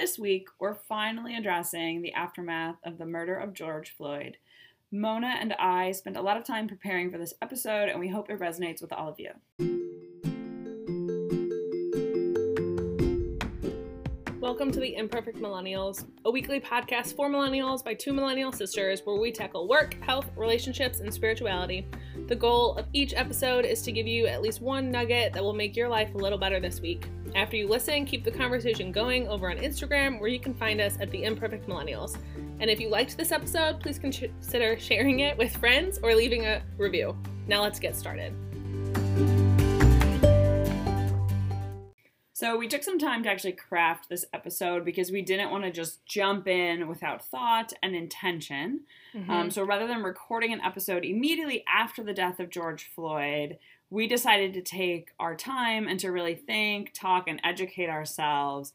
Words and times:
this 0.00 0.18
week, 0.18 0.48
we're 0.58 0.72
finally 0.72 1.36
addressing 1.36 2.00
the 2.00 2.14
aftermath 2.14 2.76
of 2.84 2.96
the 2.96 3.04
murder 3.04 3.36
of 3.36 3.52
George 3.52 3.90
Floyd. 3.90 4.38
Mona 4.90 5.36
and 5.38 5.52
I 5.58 5.92
spent 5.92 6.16
a 6.16 6.22
lot 6.22 6.38
of 6.38 6.44
time 6.44 6.66
preparing 6.66 7.10
for 7.10 7.18
this 7.18 7.34
episode, 7.42 7.90
and 7.90 8.00
we 8.00 8.08
hope 8.08 8.30
it 8.30 8.40
resonates 8.40 8.80
with 8.80 8.94
all 8.94 9.10
of 9.10 9.20
you. 9.20 9.69
Welcome 14.50 14.72
to 14.72 14.80
the 14.80 14.96
Imperfect 14.96 15.38
Millennials, 15.38 16.04
a 16.24 16.30
weekly 16.30 16.58
podcast 16.58 17.14
for 17.14 17.30
millennials 17.30 17.84
by 17.84 17.94
two 17.94 18.12
millennial 18.12 18.50
sisters 18.50 19.00
where 19.04 19.14
we 19.14 19.30
tackle 19.30 19.68
work, 19.68 19.94
health, 20.02 20.28
relationships, 20.34 20.98
and 20.98 21.14
spirituality. 21.14 21.86
The 22.26 22.34
goal 22.34 22.74
of 22.74 22.88
each 22.92 23.14
episode 23.14 23.64
is 23.64 23.80
to 23.82 23.92
give 23.92 24.08
you 24.08 24.26
at 24.26 24.42
least 24.42 24.60
one 24.60 24.90
nugget 24.90 25.34
that 25.34 25.42
will 25.44 25.52
make 25.52 25.76
your 25.76 25.88
life 25.88 26.12
a 26.16 26.18
little 26.18 26.36
better 26.36 26.58
this 26.58 26.80
week. 26.80 27.06
After 27.36 27.56
you 27.56 27.68
listen, 27.68 28.04
keep 28.04 28.24
the 28.24 28.32
conversation 28.32 28.90
going 28.90 29.28
over 29.28 29.48
on 29.48 29.56
Instagram 29.56 30.18
where 30.18 30.28
you 30.28 30.40
can 30.40 30.54
find 30.54 30.80
us 30.80 30.98
at 31.00 31.12
the 31.12 31.22
Imperfect 31.22 31.68
Millennials. 31.68 32.18
And 32.58 32.68
if 32.68 32.80
you 32.80 32.88
liked 32.88 33.16
this 33.16 33.30
episode, 33.30 33.78
please 33.78 34.00
consider 34.00 34.76
sharing 34.80 35.20
it 35.20 35.38
with 35.38 35.56
friends 35.58 36.00
or 36.02 36.16
leaving 36.16 36.46
a 36.46 36.60
review. 36.76 37.16
Now 37.46 37.62
let's 37.62 37.78
get 37.78 37.94
started. 37.94 38.34
So 42.40 42.56
we 42.56 42.68
took 42.68 42.82
some 42.82 42.98
time 42.98 43.22
to 43.24 43.28
actually 43.28 43.52
craft 43.52 44.08
this 44.08 44.24
episode 44.32 44.82
because 44.82 45.10
we 45.10 45.20
didn't 45.20 45.50
want 45.50 45.64
to 45.64 45.70
just 45.70 46.06
jump 46.06 46.48
in 46.48 46.88
without 46.88 47.22
thought 47.22 47.74
and 47.82 47.94
intention. 47.94 48.80
Mm-hmm. 49.14 49.30
Um, 49.30 49.50
so 49.50 49.62
rather 49.62 49.86
than 49.86 50.02
recording 50.02 50.50
an 50.50 50.62
episode 50.62 51.04
immediately 51.04 51.62
after 51.68 52.02
the 52.02 52.14
death 52.14 52.40
of 52.40 52.48
George 52.48 52.90
Floyd, 52.94 53.58
we 53.90 54.06
decided 54.06 54.54
to 54.54 54.62
take 54.62 55.10
our 55.20 55.36
time 55.36 55.86
and 55.86 56.00
to 56.00 56.08
really 56.08 56.34
think, 56.34 56.94
talk, 56.94 57.28
and 57.28 57.42
educate 57.44 57.90
ourselves 57.90 58.72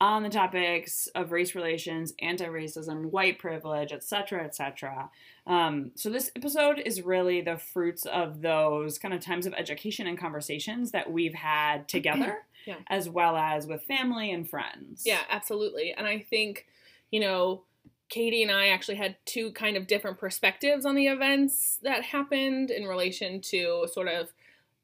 on 0.00 0.22
the 0.22 0.28
topics 0.28 1.08
of 1.16 1.32
race 1.32 1.56
relations, 1.56 2.14
anti-racism, 2.20 3.06
white 3.06 3.40
privilege, 3.40 3.90
etc., 3.90 4.44
etc. 4.44 5.10
Um, 5.44 5.90
so 5.96 6.08
this 6.08 6.30
episode 6.36 6.78
is 6.78 7.02
really 7.02 7.40
the 7.40 7.58
fruits 7.58 8.06
of 8.06 8.42
those 8.42 8.96
kind 8.96 9.12
of 9.12 9.20
times 9.20 9.44
of 9.44 9.54
education 9.54 10.06
and 10.06 10.16
conversations 10.16 10.92
that 10.92 11.10
we've 11.10 11.34
had 11.34 11.88
together 11.88 12.44
yeah. 12.68 12.76
as 12.88 13.08
well 13.08 13.34
as 13.34 13.66
with 13.66 13.82
family 13.84 14.30
and 14.30 14.48
friends. 14.48 15.04
Yeah, 15.06 15.22
absolutely. 15.30 15.94
And 15.96 16.06
I 16.06 16.18
think, 16.18 16.66
you 17.10 17.18
know, 17.18 17.62
Katy 18.10 18.42
and 18.42 18.52
I 18.52 18.68
actually 18.68 18.96
had 18.96 19.16
two 19.24 19.52
kind 19.52 19.76
of 19.76 19.86
different 19.86 20.18
perspectives 20.18 20.84
on 20.84 20.94
the 20.94 21.06
events 21.06 21.78
that 21.82 22.02
happened 22.02 22.70
in 22.70 22.84
relation 22.84 23.40
to 23.40 23.88
sort 23.90 24.08
of 24.08 24.32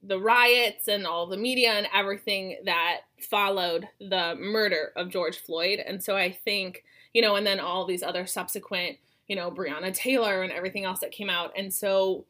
the 0.03 0.19
riots 0.19 0.89
and 0.89 1.07
all 1.07 1.27
the 1.27 1.37
media 1.37 1.73
and 1.73 1.87
everything 1.95 2.57
that 2.65 3.01
followed 3.21 3.89
the 4.01 4.35
murder 4.39 4.93
of 4.97 5.11
George 5.11 5.39
Floyd. 5.39 5.79
And 5.79 6.03
so 6.03 6.17
I 6.17 6.33
think, 6.33 6.85
you 7.13 7.21
know, 7.21 7.37
and 7.37 7.47
then 7.47 7.61
all 7.61 7.85
these 7.85 8.03
other 8.03 8.27
subsequent, 8.27 8.97
you 9.29 9.37
know, 9.37 9.51
Breonna 9.51 9.95
Taylor 9.95 10.43
and 10.43 10.53
everything 10.53 10.85
else 10.85 11.01
that 11.01 11.11
came 11.11 11.31
out. 11.31 11.53
And 11.57 11.73
so 11.73 12.25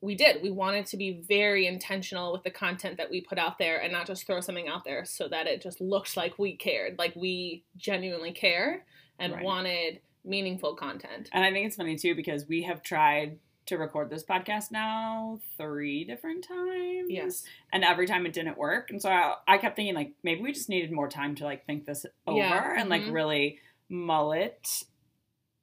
we 0.00 0.14
did. 0.14 0.42
We 0.42 0.50
wanted 0.50 0.86
to 0.86 0.96
be 0.96 1.22
very 1.26 1.66
intentional 1.66 2.32
with 2.32 2.44
the 2.44 2.50
content 2.50 2.98
that 2.98 3.10
we 3.10 3.20
put 3.20 3.38
out 3.38 3.58
there 3.58 3.80
and 3.80 3.92
not 3.92 4.06
just 4.06 4.26
throw 4.26 4.40
something 4.40 4.68
out 4.68 4.84
there 4.84 5.04
so 5.04 5.28
that 5.28 5.46
it 5.46 5.60
just 5.60 5.80
looked 5.80 6.16
like 6.16 6.38
we 6.38 6.56
cared, 6.56 6.98
like 6.98 7.16
we 7.16 7.64
genuinely 7.76 8.32
care 8.32 8.84
and 9.18 9.32
right. 9.32 9.44
wanted 9.44 10.00
meaningful 10.24 10.74
content. 10.76 11.28
And 11.32 11.44
I 11.44 11.50
think 11.50 11.66
it's 11.66 11.76
funny 11.76 11.96
too 11.96 12.14
because 12.14 12.46
we 12.46 12.62
have 12.62 12.82
tried 12.82 13.38
to 13.66 13.76
record 13.76 14.08
this 14.08 14.24
podcast 14.24 14.70
now 14.70 15.40
three 15.56 16.04
different 16.04 16.46
times. 16.46 17.08
Yes. 17.08 17.44
And 17.72 17.84
every 17.84 18.06
time 18.06 18.24
it 18.24 18.32
didn't 18.32 18.56
work. 18.56 18.90
And 18.90 19.00
so 19.02 19.10
I, 19.10 19.34
I 19.46 19.58
kept 19.58 19.76
thinking 19.76 19.94
like 19.94 20.12
maybe 20.22 20.42
we 20.42 20.52
just 20.52 20.68
needed 20.68 20.92
more 20.92 21.08
time 21.08 21.34
to 21.36 21.44
like 21.44 21.66
think 21.66 21.84
this 21.84 22.06
over 22.26 22.38
yeah. 22.38 22.72
and 22.72 22.90
mm-hmm. 22.90 22.90
like 22.90 23.12
really 23.12 23.58
mull 23.90 24.32
it 24.32 24.84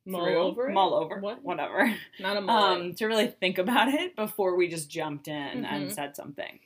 mull 0.06 0.26
through, 0.26 0.38
over 0.38 0.70
it? 0.70 0.74
mull 0.74 0.94
over. 0.94 1.20
What? 1.20 1.44
whatever. 1.44 1.94
Not 2.20 2.38
a 2.38 2.42
mull 2.42 2.64
um 2.64 2.94
to 2.96 3.08
really 3.08 3.28
think 3.28 3.58
about 3.58 3.90
it 3.90 4.16
before 4.16 4.56
we 4.56 4.68
just 4.68 4.90
jumped 4.90 5.28
in 5.28 5.64
mm-hmm. 5.64 5.66
and 5.66 5.92
said 5.92 6.16
something. 6.16 6.60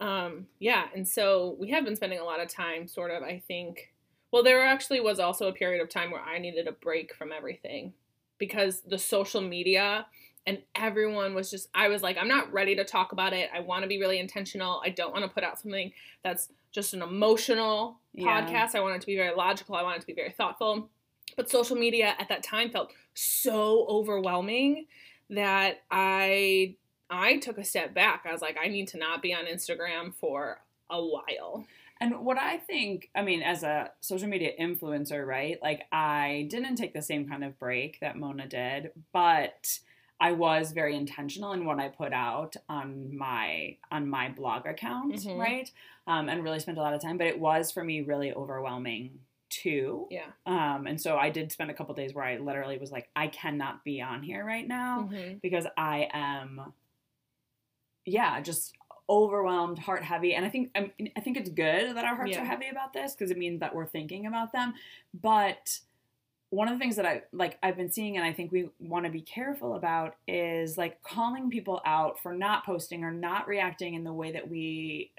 Um 0.00 0.46
yeah 0.58 0.84
and 0.94 1.06
so 1.06 1.56
we 1.58 1.70
have 1.70 1.84
been 1.84 1.96
spending 1.96 2.18
a 2.18 2.24
lot 2.24 2.40
of 2.40 2.48
time 2.48 2.88
sort 2.88 3.10
of 3.10 3.22
i 3.22 3.42
think 3.46 3.92
well 4.32 4.42
there 4.42 4.66
actually 4.66 5.00
was 5.00 5.20
also 5.20 5.48
a 5.48 5.52
period 5.52 5.80
of 5.80 5.88
time 5.88 6.10
where 6.10 6.20
i 6.20 6.38
needed 6.38 6.66
a 6.66 6.72
break 6.72 7.14
from 7.14 7.30
everything 7.32 7.92
because 8.38 8.80
the 8.80 8.98
social 8.98 9.40
media 9.40 10.04
and 10.46 10.58
everyone 10.74 11.32
was 11.32 11.48
just 11.48 11.68
i 11.74 11.86
was 11.86 12.02
like 12.02 12.18
i'm 12.18 12.28
not 12.28 12.52
ready 12.52 12.74
to 12.74 12.84
talk 12.84 13.12
about 13.12 13.32
it. 13.32 13.48
I 13.54 13.60
want 13.60 13.82
to 13.82 13.88
be 13.88 14.00
really 14.00 14.18
intentional. 14.18 14.82
I 14.84 14.90
don't 14.90 15.12
want 15.12 15.24
to 15.24 15.30
put 15.30 15.44
out 15.44 15.60
something 15.60 15.92
that's 16.22 16.50
just 16.72 16.92
an 16.92 17.00
emotional 17.00 18.00
yeah. 18.12 18.44
podcast. 18.46 18.74
I 18.74 18.80
want 18.80 18.96
it 18.96 19.00
to 19.00 19.06
be 19.06 19.16
very 19.16 19.34
logical. 19.34 19.76
I 19.76 19.82
want 19.82 19.96
it 19.96 20.00
to 20.00 20.06
be 20.06 20.12
very 20.12 20.32
thoughtful 20.32 20.90
but 21.36 21.50
social 21.50 21.76
media 21.76 22.14
at 22.18 22.28
that 22.28 22.42
time 22.42 22.70
felt 22.70 22.92
so 23.14 23.86
overwhelming 23.88 24.86
that 25.30 25.82
I 25.90 26.76
I 27.10 27.38
took 27.38 27.58
a 27.58 27.64
step 27.64 27.94
back. 27.94 28.24
I 28.26 28.32
was 28.32 28.40
like, 28.40 28.56
I 28.62 28.68
need 28.68 28.88
to 28.88 28.98
not 28.98 29.22
be 29.22 29.34
on 29.34 29.44
Instagram 29.44 30.14
for 30.14 30.60
a 30.90 31.00
while. 31.00 31.66
And 32.00 32.24
what 32.24 32.38
I 32.38 32.58
think, 32.58 33.08
I 33.14 33.22
mean, 33.22 33.42
as 33.42 33.62
a 33.62 33.90
social 34.00 34.28
media 34.28 34.50
influencer, 34.60 35.24
right? 35.24 35.58
Like, 35.62 35.84
I 35.92 36.46
didn't 36.50 36.76
take 36.76 36.92
the 36.92 37.02
same 37.02 37.28
kind 37.28 37.44
of 37.44 37.58
break 37.58 38.00
that 38.00 38.16
Mona 38.16 38.48
did, 38.48 38.90
but 39.12 39.78
I 40.20 40.32
was 40.32 40.72
very 40.72 40.96
intentional 40.96 41.52
in 41.52 41.64
what 41.64 41.78
I 41.78 41.88
put 41.88 42.12
out 42.12 42.56
on 42.68 43.16
my 43.16 43.76
on 43.90 44.08
my 44.08 44.28
blog 44.28 44.66
account, 44.66 45.14
mm-hmm. 45.14 45.38
right? 45.38 45.70
Um, 46.06 46.28
and 46.28 46.42
really 46.42 46.60
spent 46.60 46.78
a 46.78 46.80
lot 46.80 46.94
of 46.94 47.02
time. 47.02 47.18
But 47.18 47.26
it 47.26 47.38
was 47.38 47.70
for 47.70 47.84
me 47.84 48.00
really 48.02 48.32
overwhelming 48.32 49.18
too. 49.54 50.06
Yeah. 50.10 50.26
Um, 50.46 50.86
and 50.86 51.00
so 51.00 51.16
I 51.16 51.30
did 51.30 51.52
spend 51.52 51.70
a 51.70 51.74
couple 51.74 51.94
days 51.94 52.14
where 52.14 52.24
I 52.24 52.38
literally 52.38 52.78
was 52.78 52.90
like, 52.90 53.08
I 53.14 53.28
cannot 53.28 53.84
be 53.84 54.00
on 54.00 54.22
here 54.22 54.44
right 54.44 54.66
now 54.66 55.08
mm-hmm. 55.10 55.38
because 55.42 55.66
I 55.76 56.08
am, 56.12 56.72
yeah, 58.04 58.40
just 58.40 58.74
overwhelmed, 59.08 59.78
heart 59.78 60.02
heavy. 60.02 60.34
And 60.34 60.44
I 60.44 60.48
think 60.48 60.70
I, 60.74 60.90
I 61.16 61.20
think 61.20 61.36
it's 61.36 61.50
good 61.50 61.96
that 61.96 62.04
our 62.04 62.16
hearts 62.16 62.32
yeah. 62.32 62.42
are 62.42 62.44
heavy 62.44 62.68
about 62.68 62.92
this 62.92 63.14
because 63.14 63.30
it 63.30 63.38
means 63.38 63.60
that 63.60 63.74
we're 63.74 63.86
thinking 63.86 64.26
about 64.26 64.52
them. 64.52 64.74
But 65.20 65.78
one 66.50 66.68
of 66.68 66.74
the 66.74 66.78
things 66.78 66.96
that 66.96 67.06
I 67.06 67.22
like 67.32 67.58
I've 67.62 67.76
been 67.76 67.90
seeing 67.90 68.16
and 68.16 68.24
I 68.24 68.32
think 68.32 68.52
we 68.52 68.70
want 68.78 69.04
to 69.04 69.10
be 69.10 69.20
careful 69.20 69.74
about 69.74 70.16
is 70.26 70.78
like 70.78 71.02
calling 71.02 71.50
people 71.50 71.80
out 71.84 72.20
for 72.20 72.32
not 72.32 72.64
posting 72.64 73.04
or 73.04 73.10
not 73.10 73.48
reacting 73.48 73.94
in 73.94 74.04
the 74.04 74.12
way 74.12 74.32
that 74.32 74.48
we 74.48 75.10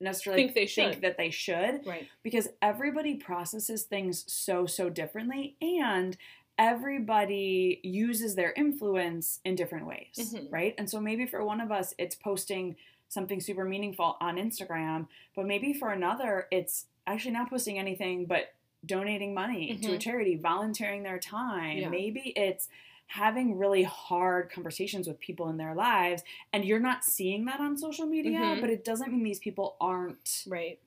necessarily 0.00 0.42
think 0.42 0.54
they 0.54 0.66
should 0.66 0.90
think 0.90 1.02
that 1.02 1.16
they 1.16 1.30
should 1.30 1.86
right 1.86 2.08
because 2.22 2.48
everybody 2.60 3.14
processes 3.14 3.84
things 3.84 4.24
so 4.26 4.66
so 4.66 4.88
differently 4.88 5.56
and 5.60 6.16
everybody 6.58 7.80
uses 7.82 8.34
their 8.34 8.52
influence 8.52 9.40
in 9.44 9.54
different 9.54 9.86
ways 9.86 10.34
mm-hmm. 10.34 10.54
right 10.54 10.74
and 10.78 10.88
so 10.88 11.00
maybe 11.00 11.26
for 11.26 11.44
one 11.44 11.60
of 11.60 11.70
us 11.70 11.94
it's 11.98 12.14
posting 12.14 12.76
something 13.08 13.40
super 13.40 13.64
meaningful 13.64 14.16
on 14.20 14.36
instagram 14.36 15.06
but 15.34 15.46
maybe 15.46 15.72
for 15.72 15.90
another 15.90 16.46
it's 16.50 16.86
actually 17.06 17.32
not 17.32 17.48
posting 17.48 17.78
anything 17.78 18.26
but 18.26 18.54
donating 18.84 19.34
money 19.34 19.72
mm-hmm. 19.72 19.80
to 19.80 19.88
a 19.88 19.90
mm-hmm. 19.92 19.98
charity 19.98 20.36
volunteering 20.36 21.02
their 21.02 21.18
time 21.18 21.78
yeah. 21.78 21.88
maybe 21.88 22.32
it's 22.36 22.68
having 23.06 23.56
really 23.56 23.84
hard 23.84 24.50
conversations 24.50 25.06
with 25.06 25.18
people 25.20 25.48
in 25.48 25.56
their 25.56 25.74
lives 25.74 26.22
and 26.52 26.64
you're 26.64 26.80
not 26.80 27.04
seeing 27.04 27.44
that 27.44 27.60
on 27.60 27.76
social 27.76 28.06
media 28.06 28.38
mm-hmm. 28.38 28.60
but 28.60 28.70
it 28.70 28.84
doesn't 28.84 29.12
mean 29.12 29.22
these 29.22 29.38
people 29.38 29.76
aren't 29.80 30.44
right 30.48 30.80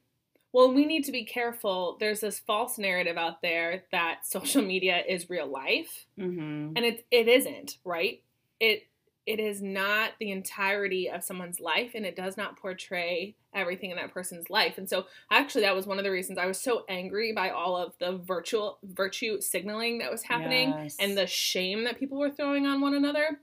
well 0.52 0.74
we 0.74 0.86
need 0.86 1.04
to 1.04 1.12
be 1.12 1.24
careful 1.24 1.96
there's 2.00 2.20
this 2.20 2.40
false 2.40 2.78
narrative 2.78 3.18
out 3.18 3.42
there 3.42 3.84
that 3.92 4.26
social 4.26 4.62
media 4.62 5.02
is 5.08 5.30
real 5.30 5.48
life 5.48 6.06
mm-hmm. 6.20 6.74
and 6.76 6.80
it, 6.80 7.06
it 7.10 7.28
isn't 7.28 7.78
right 7.86 8.22
it 8.60 8.84
it 9.30 9.40
is 9.40 9.62
not 9.62 10.14
the 10.20 10.32
entirety 10.32 11.08
of 11.08 11.24
someone's 11.24 11.60
life 11.60 11.92
and 11.94 12.04
it 12.04 12.16
does 12.16 12.36
not 12.36 12.58
portray 12.58 13.36
everything 13.54 13.92
in 13.92 13.98
that 13.98 14.12
person's 14.12 14.50
life. 14.50 14.80
And 14.80 14.90
so 14.90 15.06
actually 15.30 15.62
that 15.62 15.76
was 15.76 15.86
one 15.86 16.00
of 16.00 16.04
the 16.04 16.10
reasons 16.10 16.40
I 16.40 16.48
was 16.48 16.60
so 16.60 16.84
angry 16.90 17.32
by 17.32 17.52
all 17.52 17.78
of 17.78 17.94
the 18.00 18.18
virtual 18.18 18.80
virtue 18.82 19.40
signaling 19.40 20.00
that 20.00 20.10
was 20.10 20.24
happening 20.24 20.70
yes. 20.70 20.98
and 21.00 21.16
the 21.16 21.28
shame 21.28 21.84
that 21.84 22.00
people 22.00 22.18
were 22.18 22.32
throwing 22.32 22.66
on 22.66 22.82
one 22.82 22.96
another. 22.96 23.40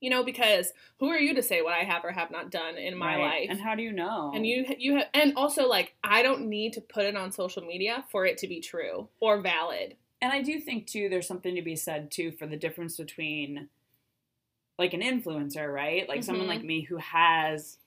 You 0.00 0.10
know, 0.10 0.22
because 0.22 0.72
who 0.98 1.08
are 1.08 1.18
you 1.18 1.34
to 1.36 1.42
say 1.42 1.62
what 1.62 1.72
I 1.72 1.84
have 1.84 2.04
or 2.04 2.10
have 2.10 2.30
not 2.30 2.50
done 2.50 2.76
in 2.76 2.98
my 2.98 3.16
right. 3.16 3.22
life? 3.22 3.46
And 3.50 3.60
how 3.60 3.76
do 3.76 3.82
you 3.82 3.92
know? 3.92 4.32
And 4.34 4.44
you 4.44 4.66
you 4.76 4.96
have 4.96 5.06
and 5.14 5.32
also 5.36 5.66
like 5.68 5.94
I 6.02 6.22
don't 6.22 6.48
need 6.48 6.72
to 6.72 6.80
put 6.80 7.04
it 7.04 7.16
on 7.16 7.30
social 7.30 7.62
media 7.62 8.04
for 8.10 8.26
it 8.26 8.36
to 8.38 8.48
be 8.48 8.60
true 8.60 9.08
or 9.20 9.40
valid. 9.40 9.96
And 10.20 10.32
I 10.32 10.42
do 10.42 10.60
think 10.60 10.88
too 10.88 11.08
there's 11.08 11.28
something 11.28 11.54
to 11.54 11.62
be 11.62 11.76
said 11.76 12.10
too 12.10 12.32
for 12.32 12.46
the 12.48 12.56
difference 12.56 12.96
between 12.96 13.68
like 14.78 14.94
an 14.94 15.00
influencer, 15.00 15.72
right? 15.72 16.08
Like 16.08 16.20
mm-hmm. 16.20 16.26
someone 16.26 16.48
like 16.48 16.64
me 16.64 16.82
who 16.82 16.96
has, 16.96 17.78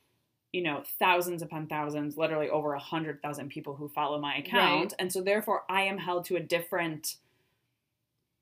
you 0.51 0.63
know, 0.63 0.83
thousands 0.99 1.41
upon 1.41 1.67
thousands, 1.67 2.17
literally 2.17 2.49
over 2.49 2.73
a 2.73 2.79
hundred 2.79 3.21
thousand 3.21 3.49
people 3.49 3.75
who 3.75 3.89
follow 3.89 4.19
my 4.19 4.35
account. 4.35 4.91
Right. 4.91 4.93
And 4.99 5.11
so 5.11 5.21
therefore 5.21 5.63
I 5.69 5.81
am 5.83 5.97
held 5.97 6.25
to 6.25 6.35
a 6.35 6.39
different 6.39 7.15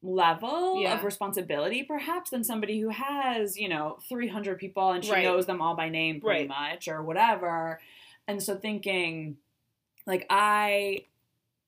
level 0.04 0.82
yeah. 0.82 0.98
of 0.98 1.04
responsibility 1.06 1.84
perhaps 1.84 2.30
than 2.30 2.44
somebody 2.44 2.80
who 2.80 2.90
has, 2.90 3.58
you 3.58 3.70
know, 3.70 3.98
300 4.10 4.60
people 4.60 4.92
and 4.92 5.04
she 5.04 5.12
right. 5.12 5.24
knows 5.24 5.46
them 5.46 5.62
all 5.62 5.76
by 5.76 5.90
name 5.90 6.20
pretty 6.20 6.48
right. 6.48 6.74
much 6.74 6.88
or 6.88 7.02
whatever. 7.02 7.80
And 8.28 8.44
so 8.44 8.56
thinking 8.56 9.38
like 10.06 10.26
I 10.30 11.06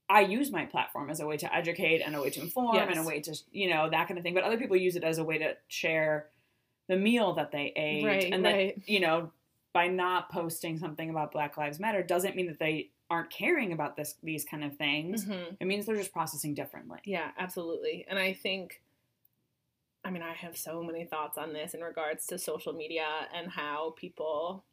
I 0.09 0.21
use 0.21 0.51
my 0.51 0.65
platform 0.65 1.09
as 1.09 1.19
a 1.19 1.25
way 1.25 1.37
to 1.37 1.55
educate 1.55 2.01
and 2.01 2.15
a 2.15 2.21
way 2.21 2.29
to 2.29 2.41
inform 2.41 2.75
yes. 2.75 2.87
and 2.91 2.99
a 2.99 3.03
way 3.03 3.21
to, 3.21 3.35
you 3.51 3.69
know, 3.69 3.89
that 3.89 4.07
kind 4.07 4.19
of 4.19 4.23
thing. 4.23 4.35
But 4.35 4.43
other 4.43 4.57
people 4.57 4.77
use 4.77 4.95
it 4.95 5.03
as 5.03 5.17
a 5.17 5.23
way 5.23 5.39
to 5.39 5.55
share 5.67 6.27
the 6.87 6.97
meal 6.97 7.33
that 7.33 7.51
they 7.51 7.73
ate. 7.75 8.05
Right, 8.05 8.33
and 8.33 8.43
right. 8.43 8.75
that, 8.75 8.89
you 8.89 8.99
know, 8.99 9.31
by 9.73 9.87
not 9.87 10.29
posting 10.29 10.77
something 10.77 11.09
about 11.09 11.31
Black 11.31 11.57
Lives 11.57 11.79
Matter 11.79 12.01
doesn't 12.01 12.35
mean 12.35 12.47
that 12.47 12.59
they 12.59 12.91
aren't 13.09 13.29
caring 13.29 13.71
about 13.71 13.95
this 13.95 14.15
these 14.23 14.45
kind 14.45 14.63
of 14.63 14.77
things. 14.77 15.25
Mm-hmm. 15.25 15.55
It 15.59 15.67
means 15.67 15.85
they're 15.85 15.95
just 15.95 16.13
processing 16.13 16.53
differently. 16.53 16.99
Yeah, 17.05 17.31
absolutely. 17.37 18.05
And 18.09 18.17
I 18.17 18.33
think 18.33 18.81
I 20.03 20.11
mean, 20.11 20.21
I 20.21 20.33
have 20.33 20.55
so 20.55 20.83
many 20.83 21.03
thoughts 21.03 21.37
on 21.37 21.51
this 21.51 21.73
in 21.73 21.81
regards 21.81 22.27
to 22.27 22.37
social 22.37 22.73
media 22.73 23.07
and 23.35 23.49
how 23.49 23.95
people 23.97 24.63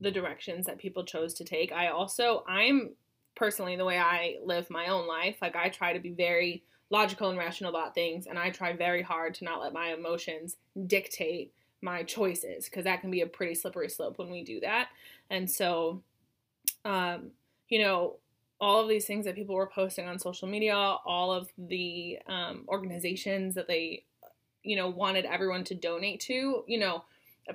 the 0.00 0.10
directions 0.10 0.66
that 0.66 0.78
people 0.78 1.04
chose 1.04 1.32
to 1.34 1.44
take. 1.44 1.72
I 1.72 1.88
also 1.88 2.44
I'm 2.46 2.90
personally 3.34 3.76
the 3.76 3.84
way 3.84 3.98
I 3.98 4.36
live 4.44 4.68
my 4.70 4.88
own 4.88 5.06
life, 5.06 5.36
like 5.40 5.56
I 5.56 5.68
try 5.68 5.92
to 5.92 6.00
be 6.00 6.10
very 6.10 6.64
logical 6.90 7.30
and 7.30 7.38
rational 7.38 7.70
about 7.70 7.94
things 7.94 8.26
and 8.26 8.38
I 8.38 8.50
try 8.50 8.72
very 8.72 9.02
hard 9.02 9.34
to 9.34 9.44
not 9.44 9.60
let 9.60 9.72
my 9.72 9.92
emotions 9.92 10.56
dictate 10.86 11.52
my 11.82 12.02
choices 12.02 12.66
because 12.66 12.84
that 12.84 13.00
can 13.00 13.10
be 13.10 13.20
a 13.20 13.26
pretty 13.26 13.54
slippery 13.54 13.88
slope 13.88 14.18
when 14.18 14.30
we 14.30 14.44
do 14.44 14.60
that. 14.60 14.88
And 15.30 15.50
so 15.50 16.02
um 16.84 17.30
you 17.68 17.80
know, 17.80 18.16
all 18.60 18.80
of 18.80 18.88
these 18.88 19.04
things 19.04 19.24
that 19.24 19.34
people 19.34 19.54
were 19.54 19.66
posting 19.66 20.08
on 20.08 20.18
social 20.18 20.48
media, 20.48 20.74
all 20.74 21.32
of 21.32 21.48
the 21.58 22.18
um, 22.26 22.64
organizations 22.68 23.54
that 23.54 23.68
they, 23.68 24.04
you 24.62 24.76
know, 24.76 24.88
wanted 24.88 25.24
everyone 25.24 25.64
to 25.64 25.74
donate 25.74 26.20
to, 26.20 26.64
you 26.66 26.78
know, 26.78 27.04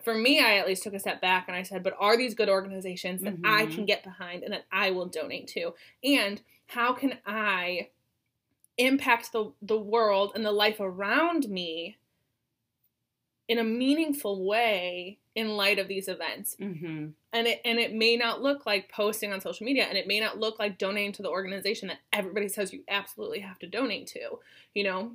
for 0.03 0.13
me, 0.13 0.39
I 0.39 0.57
at 0.57 0.67
least 0.67 0.83
took 0.83 0.93
a 0.93 0.99
step 0.99 1.19
back 1.19 1.45
and 1.47 1.55
I 1.55 1.63
said, 1.63 1.83
but 1.83 1.95
are 1.99 2.15
these 2.15 2.33
good 2.33 2.49
organizations 2.49 3.21
that 3.23 3.41
mm-hmm. 3.41 3.45
I 3.45 3.65
can 3.65 3.85
get 3.85 4.03
behind 4.03 4.43
and 4.43 4.53
that 4.53 4.65
I 4.71 4.91
will 4.91 5.07
donate 5.07 5.47
to? 5.47 5.73
And 6.03 6.41
how 6.67 6.93
can 6.93 7.17
I 7.25 7.89
impact 8.85 9.31
the, 9.31 9.51
the 9.61 9.77
world 9.77 10.31
and 10.35 10.45
the 10.45 10.51
life 10.51 10.79
around 10.79 11.49
me 11.49 11.97
in 13.47 13.59
a 13.59 13.63
meaningful 13.63 14.45
way 14.45 15.17
in 15.35 15.55
light 15.55 15.79
of 15.79 15.87
these 15.87 16.07
events? 16.07 16.55
Mm-hmm. 16.59 17.07
And 17.33 17.47
it 17.47 17.61
and 17.63 17.79
it 17.79 17.93
may 17.93 18.17
not 18.17 18.41
look 18.41 18.65
like 18.65 18.91
posting 18.91 19.31
on 19.31 19.41
social 19.41 19.65
media, 19.65 19.85
and 19.85 19.97
it 19.97 20.07
may 20.07 20.19
not 20.19 20.39
look 20.39 20.59
like 20.59 20.77
donating 20.77 21.13
to 21.13 21.21
the 21.21 21.29
organization 21.29 21.87
that 21.87 21.99
everybody 22.11 22.47
says 22.47 22.73
you 22.73 22.83
absolutely 22.89 23.39
have 23.39 23.59
to 23.59 23.67
donate 23.67 24.07
to. 24.07 24.39
You 24.73 24.83
know, 24.83 25.11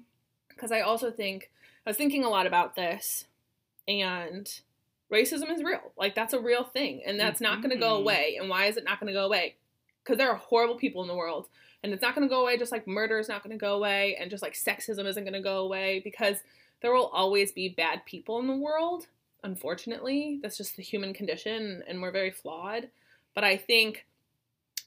because 0.49 0.73
I 0.73 0.81
also 0.81 1.11
think 1.11 1.51
I 1.87 1.91
was 1.91 1.97
thinking 1.97 2.25
a 2.25 2.31
lot 2.31 2.47
about 2.47 2.75
this, 2.75 3.27
and 3.87 4.49
racism 5.13 5.53
is 5.53 5.63
real. 5.63 5.93
Like 5.97 6.15
that's 6.15 6.33
a 6.33 6.41
real 6.41 6.65
thing, 6.65 7.03
and 7.07 7.21
that's 7.21 7.41
mm-hmm. 7.41 7.53
not 7.53 7.63
going 7.63 7.75
to 7.75 7.81
go 7.81 7.97
away. 7.97 8.37
And 8.41 8.49
why 8.49 8.67
is 8.67 8.77
it 8.77 8.85
not 8.85 9.01
going 9.01 9.13
to 9.13 9.19
go 9.19 9.27
away? 9.27 9.57
Because 10.03 10.19
there 10.19 10.31
are 10.31 10.37
horrible 10.37 10.77
people 10.77 11.03
in 11.03 11.09
the 11.09 11.17
world, 11.17 11.49
and 11.87 11.95
it's 11.95 12.03
not 12.03 12.17
going 12.17 12.29
to 12.29 12.35
go 12.35 12.43
away. 12.43 12.59
Just 12.59 12.73
like 12.73 12.89
murder 12.89 13.19
is 13.21 13.29
not 13.29 13.45
going 13.45 13.57
to 13.57 13.61
go 13.61 13.77
away, 13.77 14.17
and 14.21 14.29
just 14.29 14.43
like 14.43 14.55
sexism 14.55 15.07
isn't 15.07 15.23
going 15.23 15.33
to 15.33 15.41
go 15.41 15.59
away 15.59 16.01
because 16.03 16.39
there 16.83 16.93
will 16.93 17.07
always 17.07 17.53
be 17.53 17.69
bad 17.69 18.05
people 18.05 18.41
in 18.41 18.49
the 18.49 18.57
world. 18.57 19.07
Unfortunately, 19.45 20.41
that's 20.43 20.57
just 20.57 20.77
the 20.77 20.83
human 20.83 21.15
condition, 21.15 21.85
and 21.87 22.03
we're 22.03 22.11
very 22.11 22.33
flawed. 22.33 22.89
But 23.35 23.45
I 23.45 23.57
think 23.57 24.05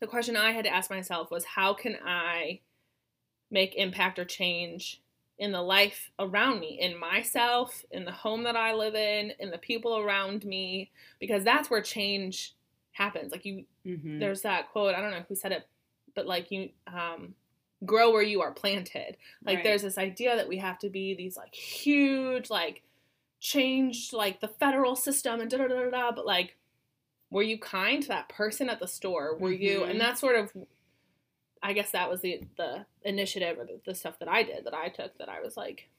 the 0.02 0.08
question 0.08 0.36
I 0.36 0.52
had 0.52 0.66
to 0.66 0.74
ask 0.74 0.90
myself 0.90 1.32
was, 1.32 1.46
how 1.46 1.74
can 1.74 1.96
I 2.06 2.60
make 3.50 3.76
impact 3.76 4.20
or 4.20 4.26
change 4.26 5.02
in 5.38 5.54
the 5.54 5.62
life 5.62 6.12
around 6.20 6.60
me, 6.60 6.78
in 6.82 7.00
myself, 7.00 7.86
in 7.92 8.04
the 8.04 8.12
home 8.12 8.44
that 8.44 8.58
I 8.58 8.74
live 8.74 8.96
in, 8.96 9.32
in 9.40 9.52
the 9.52 9.58
people 9.58 9.98
around 9.98 10.44
me, 10.44 10.92
because 11.18 11.46
that's 11.46 11.70
where 11.70 11.82
change 11.82 12.54
happens. 12.92 13.32
Like 13.32 13.46
you, 13.46 13.64
mm-hmm. 13.86 14.20
there's 14.20 14.42
that 14.42 14.70
quote. 14.72 14.94
I 14.94 15.02
don't 15.02 15.12
know 15.12 15.24
who 15.30 15.36
said 15.36 15.54
it, 15.54 15.66
but 16.16 16.26
like 16.26 16.52
you, 16.52 16.70
um, 16.88 17.36
grow 17.86 18.12
where 18.12 18.24
you 18.24 18.42
are 18.42 18.52
planted. 18.52 19.18
Like 19.44 19.58
right. 19.58 19.64
there's 19.64 19.84
this 19.84 19.98
idea 19.98 20.36
that 20.36 20.48
we 20.48 20.58
have 20.58 20.80
to 20.80 20.90
be 20.90 21.16
these 21.16 21.38
like 21.38 21.54
huge, 21.54 22.50
like 22.50 22.84
change 23.40 24.12
like 24.12 24.42
the 24.42 24.48
federal 24.48 24.96
system 24.96 25.40
and 25.40 25.50
da 25.50 25.58
da 25.58 25.68
da 25.68 25.90
da. 25.90 26.12
But 26.12 26.26
like, 26.26 26.58
were 27.30 27.44
you 27.44 27.58
kind 27.58 28.02
to 28.02 28.10
that 28.10 28.30
person 28.30 28.70
at 28.70 28.80
the 28.80 28.88
store? 28.88 29.38
Were 29.38 29.52
mm-hmm. 29.52 29.62
you? 29.62 29.84
And 29.84 30.00
that's 30.00 30.20
sort 30.20 30.36
of 30.36 30.52
I 31.62 31.74
guess 31.74 31.92
that 31.92 32.10
was 32.10 32.22
the 32.22 32.42
the 32.58 32.86
initiative 33.04 33.60
or 33.60 33.66
the, 33.66 33.80
the 33.86 33.96
stuff 33.96 34.20
that 34.20 34.30
I 34.30 34.44
did 34.44 34.66
that 34.66 34.74
I 34.74 34.90
took 34.90 35.18
that 35.18 35.30
I 35.30 35.42
was 35.42 35.58
like 35.58 35.90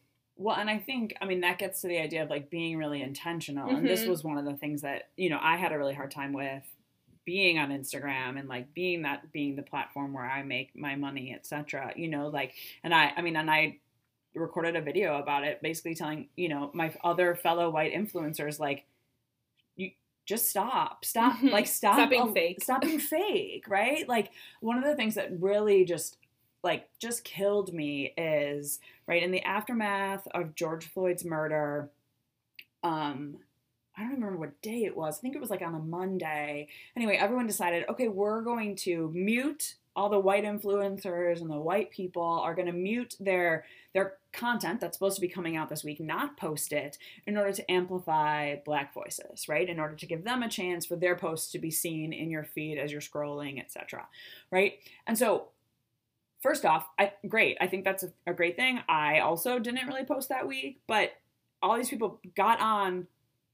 well, 0.41 0.57
and 0.57 0.71
I 0.71 0.79
think, 0.79 1.15
I 1.21 1.27
mean, 1.27 1.43
that 1.43 1.59
gets 1.59 1.83
to 1.83 1.87
the 1.87 1.99
idea 1.99 2.23
of 2.23 2.31
like 2.31 2.49
being 2.49 2.79
really 2.79 3.03
intentional. 3.03 3.67
Mm-hmm. 3.67 3.77
And 3.77 3.87
this 3.87 4.01
mm-hmm. 4.01 4.11
was 4.11 4.25
one 4.25 4.39
of 4.39 4.47
the 4.47 4.55
things 4.55 4.81
that, 4.81 5.11
you 5.15 5.29
know, 5.29 5.39
I 5.39 5.57
had 5.57 5.71
a 5.71 5.77
really 5.77 5.93
hard 5.93 6.11
time 6.11 6.33
with 6.33 6.65
being 7.25 7.59
on 7.59 7.71
Instagram 7.71 8.39
and 8.39 8.49
like 8.49 8.73
being 8.75 9.03
that, 9.03 9.31
being 9.33 9.57
the 9.57 9.63
platform 9.63 10.13
where 10.13 10.25
I 10.25 10.43
make 10.43 10.77
my 10.77 10.97
money, 10.97 11.35
etc. 11.35 11.93
You 11.97 12.09
know, 12.09 12.29
like, 12.29 12.55
and 12.83 12.95
I, 12.95 13.13
I 13.17 13.23
mean, 13.23 13.37
and 13.37 13.51
I 13.51 13.79
recorded 14.35 14.77
a 14.77 14.81
video 14.81 15.19
about 15.19 15.45
it, 15.45 15.61
basically 15.63 15.95
telling, 15.95 16.29
you 16.37 16.49
know, 16.49 16.71
my 16.75 16.95
other 17.05 17.35
fellow 17.35 17.71
white 17.71 17.95
influencers, 17.95 18.59
like, 18.59 18.85
you 19.77 19.91
just 20.27 20.49
stop 20.49 21.05
stop 21.05 21.37
mm-hmm. 21.37 21.49
like 21.49 21.67
stop 21.67 21.95
stop 21.95 22.11
being 22.11 22.33
fake 22.33 22.59
stop 22.63 22.83
being 22.83 23.01
fake 23.01 23.65
right 23.67 24.09
like 24.09 24.31
one 24.61 24.79
of 24.79 24.85
the 24.85 24.95
things 24.95 25.15
that 25.15 25.29
really 25.41 25.85
just 25.85 26.19
like 26.63 26.89
just 27.01 27.25
killed 27.25 27.73
me 27.73 28.13
is 28.17 28.81
right 29.07 29.23
in 29.23 29.31
the 29.31 29.43
aftermath 29.43 30.27
of 30.35 30.55
george 30.55 30.87
floyd's 30.87 31.25
murder 31.25 31.91
um 32.85 33.39
I 34.01 34.05
don't 34.05 34.13
remember 34.13 34.39
what 34.39 34.63
day 34.63 34.85
it 34.85 34.97
was. 34.97 35.19
I 35.19 35.21
think 35.21 35.37
it 35.37 35.41
was 35.41 35.51
like 35.51 35.61
on 35.61 35.75
a 35.75 35.79
Monday. 35.79 36.69
Anyway, 36.97 37.17
everyone 37.17 37.47
decided, 37.47 37.85
okay, 37.91 38.09
we're 38.09 38.41
going 38.41 38.75
to 38.77 39.11
mute 39.13 39.75
all 39.95 40.09
the 40.09 40.19
white 40.19 40.45
influencers 40.45 41.43
and 41.43 41.51
the 41.51 41.59
white 41.59 41.91
people 41.91 42.23
are 42.23 42.55
going 42.55 42.67
to 42.67 42.73
mute 42.73 43.17
their 43.21 43.65
their 43.93 44.15
content 44.33 44.81
that's 44.81 44.97
supposed 44.97 45.17
to 45.17 45.21
be 45.21 45.29
coming 45.29 45.57
out 45.57 45.69
this 45.69 45.85
week, 45.85 46.01
not 46.01 46.37
post 46.37 46.73
it 46.73 46.97
in 47.27 47.37
order 47.37 47.53
to 47.53 47.71
amplify 47.71 48.55
black 48.65 48.95
voices, 48.95 49.49
right? 49.49 49.69
In 49.69 49.81
order 49.81 49.97
to 49.97 50.07
give 50.07 50.25
them 50.25 50.43
a 50.43 50.49
chance 50.49 50.87
for 50.87 50.97
their 50.97 51.17
posts 51.17 51.51
to 51.53 51.59
be 51.59 51.73
seen 51.73 52.13
in 52.13 52.31
your 52.31 52.45
feed 52.45 52.79
as 52.79 52.93
you're 52.93 53.01
scrolling, 53.01 53.61
etc. 53.61 54.07
Right? 54.51 54.79
And 55.07 55.19
so 55.19 55.49
first 56.41 56.65
off, 56.65 56.87
I 56.99 57.13
great. 57.29 57.59
I 57.61 57.67
think 57.67 57.85
that's 57.85 58.05
a, 58.05 58.13
a 58.27 58.33
great 58.33 58.57
thing. 58.57 58.81
I 58.89 59.19
also 59.19 59.59
didn't 59.59 59.87
really 59.87 60.05
post 60.05 60.31
that 60.31 60.49
week, 60.49 60.81
but 60.87 61.11
all 61.61 61.77
these 61.77 61.91
people 61.91 62.21
got 62.35 62.61
on 62.61 63.07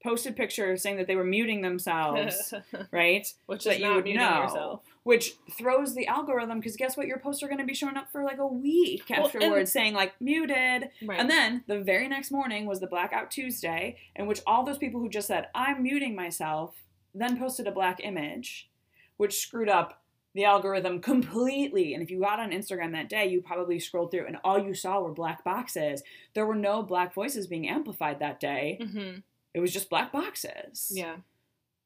posted 0.07 0.37
pictures 0.37 0.83
saying 0.83 0.99
that 0.99 1.09
they 1.09 1.17
were 1.17 1.25
muting 1.25 1.63
themselves, 1.63 2.55
right? 2.93 3.27
Which 3.47 3.65
that 3.65 3.81
you 3.81 3.93
would 3.93 4.05
know, 4.05 4.43
yourself. 4.43 4.83
which 5.03 5.33
throws 5.59 5.95
the 5.95 6.07
algorithm 6.07 6.61
because 6.61 6.77
guess 6.77 6.97
what? 6.97 7.07
Your 7.09 7.19
posts 7.19 7.43
are 7.43 7.49
going 7.49 7.59
to 7.59 7.65
be 7.65 7.75
showing 7.75 7.97
up 7.97 8.13
for 8.13 8.23
like 8.23 8.39
a 8.39 8.47
week 8.47 9.05
well, 9.11 9.27
afterwards, 9.27 9.73
saying 9.73 9.95
like 9.95 10.15
muted, 10.21 10.91
right. 11.05 11.19
and 11.19 11.29
then 11.29 11.65
the 11.67 11.81
very 11.81 12.09
next 12.09 12.31
morning 12.31 12.67
was 12.67 12.79
the 12.79 12.87
Blackout 12.87 13.31
Tuesday, 13.31 13.97
in 14.15 14.27
which 14.27 14.41
all 14.47 14.65
those 14.65 14.79
people 14.79 15.01
who 15.01 15.09
just 15.09 15.27
said 15.27 15.49
I'm 15.55 15.83
muting 15.83 16.15
myself 16.15 16.77
then 17.13 17.39
posted 17.39 17.67
a 17.67 17.73
black 17.73 18.01
image, 18.03 18.71
which 19.17 19.41
screwed 19.41 19.69
up 19.69 20.03
the 20.35 20.45
algorithm 20.45 21.01
completely. 21.01 21.95
And 21.95 22.03
if 22.03 22.11
you 22.11 22.21
got 22.21 22.39
on 22.39 22.51
Instagram 22.53 22.93
that 22.93 23.09
day, 23.09 23.27
you 23.27 23.41
probably 23.41 23.81
scrolled 23.81 24.11
through 24.11 24.27
and 24.27 24.37
all 24.45 24.59
you 24.59 24.75
saw 24.75 25.01
were 25.01 25.13
black 25.13 25.43
boxes. 25.43 26.03
There 26.35 26.47
were 26.47 26.55
no 26.55 26.83
black 26.83 27.15
voices 27.15 27.47
being 27.47 27.69
amplified 27.69 28.21
that 28.21 28.39
day. 28.39 28.79
Mm-hmm. 28.81 29.19
It 29.57 29.61
was 29.61 29.73
just 29.73 29.89
black 29.89 30.13
boxes. 30.13 30.93
Yeah. 30.95 31.17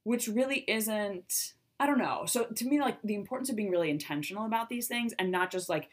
Which 0.03 0.27
really 0.27 0.65
isn't 0.67 1.55
I 1.79 1.87
don't 1.87 1.99
know. 1.99 2.25
So 2.27 2.45
to 2.45 2.65
me 2.67 2.81
like 2.81 3.01
the 3.03 3.15
importance 3.15 3.49
of 3.49 3.57
being 3.57 3.71
really 3.71 3.91
intentional 3.91 4.45
about 4.45 4.69
these 4.69 4.89
things 4.89 5.15
and 5.19 5.31
not 5.31 5.53
just 5.53 5.69
like 5.69 5.89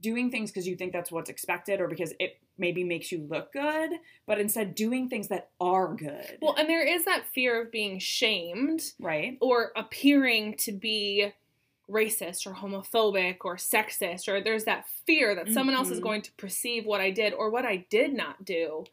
doing 0.00 0.30
things 0.30 0.50
because 0.50 0.68
you 0.68 0.76
think 0.76 0.92
that's 0.92 1.10
what's 1.10 1.28
expected 1.28 1.80
or 1.80 1.88
because 1.88 2.14
it 2.20 2.38
maybe 2.56 2.84
makes 2.84 3.10
you 3.10 3.26
look 3.28 3.52
good, 3.52 3.90
but 4.26 4.38
instead 4.38 4.76
doing 4.76 5.08
things 5.08 5.28
that 5.28 5.50
are 5.60 5.94
good. 5.94 6.38
Well, 6.40 6.54
and 6.56 6.68
there 6.68 6.86
is 6.86 7.04
that 7.06 7.26
fear 7.34 7.60
of 7.60 7.72
being 7.72 7.98
shamed, 7.98 8.92
right? 9.00 9.36
Or 9.40 9.72
appearing 9.76 10.56
to 10.58 10.72
be 10.72 11.32
racist 11.90 12.46
or 12.46 12.54
homophobic 12.54 13.38
or 13.44 13.56
sexist 13.56 14.28
or 14.28 14.40
there's 14.40 14.64
that 14.64 14.86
fear 15.06 15.34
that 15.34 15.48
someone 15.48 15.74
mm-hmm. 15.74 15.80
else 15.82 15.90
is 15.90 15.98
mm-hmm. 15.98 16.06
going 16.06 16.22
to 16.22 16.32
perceive 16.34 16.86
what 16.86 17.00
I 17.00 17.10
did 17.10 17.34
or 17.34 17.50
what 17.50 17.64
I 17.64 17.84
did 17.90 18.14
not 18.14 18.44
do 18.44 18.84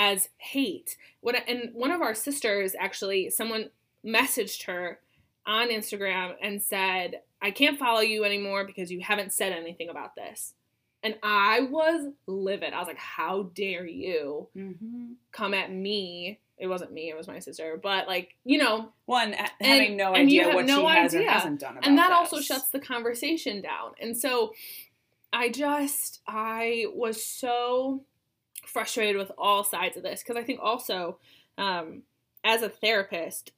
as 0.00 0.30
hate. 0.38 0.96
When 1.20 1.36
and 1.36 1.74
one 1.74 1.92
of 1.92 2.00
our 2.00 2.14
sisters 2.14 2.74
actually, 2.76 3.28
someone 3.28 3.68
messaged 4.04 4.64
her 4.64 4.98
on 5.46 5.68
Instagram 5.68 6.32
and 6.42 6.62
said, 6.62 7.20
"I 7.42 7.50
can't 7.50 7.78
follow 7.78 8.00
you 8.00 8.24
anymore 8.24 8.64
because 8.64 8.90
you 8.90 9.00
haven't 9.00 9.34
said 9.34 9.52
anything 9.52 9.90
about 9.90 10.16
this." 10.16 10.54
And 11.02 11.16
I 11.22 11.60
was 11.60 12.06
livid. 12.26 12.72
I 12.72 12.78
was 12.78 12.88
like, 12.88 12.96
"How 12.96 13.50
dare 13.54 13.86
you 13.86 14.48
mm-hmm. 14.56 15.12
come 15.32 15.52
at 15.52 15.70
me?" 15.70 16.40
It 16.56 16.66
wasn't 16.66 16.92
me; 16.92 17.10
it 17.10 17.16
was 17.16 17.28
my 17.28 17.38
sister. 17.38 17.78
But 17.82 18.08
like, 18.08 18.36
you 18.42 18.56
know, 18.56 18.92
one 19.04 19.34
having 19.60 19.98
no 19.98 20.14
idea 20.14 20.48
what 20.48 20.64
no 20.64 20.80
she 20.80 20.96
has 20.96 21.14
or 21.14 21.28
hasn't 21.28 21.60
done 21.60 21.72
about 21.76 21.86
and 21.86 21.98
that 21.98 22.08
this. 22.08 22.16
also 22.16 22.40
shuts 22.40 22.70
the 22.70 22.80
conversation 22.80 23.60
down. 23.60 23.92
And 24.00 24.16
so, 24.16 24.54
I 25.30 25.50
just, 25.50 26.20
I 26.26 26.86
was 26.94 27.22
so 27.22 28.04
frustrated 28.66 29.16
with 29.16 29.32
all 29.38 29.64
sides 29.64 29.96
of 29.96 30.02
this 30.02 30.22
because 30.22 30.36
I 30.36 30.44
think 30.44 30.60
also 30.62 31.18
um, 31.58 32.02
as 32.44 32.62
a 32.62 32.68
therapist, 32.68 33.52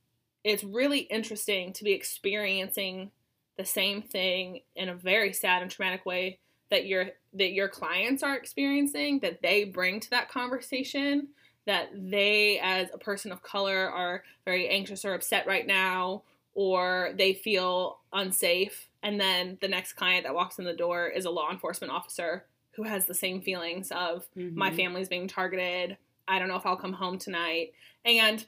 it's 0.45 0.65
really 0.65 1.01
interesting 1.01 1.73
to 1.75 1.85
be 1.85 1.93
experiencing 1.93 3.11
the 3.57 3.65
same 3.65 4.03
thing 4.03 4.61
in 4.75 4.89
a 4.89 4.95
very 4.95 5.33
sad 5.33 5.63
and 5.63 5.71
traumatic 5.71 6.05
way 6.07 6.39
that 6.71 6.87
your 6.87 7.11
that 7.35 7.53
your 7.53 7.69
clients 7.69 8.23
are 8.23 8.35
experiencing 8.35 9.21
that 9.21 9.43
they 9.43 9.65
bring 9.65 10.01
to 10.01 10.11
that 10.11 10.31
conversation 10.31 11.29
that 11.67 11.91
they 11.95 12.59
as 12.61 12.89
a 12.93 12.99
person 12.99 13.31
of 13.31 13.43
color 13.43 13.89
are 13.91 14.25
very 14.45 14.69
anxious 14.69 15.05
or 15.05 15.15
upset 15.15 15.47
right 15.47 15.67
now 15.67 16.23
or 16.55 17.13
they 17.17 17.35
feel 17.35 17.99
unsafe 18.13 18.89
and 19.03 19.21
then 19.21 19.59
the 19.61 19.69
next 19.69 19.93
client 19.93 20.25
that 20.25 20.35
walks 20.35 20.59
in 20.59 20.65
the 20.65 20.73
door 20.73 21.09
is 21.09 21.27
a 21.27 21.31
law 21.31 21.51
enforcement 21.51 21.93
officer 21.93 22.47
who 22.77 22.85
has 22.85 23.07
the 23.07 23.15
same 23.15 23.41
feelings 23.41 23.91
of 23.91 24.27
mm-hmm. 24.37 24.57
my 24.57 24.71
family's 24.71 25.09
being 25.09 25.29
targeted 25.29 25.97
i 26.29 26.39
don't 26.39 26.49
know 26.49 26.57
if 26.57 26.67
i'll 26.67 26.77
come 26.77 26.93
home 26.93 27.19
tonight 27.19 27.73
and 28.05 28.47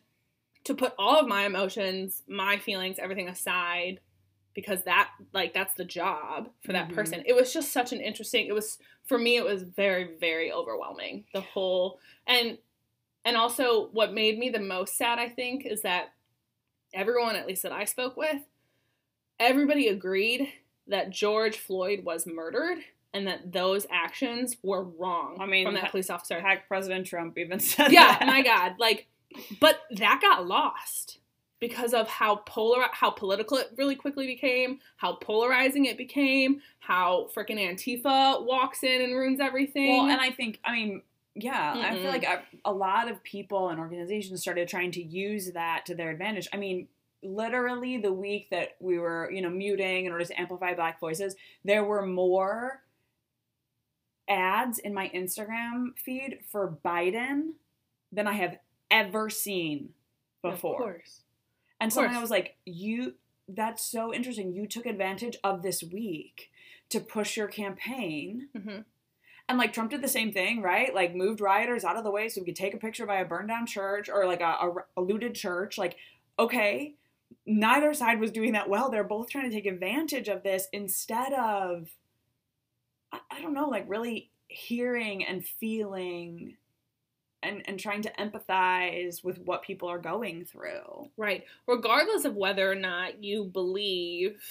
to 0.64 0.75
put 0.75 0.95
all 0.99 1.19
of 1.19 1.28
my 1.28 1.45
emotions 1.45 2.23
my 2.28 2.57
feelings 2.59 2.99
everything 2.99 3.28
aside 3.28 4.00
because 4.54 4.85
that 4.85 5.11
like 5.33 5.52
that's 5.52 5.75
the 5.75 5.85
job 5.85 6.49
for 6.64 6.73
that 6.73 6.87
mm-hmm. 6.87 6.95
person 6.95 7.23
it 7.26 7.35
was 7.35 7.52
just 7.52 7.73
such 7.73 7.93
an 7.93 8.00
interesting 8.00 8.47
it 8.47 8.54
was 8.54 8.78
for 9.04 9.19
me 9.19 9.37
it 9.37 9.45
was 9.45 9.62
very 9.62 10.16
very 10.19 10.50
overwhelming 10.52 11.25
the 11.33 11.40
whole 11.40 11.99
and 12.26 12.59
and 13.25 13.37
also 13.37 13.88
what 13.93 14.14
made 14.14 14.38
me 14.38 14.49
the 14.49 14.61
most 14.61 14.97
sad 14.97 15.19
i 15.19 15.28
think 15.28 15.66
is 15.66 15.83
that 15.83 16.12
everyone 16.93 17.37
at 17.37 17.47
least 17.47 17.62
that 17.62 17.73
i 17.73 17.85
spoke 17.85 18.16
with 18.16 18.43
everybody 19.38 19.88
agreed 19.88 20.49
that 20.87 21.11
george 21.11 21.57
floyd 21.59 22.04
was 22.04 22.26
murdered 22.26 22.78
and 23.14 23.26
that 23.26 23.52
those 23.52 23.87
actions 23.90 24.56
were 24.62 24.83
wrong 24.83 25.37
i 25.40 25.47
mean 25.47 25.64
from 25.64 25.75
that 25.75 25.90
police 25.90 26.11
officer 26.11 26.40
heck 26.40 26.68
president 26.68 27.06
trump 27.06 27.38
even 27.38 27.59
said 27.61 27.90
yeah 27.90 28.18
that. 28.18 28.26
my 28.26 28.42
god 28.42 28.75
like 28.78 29.06
but 29.61 29.80
that 29.90 30.21
got 30.21 30.47
lost 30.47 31.18
because 31.61 31.94
of 31.94 32.09
how 32.09 32.37
polar 32.37 32.85
how 32.92 33.11
political 33.11 33.56
it 33.56 33.71
really 33.78 33.97
quickly 33.97 34.26
became, 34.26 34.80
how 34.97 35.14
polarizing 35.14 35.87
it 35.87 35.97
became, 35.97 36.61
how 36.78 37.28
freaking 37.35 37.59
Antifa 37.59 38.44
walks 38.44 38.83
in 38.83 39.00
and 39.00 39.14
ruins 39.14 39.40
everything. 39.40 39.97
Well, 39.97 40.11
and 40.11 40.21
I 40.21 40.30
think 40.30 40.61
I 40.64 40.73
mean 40.73 41.02
yeah, 41.35 41.75
mm 41.75 41.83
I 41.83 41.97
feel 41.97 42.11
like 42.11 42.25
a, 42.25 42.42
a 42.64 42.73
lot 42.73 43.11
of 43.11 43.23
people 43.25 43.71
and 43.71 43.80
organizations 43.80 44.40
started 44.40 44.68
trying 44.68 44.92
to 44.92 45.02
use 45.02 45.50
that 45.52 45.85
to 45.87 45.94
their 45.94 46.11
advantage. 46.11 46.47
I 46.52 46.59
mean, 46.59 46.87
literally 47.25 47.99
the 47.99 48.12
week 48.12 48.50
that 48.50 48.76
we 48.78 49.00
were, 49.00 49.28
you 49.33 49.42
know, 49.42 49.50
muting 49.50 50.06
in 50.06 50.12
order 50.12 50.25
to 50.25 50.40
amplify 50.40 50.75
black 50.75 51.00
voices, 51.00 51.35
there 51.64 51.83
were 51.83 52.06
more 52.06 52.84
ads 54.28 54.78
in 54.78 54.95
my 54.95 55.11
Instagram 55.14 55.97
feed 55.97 56.38
for 56.50 56.78
Biden 56.85 57.52
than 58.12 58.26
I 58.26 58.33
have 58.35 58.59
ever 58.90 59.28
seen 59.28 59.90
before. 60.43 60.75
Of 60.75 60.78
course. 60.78 61.21
And 61.81 61.93
so 61.93 62.02
I 62.02 62.21
was 62.21 62.31
like, 62.31 62.57
you 62.64 63.14
that's 63.49 63.85
so 63.85 64.14
interesting. 64.14 64.54
You 64.54 64.66
took 64.66 64.87
advantage 64.87 65.37
of 65.45 65.62
this 65.62 65.83
week 65.83 66.50
to 66.88 67.00
push 67.00 67.37
your 67.37 67.49
campaign. 67.49 68.49
Mm-hmm. 68.57 68.81
And 69.49 69.59
like 69.59 69.75
Trump 69.75 69.90
did 69.90 70.00
the 70.00 70.09
same 70.09 70.33
thing, 70.33 70.62
right? 70.62 70.95
Like 70.95 71.14
moved 71.14 71.40
rioters 71.40 71.85
out 71.85 71.97
of 71.97 72.04
the 72.04 72.11
way 72.11 72.28
so 72.28 72.40
we 72.40 72.47
could 72.47 72.57
take 72.57 72.73
a 72.73 72.78
picture 72.78 73.04
by 73.04 73.16
a 73.16 73.25
burned 73.25 73.49
down 73.49 73.66
church 73.66 74.09
or 74.09 74.26
like 74.26 74.40
a, 74.40 74.45
a, 74.45 74.75
a 74.97 75.02
looted 75.02 75.35
church. 75.35 75.76
Like, 75.76 75.97
okay, 76.38 76.95
neither 77.45 77.93
side 77.93 78.21
was 78.21 78.31
doing 78.31 78.52
that 78.52 78.71
well. 78.71 78.90
They're 78.90 79.04
both 79.04 79.28
trying 79.28 79.50
to 79.50 79.54
take 79.54 79.66
advantage 79.66 80.28
of 80.28 80.43
this 80.43 80.69
instead 80.73 81.35
of, 81.35 81.90
I, 83.14 83.38
I 83.38 83.42
don't 83.42 83.54
know, 83.54 83.68
like 83.68 83.88
really 83.88 84.30
hearing 84.49 85.25
and 85.25 85.44
feeling 85.44 86.56
and, 87.42 87.62
and 87.66 87.78
trying 87.78 88.02
to 88.02 88.12
empathize 88.12 89.23
with 89.23 89.38
what 89.38 89.62
people 89.62 89.88
are 89.88 89.99
going 89.99 90.44
through. 90.44 91.11
Right. 91.16 91.44
Regardless 91.66 92.25
of 92.25 92.35
whether 92.35 92.71
or 92.71 92.75
not 92.75 93.23
you 93.23 93.44
believe 93.44 94.42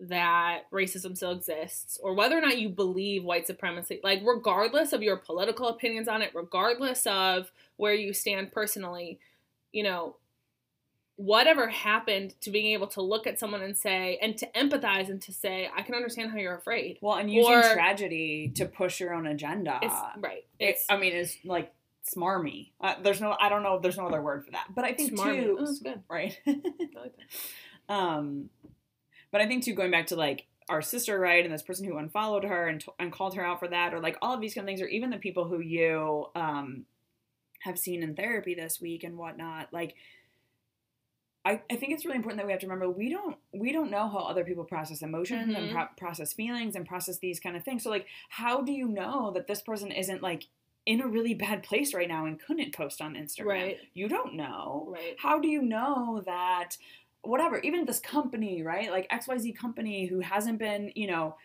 that 0.00 0.62
racism 0.72 1.16
still 1.16 1.30
exists 1.30 1.98
or 2.02 2.14
whether 2.14 2.36
or 2.36 2.40
not 2.40 2.58
you 2.58 2.68
believe 2.68 3.22
white 3.22 3.46
supremacy, 3.46 4.00
like, 4.02 4.20
regardless 4.24 4.92
of 4.92 5.02
your 5.02 5.16
political 5.16 5.68
opinions 5.68 6.08
on 6.08 6.22
it, 6.22 6.32
regardless 6.34 7.06
of 7.06 7.52
where 7.76 7.94
you 7.94 8.12
stand 8.12 8.50
personally, 8.50 9.20
you 9.70 9.84
know, 9.84 10.16
whatever 11.24 11.68
happened 11.68 12.34
to 12.40 12.50
being 12.50 12.72
able 12.72 12.86
to 12.86 13.00
look 13.00 13.26
at 13.26 13.38
someone 13.38 13.62
and 13.62 13.76
say 13.76 14.18
and 14.20 14.36
to 14.36 14.46
empathize 14.56 15.08
and 15.08 15.22
to 15.22 15.32
say 15.32 15.68
i 15.76 15.82
can 15.82 15.94
understand 15.94 16.30
how 16.30 16.36
you're 16.36 16.56
afraid 16.56 16.98
well 17.00 17.16
and 17.16 17.30
using 17.30 17.52
or, 17.52 17.62
tragedy 17.74 18.50
to 18.54 18.64
push 18.64 18.98
your 18.98 19.14
own 19.14 19.26
agenda 19.26 19.78
it's, 19.82 19.94
right 20.18 20.44
it's, 20.58 20.84
i 20.88 20.96
mean 20.96 21.12
it's 21.12 21.36
like 21.44 21.72
smarmy. 22.04 22.70
Uh, 22.80 22.94
there's 23.02 23.20
no, 23.20 23.36
I 23.38 23.48
don't 23.48 23.62
know, 23.62 23.78
there's 23.78 23.96
no 23.96 24.06
other 24.06 24.20
word 24.20 24.44
for 24.44 24.50
that. 24.52 24.66
But 24.74 24.84
I 24.84 24.92
think 24.92 25.12
smarmy. 25.12 25.44
too, 25.44 25.58
oh, 25.60 25.74
good, 25.82 26.02
right? 26.08 26.38
um, 27.88 28.50
but 29.30 29.40
I 29.40 29.46
think 29.46 29.64
too, 29.64 29.74
going 29.74 29.90
back 29.90 30.08
to 30.08 30.16
like 30.16 30.46
our 30.68 30.82
sister, 30.82 31.18
right, 31.18 31.44
and 31.44 31.52
this 31.52 31.62
person 31.62 31.86
who 31.86 31.98
unfollowed 31.98 32.44
her 32.44 32.68
and 32.68 32.80
t- 32.80 32.92
and 32.98 33.12
called 33.12 33.34
her 33.34 33.44
out 33.44 33.60
for 33.60 33.68
that, 33.68 33.94
or 33.94 34.00
like 34.00 34.16
all 34.22 34.34
of 34.34 34.40
these 34.40 34.54
kind 34.54 34.64
of 34.64 34.68
things, 34.68 34.82
or 34.82 34.88
even 34.88 35.10
the 35.10 35.16
people 35.16 35.44
who 35.44 35.60
you 35.60 36.26
um 36.34 36.84
have 37.60 37.78
seen 37.78 38.02
in 38.02 38.14
therapy 38.14 38.54
this 38.54 38.80
week 38.80 39.04
and 39.04 39.16
whatnot, 39.16 39.72
like. 39.72 39.94
I, 41.44 41.60
I 41.70 41.76
think 41.76 41.92
it's 41.92 42.04
really 42.04 42.16
important 42.16 42.38
that 42.38 42.46
we 42.46 42.52
have 42.52 42.60
to 42.60 42.66
remember 42.66 42.88
we 42.88 43.10
don't 43.10 43.36
we 43.52 43.72
don't 43.72 43.90
know 43.90 44.08
how 44.08 44.18
other 44.18 44.44
people 44.44 44.64
process 44.64 45.02
emotions 45.02 45.54
mm-hmm. 45.54 45.64
and 45.64 45.72
pro- 45.72 45.88
process 45.96 46.32
feelings 46.32 46.76
and 46.76 46.86
process 46.86 47.18
these 47.18 47.40
kind 47.40 47.56
of 47.56 47.64
things. 47.64 47.82
So 47.82 47.90
like, 47.90 48.06
how 48.28 48.60
do 48.60 48.70
you 48.72 48.86
know 48.86 49.32
that 49.34 49.48
this 49.48 49.60
person 49.60 49.90
isn't 49.90 50.22
like 50.22 50.46
in 50.86 51.00
a 51.00 51.06
really 51.06 51.34
bad 51.34 51.62
place 51.62 51.94
right 51.94 52.08
now 52.08 52.26
and 52.26 52.40
couldn't 52.40 52.74
post 52.74 53.00
on 53.00 53.14
Instagram. 53.14 53.46
Right. 53.46 53.78
You 53.94 54.08
don't 54.08 54.34
know. 54.34 54.88
Right. 54.90 55.16
How 55.18 55.38
do 55.38 55.48
you 55.48 55.62
know 55.62 56.22
that 56.26 56.76
whatever, 57.22 57.58
even 57.58 57.84
this 57.84 58.00
company, 58.00 58.62
right? 58.62 58.90
Like 58.90 59.08
XYZ 59.10 59.56
company 59.56 60.06
who 60.06 60.20
hasn't 60.20 60.58
been, 60.58 60.90
you 60.96 61.06
know, 61.06 61.36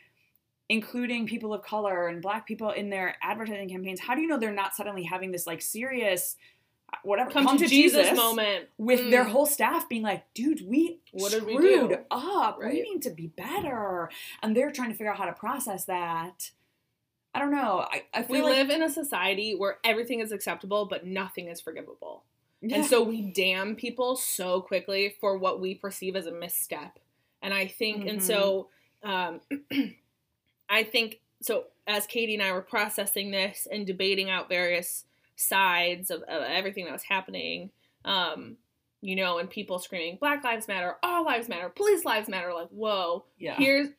including 0.69 1.27
people 1.27 1.53
of 1.53 1.61
color 1.61 2.07
and 2.07 2.21
black 2.21 2.47
people 2.47 2.71
in 2.71 2.89
their 2.89 3.15
advertising 3.21 3.69
campaigns, 3.69 3.99
how 3.99 4.15
do 4.15 4.21
you 4.21 4.27
know 4.27 4.37
they're 4.37 4.51
not 4.51 4.75
suddenly 4.75 5.03
having 5.03 5.31
this 5.31 5.47
like 5.47 5.61
serious 5.61 6.35
whatever 7.03 7.31
come, 7.31 7.45
come 7.45 7.57
to, 7.57 7.63
to, 7.63 7.69
Jesus, 7.69 8.03
Jesus 8.03 8.17
moment 8.17 8.67
with 8.77 9.01
mm. 9.01 9.11
their 9.11 9.23
whole 9.23 9.45
staff 9.45 9.89
being 9.89 10.03
like, 10.03 10.23
dude, 10.33 10.67
we 10.67 10.99
what 11.11 11.31
screwed 11.31 11.45
we 11.47 11.57
do? 11.57 11.97
up. 12.11 12.59
Right. 12.59 12.73
We 12.73 12.81
need 12.81 13.01
to 13.03 13.09
be 13.09 13.27
better. 13.27 14.09
And 14.41 14.55
they're 14.55 14.71
trying 14.71 14.89
to 14.89 14.95
figure 14.95 15.11
out 15.11 15.17
how 15.17 15.25
to 15.25 15.33
process 15.33 15.85
that. 15.85 16.51
I 17.33 17.39
don't 17.39 17.51
know. 17.51 17.85
I, 17.91 18.03
I 18.13 18.25
we 18.27 18.41
like... 18.41 18.55
live 18.55 18.69
in 18.69 18.81
a 18.81 18.89
society 18.89 19.53
where 19.55 19.77
everything 19.83 20.21
is 20.21 20.31
acceptable, 20.31 20.85
but 20.85 21.05
nothing 21.05 21.47
is 21.47 21.61
forgivable. 21.61 22.23
Yeah. 22.61 22.77
And 22.77 22.85
so 22.85 23.03
we 23.03 23.21
damn 23.21 23.75
people 23.75 24.15
so 24.15 24.61
quickly 24.61 25.15
for 25.19 25.37
what 25.37 25.59
we 25.59 25.75
perceive 25.75 26.15
as 26.15 26.25
a 26.25 26.31
misstep. 26.31 26.99
And 27.41 27.53
I 27.53 27.67
think, 27.67 27.99
mm-hmm. 27.99 28.09
and 28.09 28.23
so 28.23 28.69
um, 29.03 29.41
I 30.69 30.83
think, 30.83 31.19
so 31.41 31.65
as 31.85 32.07
Katy 32.07 32.33
and 32.33 32.43
I 32.43 32.51
were 32.51 32.61
processing 32.61 33.31
this 33.31 33.67
and 33.71 33.85
debating 33.85 34.29
out 34.29 34.49
various 34.49 35.05
sides 35.37 36.11
of, 36.11 36.23
of 36.23 36.43
everything 36.43 36.85
that 36.85 36.93
was 36.93 37.03
happening, 37.03 37.69
um, 38.03 38.57
you 39.01 39.15
know, 39.15 39.37
and 39.37 39.49
people 39.49 39.79
screaming, 39.79 40.17
Black 40.19 40.43
Lives 40.43 40.67
Matter, 40.67 40.95
All 41.01 41.23
Lives 41.23 41.47
Matter, 41.47 41.69
Police 41.69 42.03
Lives 42.03 42.27
Matter, 42.27 42.53
like, 42.53 42.69
whoa, 42.69 43.25
yeah. 43.37 43.55
here's 43.57 43.89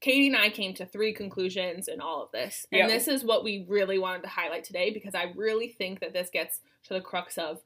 Katy 0.00 0.28
and 0.28 0.36
I 0.36 0.50
came 0.50 0.74
to 0.74 0.86
three 0.86 1.12
conclusions 1.12 1.88
in 1.88 2.00
all 2.00 2.24
of 2.24 2.32
this. 2.32 2.66
And 2.72 2.80
yep. 2.80 2.88
this 2.88 3.08
is 3.08 3.24
what 3.24 3.44
we 3.44 3.64
really 3.68 3.98
wanted 3.98 4.22
to 4.22 4.28
highlight 4.28 4.64
today 4.64 4.90
because 4.90 5.14
I 5.14 5.32
really 5.36 5.68
think 5.68 6.00
that 6.00 6.12
this 6.12 6.28
gets 6.30 6.60
to 6.84 6.94
the 6.94 7.00
crux 7.00 7.38
of 7.38 7.60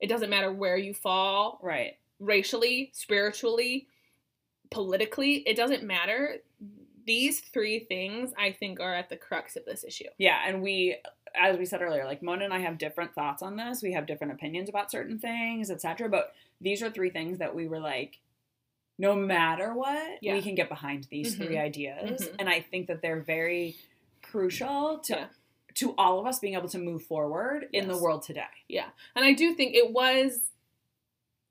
it 0.00 0.08
doesn't 0.08 0.30
matter 0.30 0.52
where 0.52 0.76
you 0.76 0.94
fall, 0.94 1.58
right? 1.62 1.96
Racially, 2.20 2.90
spiritually, 2.94 3.88
politically, 4.70 5.36
it 5.46 5.56
doesn't 5.56 5.82
matter. 5.82 6.36
These 7.06 7.40
three 7.40 7.80
things 7.80 8.32
I 8.38 8.52
think 8.52 8.80
are 8.80 8.94
at 8.94 9.08
the 9.08 9.16
crux 9.16 9.56
of 9.56 9.64
this 9.64 9.82
issue. 9.82 10.08
Yeah, 10.18 10.40
and 10.46 10.62
we 10.62 10.98
as 11.38 11.56
we 11.56 11.64
said 11.64 11.82
earlier, 11.82 12.04
like 12.04 12.22
Mona 12.22 12.44
and 12.44 12.54
I 12.54 12.60
have 12.60 12.78
different 12.78 13.14
thoughts 13.14 13.42
on 13.42 13.56
this. 13.56 13.82
We 13.82 13.92
have 13.92 14.06
different 14.06 14.32
opinions 14.32 14.68
about 14.68 14.90
certain 14.90 15.18
things, 15.18 15.70
etc. 15.70 16.08
But 16.08 16.32
these 16.60 16.82
are 16.82 16.90
three 16.90 17.10
things 17.10 17.38
that 17.38 17.54
we 17.54 17.68
were 17.68 17.80
like, 17.80 18.18
no 18.98 19.14
matter 19.14 19.74
what, 19.74 20.18
yeah. 20.20 20.34
we 20.34 20.42
can 20.42 20.54
get 20.54 20.68
behind 20.68 21.06
these 21.10 21.34
mm-hmm. 21.34 21.44
three 21.44 21.58
ideas. 21.58 22.22
Mm-hmm. 22.22 22.36
And 22.40 22.48
I 22.48 22.60
think 22.60 22.88
that 22.88 23.00
they're 23.00 23.20
very 23.20 23.76
crucial 24.22 24.98
to 25.04 25.14
yeah. 25.14 25.26
to 25.76 25.94
all 25.96 26.18
of 26.18 26.26
us 26.26 26.40
being 26.40 26.54
able 26.54 26.68
to 26.68 26.78
move 26.78 27.02
forward 27.02 27.66
yes. 27.72 27.82
in 27.82 27.88
the 27.88 27.96
world 27.96 28.22
today. 28.22 28.42
Yeah. 28.68 28.88
And 29.14 29.24
I 29.24 29.32
do 29.32 29.54
think 29.54 29.74
it 29.74 29.92
was 29.92 30.40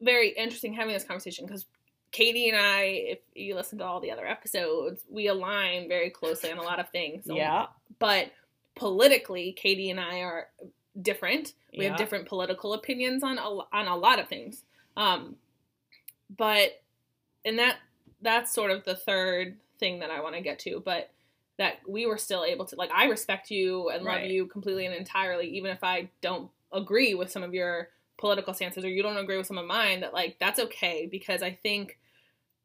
very 0.02 0.30
interesting 0.30 0.74
having 0.74 0.94
this 0.94 1.04
conversation 1.04 1.46
because 1.46 1.66
Katy 2.12 2.50
and 2.50 2.58
I, 2.58 2.82
if 2.82 3.20
you 3.34 3.56
listen 3.56 3.80
to 3.80 3.86
all 3.86 4.00
the 4.00 4.12
other 4.12 4.28
episodes, 4.28 5.04
we 5.10 5.28
align 5.28 5.88
very 5.88 6.10
closely 6.10 6.52
on 6.52 6.58
a 6.58 6.64
lot 6.64 6.80
of 6.80 6.90
things. 6.90 7.24
Yeah. 7.26 7.68
But 8.00 8.32
politically, 8.78 9.52
Katy 9.54 9.90
and 9.90 10.00
I 10.00 10.22
are 10.22 10.48
different. 11.02 11.54
We 11.78 11.84
yeah. 11.84 11.90
have 11.90 11.98
different 11.98 12.28
political 12.28 12.74
opinions 12.74 13.24
on 13.24 13.38
a, 13.38 13.44
on 13.44 13.88
a 13.88 13.96
lot 13.96 14.20
of 14.20 14.28
things. 14.28 14.64
Um, 14.96 15.36
but 16.36 16.82
and 17.46 17.60
that 17.60 17.78
that's 18.22 18.54
sort 18.54 18.72
of 18.72 18.84
the 18.84 18.96
third 18.96 19.58
thing 19.80 20.00
that 20.00 20.10
I 20.10 20.22
want 20.22 20.36
to 20.36 20.42
get 20.42 20.60
to, 20.60 20.82
but 20.84 21.12
that 21.58 21.80
we 21.88 22.06
were 22.06 22.18
still 22.18 22.44
able 22.44 22.66
to 22.66 22.76
like 22.76 22.92
I 22.92 23.06
respect 23.06 23.52
you 23.52 23.90
and 23.90 24.04
love 24.04 24.24
you 24.24 24.48
completely 24.48 24.86
and 24.86 24.96
entirely, 24.96 25.48
even 25.50 25.72
if 25.72 25.84
I 25.84 26.10
don't 26.22 26.50
agree 26.72 27.14
with 27.14 27.32
some 27.32 27.44
of 27.44 27.54
your 27.54 27.90
political 28.18 28.54
stances 28.54 28.84
or 28.84 28.90
you 28.90 29.04
don't 29.04 29.18
agree 29.18 29.38
with 29.38 29.48
some 29.48 29.58
of 29.58 29.66
mine, 29.66 30.02
that 30.02 30.14
like 30.14 30.38
that's 30.40 30.60
okay 30.60 31.08
because 31.10 31.42
I 31.42 31.52
think 31.52 31.98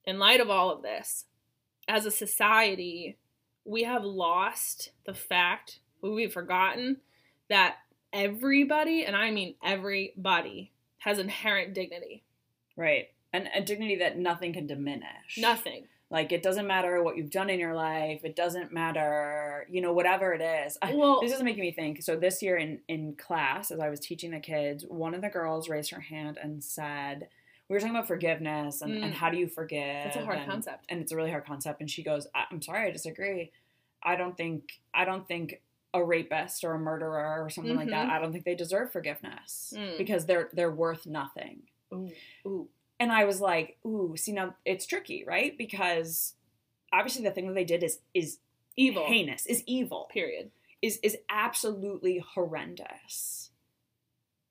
in 0.04 0.18
light 0.18 0.40
of 0.40 0.50
all 0.50 0.70
of 0.70 0.82
this, 0.82 1.26
as 1.88 2.06
a 2.06 2.10
society, 2.10 3.16
we 3.64 3.84
have 3.84 4.04
lost 4.04 4.90
the 5.06 5.14
fact, 5.14 5.78
we've 6.02 6.32
forgotten 6.32 6.98
that 7.48 7.76
everybody, 8.12 9.04
and 9.04 9.16
I 9.16 9.30
mean 9.30 9.54
everybody, 9.64 10.72
has 10.98 11.18
inherent 11.18 11.74
dignity. 11.74 12.22
Right. 12.76 13.10
And 13.32 13.48
a 13.54 13.60
dignity 13.62 13.96
that 13.96 14.18
nothing 14.18 14.52
can 14.52 14.66
diminish. 14.66 15.38
Nothing. 15.38 15.86
Like 16.10 16.30
it 16.30 16.42
doesn't 16.42 16.66
matter 16.66 17.02
what 17.02 17.16
you've 17.16 17.30
done 17.30 17.48
in 17.48 17.58
your 17.58 17.74
life. 17.74 18.20
It 18.22 18.36
doesn't 18.36 18.70
matter, 18.72 19.66
you 19.70 19.80
know, 19.80 19.94
whatever 19.94 20.34
it 20.34 20.42
is. 20.42 20.76
Well, 20.92 21.20
this 21.22 21.32
is 21.32 21.42
making 21.42 21.62
me 21.62 21.72
think. 21.72 22.02
So 22.02 22.16
this 22.16 22.42
year 22.42 22.56
in 22.58 22.80
in 22.86 23.14
class, 23.14 23.70
as 23.70 23.80
I 23.80 23.88
was 23.88 23.98
teaching 24.00 24.30
the 24.32 24.40
kids, 24.40 24.84
one 24.86 25.14
of 25.14 25.22
the 25.22 25.30
girls 25.30 25.70
raised 25.70 25.90
her 25.90 26.00
hand 26.00 26.38
and 26.42 26.62
said, 26.62 27.28
"We 27.68 27.74
were 27.74 27.80
talking 27.80 27.94
about 27.96 28.06
forgiveness 28.08 28.82
and, 28.82 28.92
Mm. 28.92 29.04
and 29.04 29.14
how 29.14 29.30
do 29.30 29.38
you 29.38 29.48
forgive?" 29.48 30.06
It's 30.06 30.16
a 30.16 30.24
hard 30.24 30.38
and, 30.38 30.50
concept. 30.50 30.84
and 30.90 31.00
it's 31.00 31.12
a 31.12 31.16
really 31.16 31.30
hard 31.30 31.46
concept. 31.46 31.80
And 31.80 31.90
she 31.90 32.02
goes, 32.02 32.26
"I'm 32.34 32.60
sorry, 32.60 32.88
I 32.88 32.90
disagree. 32.90 33.50
I 34.02 34.14
don't 34.16 34.36
think 34.36 34.80
I 34.92 35.06
don't 35.06 35.26
think 35.26 35.62
a 35.94 36.02
rapist 36.04 36.64
or 36.64 36.72
a 36.72 36.78
murderer 36.78 37.44
or 37.44 37.50
something 37.50 37.76
like 37.76 37.88
that. 37.90 38.08
Mhm. 38.08 38.10
I 38.12 38.18
don't 38.18 38.32
think 38.32 38.44
they 38.44 38.54
deserve 38.54 38.90
forgiveness 38.92 39.74
Mm. 39.76 39.98
because 39.98 40.26
they're 40.26 40.48
they're 40.52 40.70
worth 40.70 41.06
nothing." 41.06 41.68
ooh, 41.92 42.10
ooh, 42.46 42.68
And 43.00 43.10
I 43.12 43.24
was 43.24 43.40
like, 43.40 43.78
"Ooh, 43.84 44.16
see 44.16 44.32
now 44.32 44.54
it's 44.64 44.86
tricky, 44.86 45.24
right? 45.24 45.56
Because 45.58 46.34
obviously 46.92 47.22
the 47.24 47.30
thing 47.32 47.46
that 47.48 47.54
they 47.54 47.64
did 47.64 47.82
is 47.82 48.00
is 48.14 48.38
evil. 48.76 49.04
heinous, 49.06 49.44
is 49.46 49.62
evil." 49.66 50.08
Period. 50.10 50.50
is 50.80 50.98
is 51.02 51.16
absolutely 51.28 52.18
horrendous. 52.18 53.50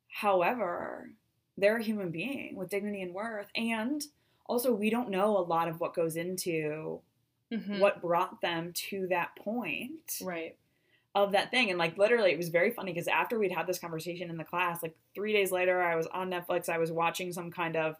However, 0.07 1.11
they're 1.57 1.77
a 1.77 1.83
human 1.83 2.11
being 2.11 2.55
with 2.55 2.69
dignity 2.69 3.01
and 3.01 3.13
worth, 3.13 3.49
and 3.55 4.01
also 4.45 4.73
we 4.73 4.89
don't 4.89 5.09
know 5.09 5.37
a 5.37 5.39
lot 5.43 5.67
of 5.67 5.79
what 5.79 5.93
goes 5.93 6.15
into 6.15 7.01
Mhm. 7.51 7.79
what 7.79 8.01
brought 8.01 8.39
them 8.41 8.71
to 8.73 9.07
that 9.07 9.35
point 9.35 10.19
Right. 10.23 10.57
Of 11.13 11.33
that 11.33 11.51
thing. 11.51 11.69
And 11.69 11.77
like 11.79 11.97
literally, 11.97 12.31
it 12.31 12.37
was 12.37 12.49
very 12.49 12.71
funny 12.71 12.93
because 12.93 13.07
after 13.07 13.37
we'd 13.37 13.51
had 13.51 13.67
this 13.67 13.79
conversation 13.79 14.29
in 14.29 14.37
the 14.37 14.43
class, 14.43 14.81
like 14.81 14.95
three 15.13 15.33
days 15.33 15.51
later, 15.51 15.81
I 15.81 15.95
was 15.95 16.07
on 16.07 16.29
Netflix. 16.29 16.69
I 16.69 16.77
was 16.77 16.91
watching 16.91 17.33
some 17.33 17.51
kind 17.51 17.75
of 17.75 17.97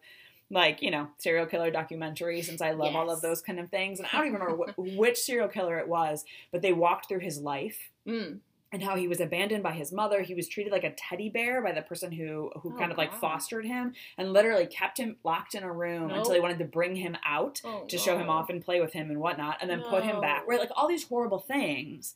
like 0.50 0.82
you 0.82 0.92
know 0.92 1.08
serial 1.18 1.46
killer 1.46 1.72
documentary 1.72 2.42
since 2.42 2.62
I 2.62 2.72
love 2.72 2.96
all 2.96 3.10
of 3.10 3.22
those 3.22 3.42
kind 3.42 3.60
of 3.60 3.70
things. 3.70 4.00
And 4.00 4.08
I 4.12 4.18
don't 4.18 4.28
even 4.28 4.40
remember 4.42 4.66
wh- 4.78 4.98
which 4.98 5.18
serial 5.20 5.48
killer 5.48 5.78
it 5.80 5.88
was, 5.88 6.26
but 6.52 6.62
they 6.62 6.74
walked 6.74 7.08
through 7.08 7.20
his 7.20 7.40
life 7.40 7.90
Mm. 8.08 8.40
and 8.74 8.82
how 8.84 8.96
he 8.96 9.08
was 9.08 9.20
abandoned 9.22 9.62
by 9.64 9.74
his 9.74 9.92
mother. 9.92 10.22
He 10.24 10.34
was 10.34 10.48
treated 10.48 10.72
like 10.74 10.84
a 10.84 10.92
teddy 10.98 11.30
bear 11.30 11.62
by 11.62 11.72
the 11.74 11.82
person 11.82 12.12
who 12.12 12.52
who 12.62 12.74
Oh, 12.74 12.78
kind 12.78 12.92
of 12.92 12.98
like 12.98 13.14
fostered 13.14 13.66
him 13.66 13.94
and 14.18 14.34
literally 14.34 14.66
kept 14.66 14.98
him 14.98 15.18
locked 15.24 15.54
in 15.56 15.64
a 15.64 15.72
room 15.72 16.08
No. 16.08 16.16
until 16.16 16.32
they 16.34 16.40
wanted 16.40 16.60
to 16.60 16.66
bring 16.66 16.96
him 16.96 17.16
out 17.26 17.62
Oh, 17.64 17.86
to 17.88 17.98
show 17.98 18.18
him 18.18 18.30
off 18.30 18.50
and 18.50 18.64
play 18.64 18.80
with 18.82 18.94
him 18.94 19.10
and 19.10 19.20
whatnot, 19.20 19.58
and 19.62 19.70
then 19.70 19.82
put 19.84 20.04
him 20.04 20.20
back. 20.22 20.48
Right, 20.48 20.60
like 20.60 20.72
all 20.76 20.88
these 20.88 21.08
horrible 21.08 21.40
things. 21.40 22.14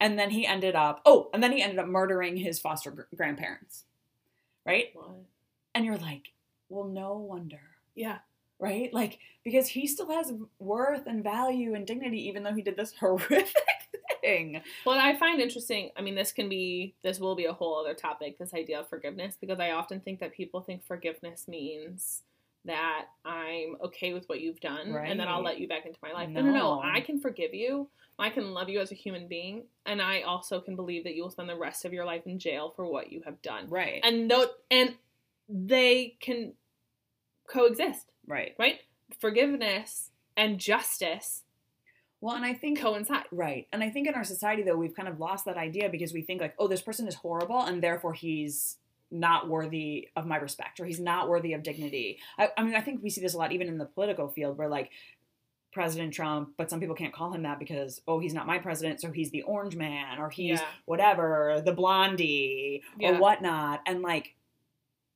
And 0.00 0.18
then 0.18 0.30
he 0.30 0.46
ended 0.46 0.74
up 0.74 1.00
oh, 1.06 1.30
and 1.32 1.42
then 1.42 1.52
he 1.52 1.62
ended 1.62 1.78
up 1.78 1.86
murdering 1.86 2.36
his 2.36 2.58
foster 2.58 2.90
gr- 2.90 3.02
grandparents. 3.14 3.84
Right? 4.64 4.86
What? 4.94 5.10
And 5.74 5.84
you're 5.84 5.96
like, 5.96 6.32
well, 6.68 6.84
no 6.84 7.16
wonder. 7.16 7.60
Yeah. 7.94 8.18
Right? 8.58 8.92
Like 8.92 9.18
because 9.44 9.68
he 9.68 9.86
still 9.86 10.10
has 10.10 10.32
worth 10.58 11.06
and 11.06 11.22
value 11.22 11.74
and 11.74 11.86
dignity 11.86 12.26
even 12.28 12.42
though 12.42 12.54
he 12.54 12.62
did 12.62 12.76
this 12.76 12.92
horrific 13.00 13.54
thing. 14.20 14.60
well 14.84 14.98
I 14.98 15.16
find 15.16 15.40
interesting, 15.40 15.90
I 15.96 16.02
mean, 16.02 16.14
this 16.14 16.32
can 16.32 16.48
be, 16.48 16.94
this 17.02 17.20
will 17.20 17.36
be 17.36 17.44
a 17.44 17.52
whole 17.52 17.78
other 17.78 17.94
topic, 17.94 18.38
this 18.38 18.54
idea 18.54 18.80
of 18.80 18.88
forgiveness, 18.88 19.36
because 19.40 19.60
I 19.60 19.70
often 19.70 20.00
think 20.00 20.20
that 20.20 20.32
people 20.32 20.60
think 20.60 20.84
forgiveness 20.84 21.46
means 21.46 22.22
that 22.64 23.06
I'm 23.24 23.76
okay 23.84 24.12
with 24.12 24.28
what 24.28 24.40
you've 24.40 24.60
done 24.60 24.88
and 24.88 25.18
then 25.20 25.28
I'll 25.28 25.42
let 25.42 25.60
you 25.60 25.68
back 25.68 25.86
into 25.86 25.98
my 26.02 26.12
life. 26.12 26.28
No, 26.28 26.42
no. 26.42 26.52
No. 26.52 26.80
I 26.82 27.00
can 27.00 27.20
forgive 27.20 27.54
you. 27.54 27.88
I 28.18 28.30
can 28.30 28.52
love 28.52 28.68
you 28.68 28.80
as 28.80 28.92
a 28.92 28.94
human 28.94 29.28
being. 29.28 29.64
And 29.84 30.00
I 30.00 30.22
also 30.22 30.60
can 30.60 30.76
believe 30.76 31.04
that 31.04 31.14
you 31.14 31.22
will 31.22 31.30
spend 31.30 31.48
the 31.48 31.56
rest 31.56 31.84
of 31.84 31.92
your 31.92 32.04
life 32.04 32.26
in 32.26 32.38
jail 32.38 32.72
for 32.74 32.86
what 32.90 33.12
you 33.12 33.22
have 33.24 33.42
done. 33.42 33.66
Right. 33.68 34.00
And 34.02 34.30
though, 34.30 34.46
and 34.70 34.94
they 35.48 36.16
can 36.20 36.54
coexist, 37.46 38.10
right. 38.26 38.54
right? 38.58 38.80
Forgiveness 39.20 40.10
and 40.36 40.58
justice 40.58 41.42
Well, 42.20 42.34
and 42.36 42.44
I 42.44 42.54
think 42.54 42.80
coincide. 42.80 43.24
right, 43.30 43.68
and 43.72 43.82
I 43.82 43.90
think 43.90 44.08
in 44.08 44.14
our 44.14 44.24
society 44.24 44.62
though 44.62 44.76
we've 44.76 44.94
kind 44.94 45.08
of 45.08 45.20
lost 45.20 45.44
that 45.44 45.56
idea 45.56 45.88
because 45.88 46.12
we 46.12 46.22
think 46.22 46.40
like, 46.40 46.54
oh, 46.58 46.68
this 46.68 46.82
person 46.82 47.06
is 47.06 47.14
horrible, 47.14 47.60
and 47.60 47.82
therefore 47.82 48.14
he's 48.14 48.78
not 49.10 49.48
worthy 49.48 50.08
of 50.16 50.26
my 50.26 50.36
respect 50.36 50.80
or 50.80 50.84
he's 50.84 50.98
not 50.98 51.28
worthy 51.28 51.52
of 51.52 51.62
dignity. 51.62 52.18
I, 52.38 52.48
I 52.56 52.64
mean, 52.64 52.74
I 52.74 52.80
think 52.80 53.02
we 53.02 53.10
see 53.10 53.20
this 53.20 53.34
a 53.34 53.38
lot 53.38 53.52
even 53.52 53.68
in 53.68 53.78
the 53.78 53.84
political 53.84 54.28
field 54.28 54.58
where 54.58 54.68
like 54.68 54.90
President 55.76 56.12
Trump, 56.14 56.54
but 56.56 56.70
some 56.70 56.80
people 56.80 56.96
can't 56.96 57.12
call 57.12 57.32
him 57.32 57.42
that 57.42 57.58
because 57.60 58.00
oh, 58.08 58.18
he's 58.18 58.34
not 58.34 58.46
my 58.46 58.58
president, 58.58 59.00
so 59.00 59.12
he's 59.12 59.30
the 59.30 59.42
orange 59.42 59.76
man 59.76 60.18
or 60.18 60.30
he's 60.30 60.58
Yeah. 60.58 60.66
whatever, 60.86 61.62
the 61.64 61.72
blondie 61.72 62.82
Yeah. 62.98 63.10
or 63.10 63.20
whatnot, 63.20 63.82
and 63.86 64.02
like. 64.02 64.34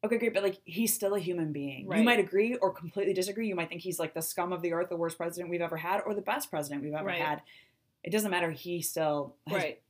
Okay, 0.03 0.17
great, 0.17 0.33
but 0.33 0.43
like 0.43 0.59
he's 0.65 0.95
still 0.95 1.15
a 1.15 1.19
human 1.19 1.53
being. 1.53 1.83
You 1.95 2.03
might 2.03 2.19
agree 2.21 2.55
or 2.57 2.73
completely 2.73 3.13
disagree. 3.13 3.49
You 3.49 3.55
might 3.55 3.69
think 3.69 3.83
he's 3.83 3.99
like 3.99 4.15
the 4.15 4.23
scum 4.23 4.51
of 4.51 4.63
the 4.63 4.73
earth, 4.73 4.89
the 4.89 4.97
worst 4.97 5.19
president 5.19 5.51
we've 5.51 5.61
ever 5.61 5.77
had, 5.77 6.01
or 6.07 6.15
the 6.15 6.23
best 6.23 6.51
president 6.51 6.83
we've 6.83 6.95
ever 6.95 7.05
Right. 7.07 7.21
had. 7.21 7.43
It 8.03 8.11
doesn't 8.11 8.31
matter. 8.31 8.51
He 8.51 8.81
still 8.81 9.37
has 9.47 9.63
Right. 9.63 9.83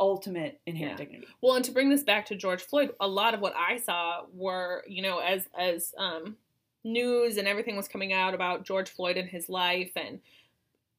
ultimate 0.00 0.60
inherent 0.66 0.98
Yeah. 0.98 1.04
dignity. 1.04 1.28
Well, 1.40 1.54
and 1.54 1.64
to 1.64 1.70
bring 1.70 1.88
this 1.88 2.02
back 2.02 2.26
to 2.26 2.34
George 2.36 2.62
Floyd, 2.62 2.94
a 3.00 3.06
lot 3.06 3.32
of 3.34 3.40
what 3.40 3.54
I 3.56 3.76
saw 3.78 4.26
were, 4.32 4.84
you 4.88 5.02
know, 5.02 5.18
as 5.18 5.48
as 5.56 5.94
um, 5.96 6.36
news 6.84 7.36
and 7.36 7.46
everything 7.48 7.76
was 7.76 7.88
coming 7.88 8.12
out 8.12 8.34
about 8.34 8.64
George 8.64 8.90
Floyd 8.90 9.16
and 9.16 9.28
his 9.28 9.48
life, 9.48 9.90
and 9.96 10.20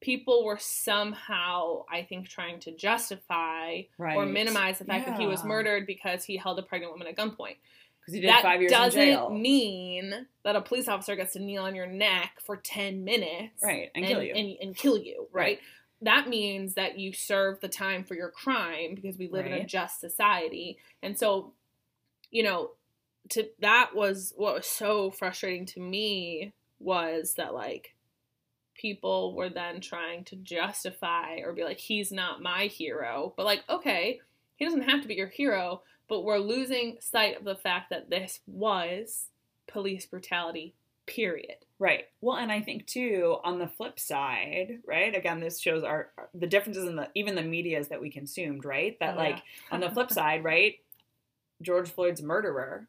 people 0.01 0.45
were 0.45 0.57
somehow, 0.59 1.83
I 1.91 2.03
think, 2.03 2.27
trying 2.29 2.59
to 2.61 2.71
justify 2.71 3.81
Right. 3.97 4.15
or 4.15 4.25
minimize 4.25 4.79
the 4.79 4.85
fact 4.85 5.07
that 5.07 5.19
he 5.19 5.27
was 5.27 5.43
murdered 5.43 5.85
because 5.85 6.23
he 6.23 6.37
held 6.37 6.57
a 6.59 6.63
pregnant 6.63 6.93
woman 6.93 7.07
at 7.07 7.15
gunpoint. 7.17 7.57
because 7.99 8.13
he 8.13 8.21
did 8.21 8.29
that 8.29 8.41
five 8.43 8.61
years 8.61 8.71
doesn't 8.71 8.99
in 9.01 9.07
jail. 9.09 9.29
mean 9.29 10.27
that 10.43 10.55
a 10.55 10.61
police 10.61 10.87
officer 10.87 11.15
gets 11.15 11.33
to 11.33 11.39
kneel 11.39 11.63
on 11.63 11.75
your 11.75 11.85
neck 11.85 12.39
for 12.45 12.55
ten 12.57 13.03
minutes, 13.03 13.61
right, 13.61 13.91
and, 13.93 14.05
kill 14.05 14.23
you. 14.23 14.33
and, 14.33 14.57
and 14.61 14.75
kill 14.75 14.97
you, 14.97 15.27
right? 15.31 15.43
Right. 15.43 15.59
That 16.03 16.29
means 16.29 16.75
that 16.75 16.97
you 16.97 17.11
serve 17.11 17.59
the 17.59 17.67
time 17.67 18.05
for 18.05 18.15
your 18.15 18.31
crime 18.31 18.95
because 18.95 19.17
we 19.17 19.27
live 19.27 19.45
in 19.45 19.51
a 19.51 19.65
just 19.65 19.99
society. 19.99 20.77
And 21.03 21.19
so, 21.19 21.51
you 22.31 22.41
know, 22.41 22.71
to 23.29 23.47
that 23.59 23.91
was 23.95 24.33
what 24.35 24.55
was 24.55 24.65
so 24.67 25.11
frustrating 25.11 25.65
to 25.67 25.79
me 25.79 26.53
was 26.79 27.33
that 27.35 27.53
like 27.53 27.95
people 28.75 29.35
were 29.35 29.49
then 29.49 29.81
trying 29.81 30.23
to 30.23 30.35
justify 30.37 31.37
or 31.43 31.53
be 31.53 31.63
like 31.63 31.77
he's 31.77 32.11
not 32.11 32.41
my 32.41 32.65
hero. 32.65 33.33
But 33.35 33.45
like, 33.45 33.63
okay, 33.69 34.19
he 34.55 34.65
doesn't 34.65 34.89
have 34.89 35.01
to 35.01 35.07
be 35.07 35.15
your 35.15 35.27
hero, 35.27 35.81
but 36.07 36.23
we're 36.23 36.37
losing 36.37 36.97
sight 37.01 37.37
of 37.37 37.43
the 37.43 37.55
fact 37.55 37.89
that 37.89 38.09
this 38.09 38.39
was 38.47 39.27
police 39.67 40.05
brutality. 40.05 40.73
Period. 41.05 41.55
Right. 41.79 42.05
Well, 42.21 42.37
and 42.37 42.51
I 42.51 42.61
think 42.61 42.85
too 42.85 43.37
on 43.43 43.57
the 43.57 43.67
flip 43.67 43.99
side, 43.99 44.79
right? 44.85 45.15
Again, 45.15 45.39
this 45.39 45.59
shows 45.59 45.83
our 45.83 46.11
the 46.33 46.45
differences 46.47 46.85
in 46.87 46.95
the 46.95 47.09
even 47.15 47.35
the 47.35 47.41
medias 47.41 47.87
that 47.87 47.99
we 48.01 48.09
consumed, 48.11 48.63
right? 48.63 48.97
That 48.99 49.15
Oh, 49.15 49.17
like 49.17 49.37
yeah. 49.37 49.41
on 49.71 49.79
the 49.79 49.89
flip 49.89 50.11
side, 50.19 50.43
right? 50.43 50.75
George 51.61 51.89
Floyd's 51.89 52.21
murderer, 52.21 52.87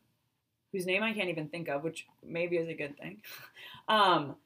whose 0.72 0.86
name 0.86 1.02
I 1.02 1.12
can't 1.12 1.28
even 1.28 1.48
think 1.48 1.68
of, 1.68 1.82
which 1.84 2.06
maybe 2.24 2.56
is 2.56 2.68
a 2.68 2.74
good 2.74 2.96
thing, 2.98 3.22
um, 3.88 4.36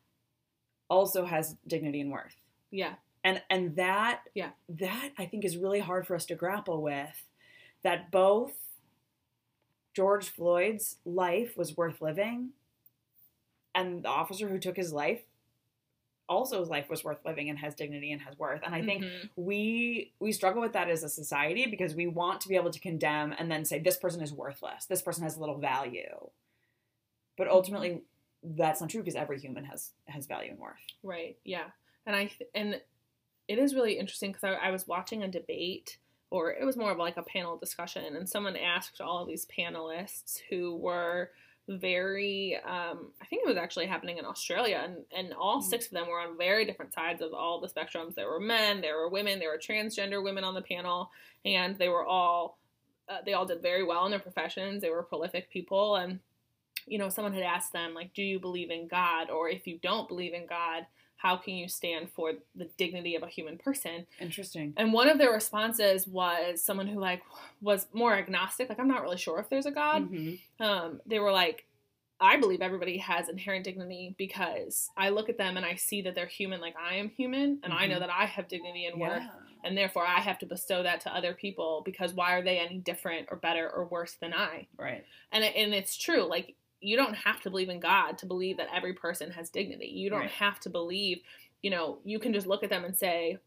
also 0.89 1.25
has 1.25 1.57
dignity 1.67 2.01
and 2.01 2.11
worth. 2.13 2.35
Yeah. 2.71 2.95
and 3.25 3.43
and 3.51 3.77
that 3.77 4.23
Yeah. 4.35 4.51
that 4.69 5.13
i 5.19 5.25
think 5.27 5.45
is 5.45 5.57
really 5.57 5.81
hard 5.81 6.07
for 6.07 6.15
us 6.17 6.27
to 6.27 6.35
grapple 6.35 6.83
with 6.83 7.25
that 7.83 8.11
both 8.11 8.53
george 9.95 10.29
floyd's 10.29 10.97
life 11.05 11.57
was 11.57 11.77
worth 11.77 12.03
living 12.03 12.51
and 13.75 14.03
the 14.05 14.09
officer 14.09 14.49
who 14.49 14.59
took 14.59 14.77
his 14.77 14.93
life 14.93 15.23
also 16.29 16.59
his 16.61 16.69
life 16.69 16.89
was 16.89 17.05
worth 17.05 17.19
living 17.25 17.51
and 17.51 17.59
has 17.59 17.75
dignity 17.75 18.11
and 18.13 18.21
has 18.23 18.39
worth 18.39 18.61
and 18.65 18.75
i 18.75 18.81
think 18.83 19.03
Mhm. 19.05 19.29
we 19.37 20.13
we 20.21 20.33
struggle 20.33 20.63
with 20.63 20.73
that 20.73 20.89
as 20.89 21.03
a 21.03 21.09
society 21.09 21.67
because 21.67 21.95
we 21.95 22.07
want 22.07 22.41
to 22.41 22.49
be 22.49 22.57
able 22.57 22.71
to 22.71 22.81
condemn 22.81 23.33
and 23.39 23.51
then 23.51 23.65
say 23.65 23.79
this 23.79 23.97
person 23.99 24.23
is 24.23 24.33
worthless 24.33 24.87
this 24.87 25.03
person 25.03 25.23
has 25.25 25.37
little 25.37 25.59
value 25.59 26.31
but 27.37 27.49
ultimately 27.49 28.03
that's 28.43 28.81
not 28.81 28.91
true 28.91 29.01
because 29.01 29.15
every 29.17 29.39
human 29.39 29.65
has 29.65 29.93
has 30.07 30.27
value 30.27 30.51
and 30.51 30.59
worth 30.61 30.77
Right. 31.03 31.37
Yeah. 31.45 31.71
And 32.07 32.15
I 32.17 32.27
th- 32.27 32.51
and 32.55 32.81
it 33.49 33.59
is 33.59 33.75
really 33.75 33.99
interesting 33.99 34.33
because 34.33 34.45
I, 34.45 34.69
I 34.69 34.71
was 34.71 34.87
watching 34.87 35.23
a 35.23 35.29
debate, 35.29 35.99
or 36.31 36.51
it 36.53 36.65
was 36.65 36.77
more 36.79 36.91
of 36.93 36.99
like 36.99 37.17
a 37.19 37.23
panel 37.23 37.59
discussion, 37.59 38.17
and 38.17 38.27
someone 38.29 38.57
asked 38.57 39.01
all 39.03 39.21
of 39.23 39.29
these 39.29 39.47
panelists 39.47 40.39
who 40.49 40.77
were 40.77 41.31
very 41.69 42.57
um, 42.57 43.11
I 43.23 43.25
think 43.27 43.43
it 43.45 43.49
was 43.49 43.57
actually 43.57 43.87
happening 43.87 44.19
in 44.19 44.25
Australia 44.25 44.83
and, 44.85 44.97
and 45.17 45.33
all 45.33 45.61
Mm. 45.61 45.65
six 45.65 45.87
of 45.87 45.93
them 45.93 46.09
were 46.09 46.21
on 46.21 46.37
very 46.37 46.65
different 46.65 46.93
sides 46.93 47.23
of 47.23 47.33
all 47.33 47.61
the 47.61 47.69
spectrums. 47.69 48.15
There 48.15 48.29
were 48.29 48.41
men, 48.41 48.81
there 48.81 48.97
were 48.97 49.09
women, 49.09 49.39
there 49.39 49.51
were 49.51 49.59
transgender 49.59 50.23
women 50.23 50.45
on 50.45 50.55
the 50.55 50.63
panel, 50.63 51.11
and 51.45 51.77
they 51.79 51.89
were 51.89 52.05
all 52.05 52.59
uh, 53.09 53.19
they 53.25 53.35
all 53.35 53.47
did 53.47 53.63
very 53.63 53.83
well 53.83 54.05
in 54.05 54.11
their 54.11 54.21
professions. 54.21 54.83
They 54.83 54.91
were 54.91 55.03
prolific 55.03 55.51
people 55.51 55.97
and 55.97 56.21
you 56.87 56.99
know, 56.99 57.09
someone 57.09 57.33
had 57.33 57.43
asked 57.43 57.73
them, 57.73 57.95
like, 57.95 58.13
do 58.13 58.23
you 58.23 58.39
believe 58.39 58.71
in 58.71 58.87
God? 58.89 59.31
Or 59.31 59.49
if 59.49 59.67
you 59.67 59.79
don't 59.83 60.07
believe 60.07 60.35
in 60.35 60.47
God, 60.47 60.85
how 61.25 61.39
can 61.39 61.55
you 61.55 61.67
stand 61.69 62.11
for 62.11 62.35
the 62.55 62.69
dignity 62.77 63.15
of 63.17 63.23
a 63.23 63.29
human 63.29 63.57
person? 63.57 64.07
Interesting. 64.21 64.75
And 64.77 64.93
one 64.93 65.09
of 65.09 65.17
their 65.17 65.33
responses 65.33 66.07
was 66.07 66.63
someone 66.63 66.87
who, 66.87 67.01
like, 67.01 67.23
was 67.63 67.87
more 67.95 68.15
agnostic, 68.15 68.69
like, 68.69 68.79
I'm 68.79 68.89
not 68.89 69.01
really 69.03 69.17
sure 69.17 69.41
if 69.41 69.49
there's 69.49 69.65
a 69.65 69.71
God. 69.71 70.11
Mm-hmm. 70.11 70.63
Um, 70.63 71.01
they 71.07 71.19
were 71.19 71.33
like, 71.33 71.65
I 72.21 72.37
believe 72.37 72.61
everybody 72.61 72.99
has 72.99 73.31
inherent 73.31 73.65
dignity 73.65 74.15
because 74.19 74.91
I 74.99 75.09
look 75.09 75.31
at 75.31 75.39
them 75.39 75.57
and 75.57 75.65
I 75.65 75.77
see 75.77 76.03
that 76.03 76.15
they're 76.15 76.27
human 76.27 76.61
like 76.61 76.75
I 76.79 76.97
am 76.97 77.09
human, 77.09 77.59
and 77.65 77.73
I 77.73 77.87
know 77.87 77.97
Mhm. 77.97 78.01
that 78.01 78.11
I 78.11 78.27
have 78.27 78.47
dignity 78.47 78.85
and 78.85 79.01
worth 79.01 79.23
Yeah. 79.23 79.31
and 79.65 79.77
therefore 79.77 80.07
I 80.07 80.21
have 80.21 80.39
to 80.41 80.47
bestow 80.47 80.83
that 80.85 81.01
to 81.03 81.15
other 81.15 81.33
people 81.35 81.83
because 81.87 82.13
why 82.15 82.35
are 82.35 82.43
they 82.43 82.59
any 82.59 82.79
different 82.79 83.29
or 83.31 83.37
better 83.39 83.69
or 83.69 83.87
worse 83.87 84.15
than 84.15 84.33
I? 84.35 84.69
Right. 84.77 85.05
And 85.33 85.43
and 85.43 85.75
it's 85.75 85.97
true. 85.97 86.23
Like 86.23 86.55
you 86.85 86.97
don't 86.97 87.15
have 87.15 87.41
to 87.41 87.51
believe 87.51 87.71
in 87.71 87.81
God 87.81 88.19
to 88.19 88.27
believe 88.27 88.59
that 88.59 88.69
every 88.75 88.93
person 88.93 89.31
has 89.31 89.49
dignity. 89.51 89.87
You 89.87 90.11
don't 90.11 90.21
Right. 90.21 90.31
have 90.31 90.61
to 90.61 90.71
believe. 90.71 91.23
You 91.63 91.71
know, 91.71 91.99
you 92.05 92.19
can 92.19 92.33
just 92.35 92.47
look 92.47 92.63
at 92.63 92.69
them 92.71 92.85
and 92.85 92.97
say, 92.97 93.39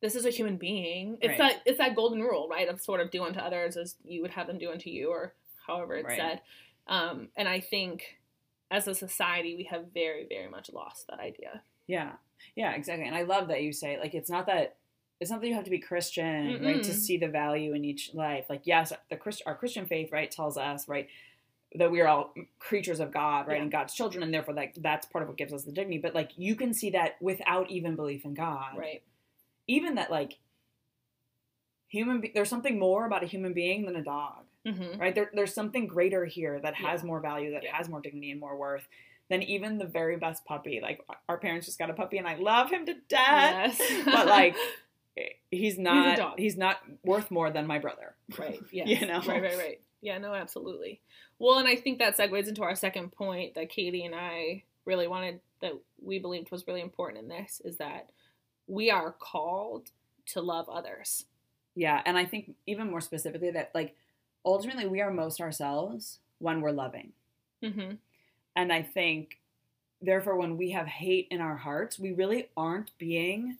"This 0.00 0.16
is 0.16 0.26
a 0.26 0.30
human 0.30 0.56
being." 0.56 1.16
It's 1.20 1.38
Right. 1.38 1.38
that 1.38 1.62
it's 1.64 1.78
that 1.78 1.94
golden 1.94 2.20
rule, 2.20 2.48
right? 2.48 2.68
Of 2.68 2.80
sort 2.80 3.00
of 3.00 3.10
do 3.10 3.22
unto 3.22 3.38
others 3.38 3.76
as 3.76 3.96
you 4.04 4.22
would 4.22 4.32
have 4.32 4.48
them 4.48 4.58
do 4.58 4.72
unto 4.72 4.90
you, 4.90 5.10
or 5.10 5.34
however 5.66 5.94
it's 5.96 6.08
Right. 6.08 6.18
said. 6.18 6.42
Um, 6.88 7.30
and 7.36 7.48
I 7.48 7.60
think 7.60 8.18
as 8.70 8.88
a 8.88 8.94
society, 8.94 9.54
we 9.54 9.64
have 9.64 9.92
very, 9.92 10.24
very 10.24 10.48
much 10.48 10.70
lost 10.72 11.06
that 11.06 11.20
idea. 11.20 11.62
Yeah. 11.86 12.16
Yeah, 12.56 12.72
exactly. 12.72 13.06
And 13.06 13.14
I 13.16 13.22
love 13.22 13.48
that 13.48 13.62
you 13.62 13.72
say 13.72 13.98
like 13.98 14.14
it's 14.14 14.30
not 14.30 14.46
that 14.46 14.76
it's 15.20 15.30
not 15.30 15.40
that 15.40 15.46
you 15.46 15.54
have 15.54 15.64
to 15.64 15.70
be 15.70 15.78
Christian, 15.78 16.62
right, 16.64 16.82
to 16.82 16.92
see 16.92 17.16
the 17.16 17.28
value 17.28 17.72
in 17.72 17.84
each 17.84 18.12
life. 18.14 18.50
Like 18.50 18.62
yes, 18.66 18.92
the 19.10 19.16
Christ 19.16 19.42
our 19.46 19.54
Christian 19.56 19.86
faith, 19.86 20.10
right, 20.10 20.28
tells 20.30 20.58
us, 20.58 20.88
right, 20.88 21.08
that 21.76 21.90
we 21.90 22.00
are 22.00 22.06
all 22.08 22.34
creatures 22.58 23.00
of 23.00 23.10
God, 23.12 23.48
right, 23.48 23.56
Yeah. 23.56 23.62
and 23.62 23.72
God's 23.72 23.94
children, 23.94 24.22
and 24.22 24.32
therefore 24.32 24.54
like 24.54 24.74
that's 24.76 25.06
part 25.06 25.22
of 25.22 25.28
what 25.28 25.36
gives 25.36 25.52
us 25.52 25.64
the 25.64 25.72
dignity. 25.72 25.98
But 25.98 26.14
like 26.14 26.30
you 26.36 26.54
can 26.56 26.72
see 26.74 26.90
that 26.90 27.16
without 27.20 27.70
even 27.70 27.96
belief 27.96 28.24
in 28.24 28.34
God. 28.34 28.76
Right. 28.76 29.02
Even 29.66 29.94
that 29.96 30.10
like 30.10 30.38
human 31.88 32.20
be- 32.20 32.32
there's 32.34 32.48
something 32.48 32.78
more 32.78 33.06
about 33.06 33.22
a 33.22 33.26
human 33.26 33.52
being 33.52 33.86
than 33.86 33.96
a 33.96 34.02
dog. 34.02 34.44
Mm-hmm. 34.66 34.98
right? 34.98 35.14
There, 35.14 35.30
there's 35.34 35.52
something 35.52 35.86
greater 35.86 36.24
here 36.24 36.58
that 36.58 36.74
has 36.76 37.02
Yeah. 37.02 37.06
more 37.06 37.20
value, 37.20 37.50
that 37.50 37.64
Yeah. 37.64 37.76
has 37.76 37.86
more 37.86 38.00
dignity 38.00 38.30
and 38.30 38.40
more 38.40 38.56
worth 38.56 38.88
than 39.28 39.42
even 39.42 39.76
the 39.76 39.84
very 39.84 40.16
best 40.16 40.46
puppy. 40.46 40.80
Like 40.80 41.04
our 41.28 41.36
parents 41.36 41.66
just 41.66 41.78
got 41.78 41.90
a 41.90 41.92
puppy, 41.92 42.16
and 42.16 42.26
I 42.26 42.36
love 42.36 42.70
him 42.70 42.86
to 42.86 42.94
death. 43.08 43.76
Yes. 43.78 44.04
but 44.06 44.26
like, 44.26 44.56
he's 45.50 45.78
not. 45.78 46.16
dog. 46.16 46.38
He's, 46.38 46.56
not 46.56 46.78
worth 47.04 47.30
more 47.30 47.50
than 47.50 47.66
my 47.66 47.78
brother. 47.78 48.14
Right. 48.38 48.58
Yes. 48.72 48.88
You 48.88 49.06
know? 49.06 49.18
Right, 49.20 49.42
right, 49.42 49.58
right. 49.58 49.80
Yeah, 50.04 50.18
no, 50.18 50.34
absolutely. 50.34 51.00
Well, 51.38 51.58
and 51.58 51.66
I 51.66 51.76
think 51.76 51.98
that 51.98 52.16
segues 52.16 52.46
into 52.46 52.62
our 52.62 52.76
second 52.76 53.10
point 53.12 53.54
that 53.54 53.70
Katy 53.70 54.04
and 54.04 54.14
I 54.14 54.62
really 54.84 55.08
wanted 55.08 55.40
that 55.62 55.72
we 56.02 56.18
believed 56.18 56.50
was 56.50 56.66
really 56.66 56.82
important 56.82 57.22
in 57.22 57.28
this 57.28 57.62
is 57.64 57.78
that 57.78 58.10
we 58.66 58.90
are 58.90 59.12
called 59.18 59.88
to 60.26 60.42
love 60.42 60.68
others. 60.68 61.24
Yeah, 61.74 62.02
and 62.04 62.18
I 62.18 62.26
think 62.26 62.54
even 62.66 62.90
more 62.90 63.00
specifically 63.00 63.50
that 63.52 63.70
like 63.74 63.96
ultimately 64.44 64.86
we 64.86 65.00
are 65.00 65.10
most 65.10 65.40
ourselves 65.40 66.18
when 66.38 66.60
we're 66.60 66.70
loving, 66.70 67.12
Mm-hmm. 67.62 67.92
and 68.56 68.72
I 68.72 68.82
think 68.82 69.38
therefore 70.02 70.36
when 70.36 70.58
we 70.58 70.72
have 70.72 70.86
hate 70.86 71.28
in 71.30 71.40
our 71.40 71.56
hearts, 71.56 71.98
we 71.98 72.12
really 72.12 72.50
aren't 72.58 72.90
being 72.98 73.56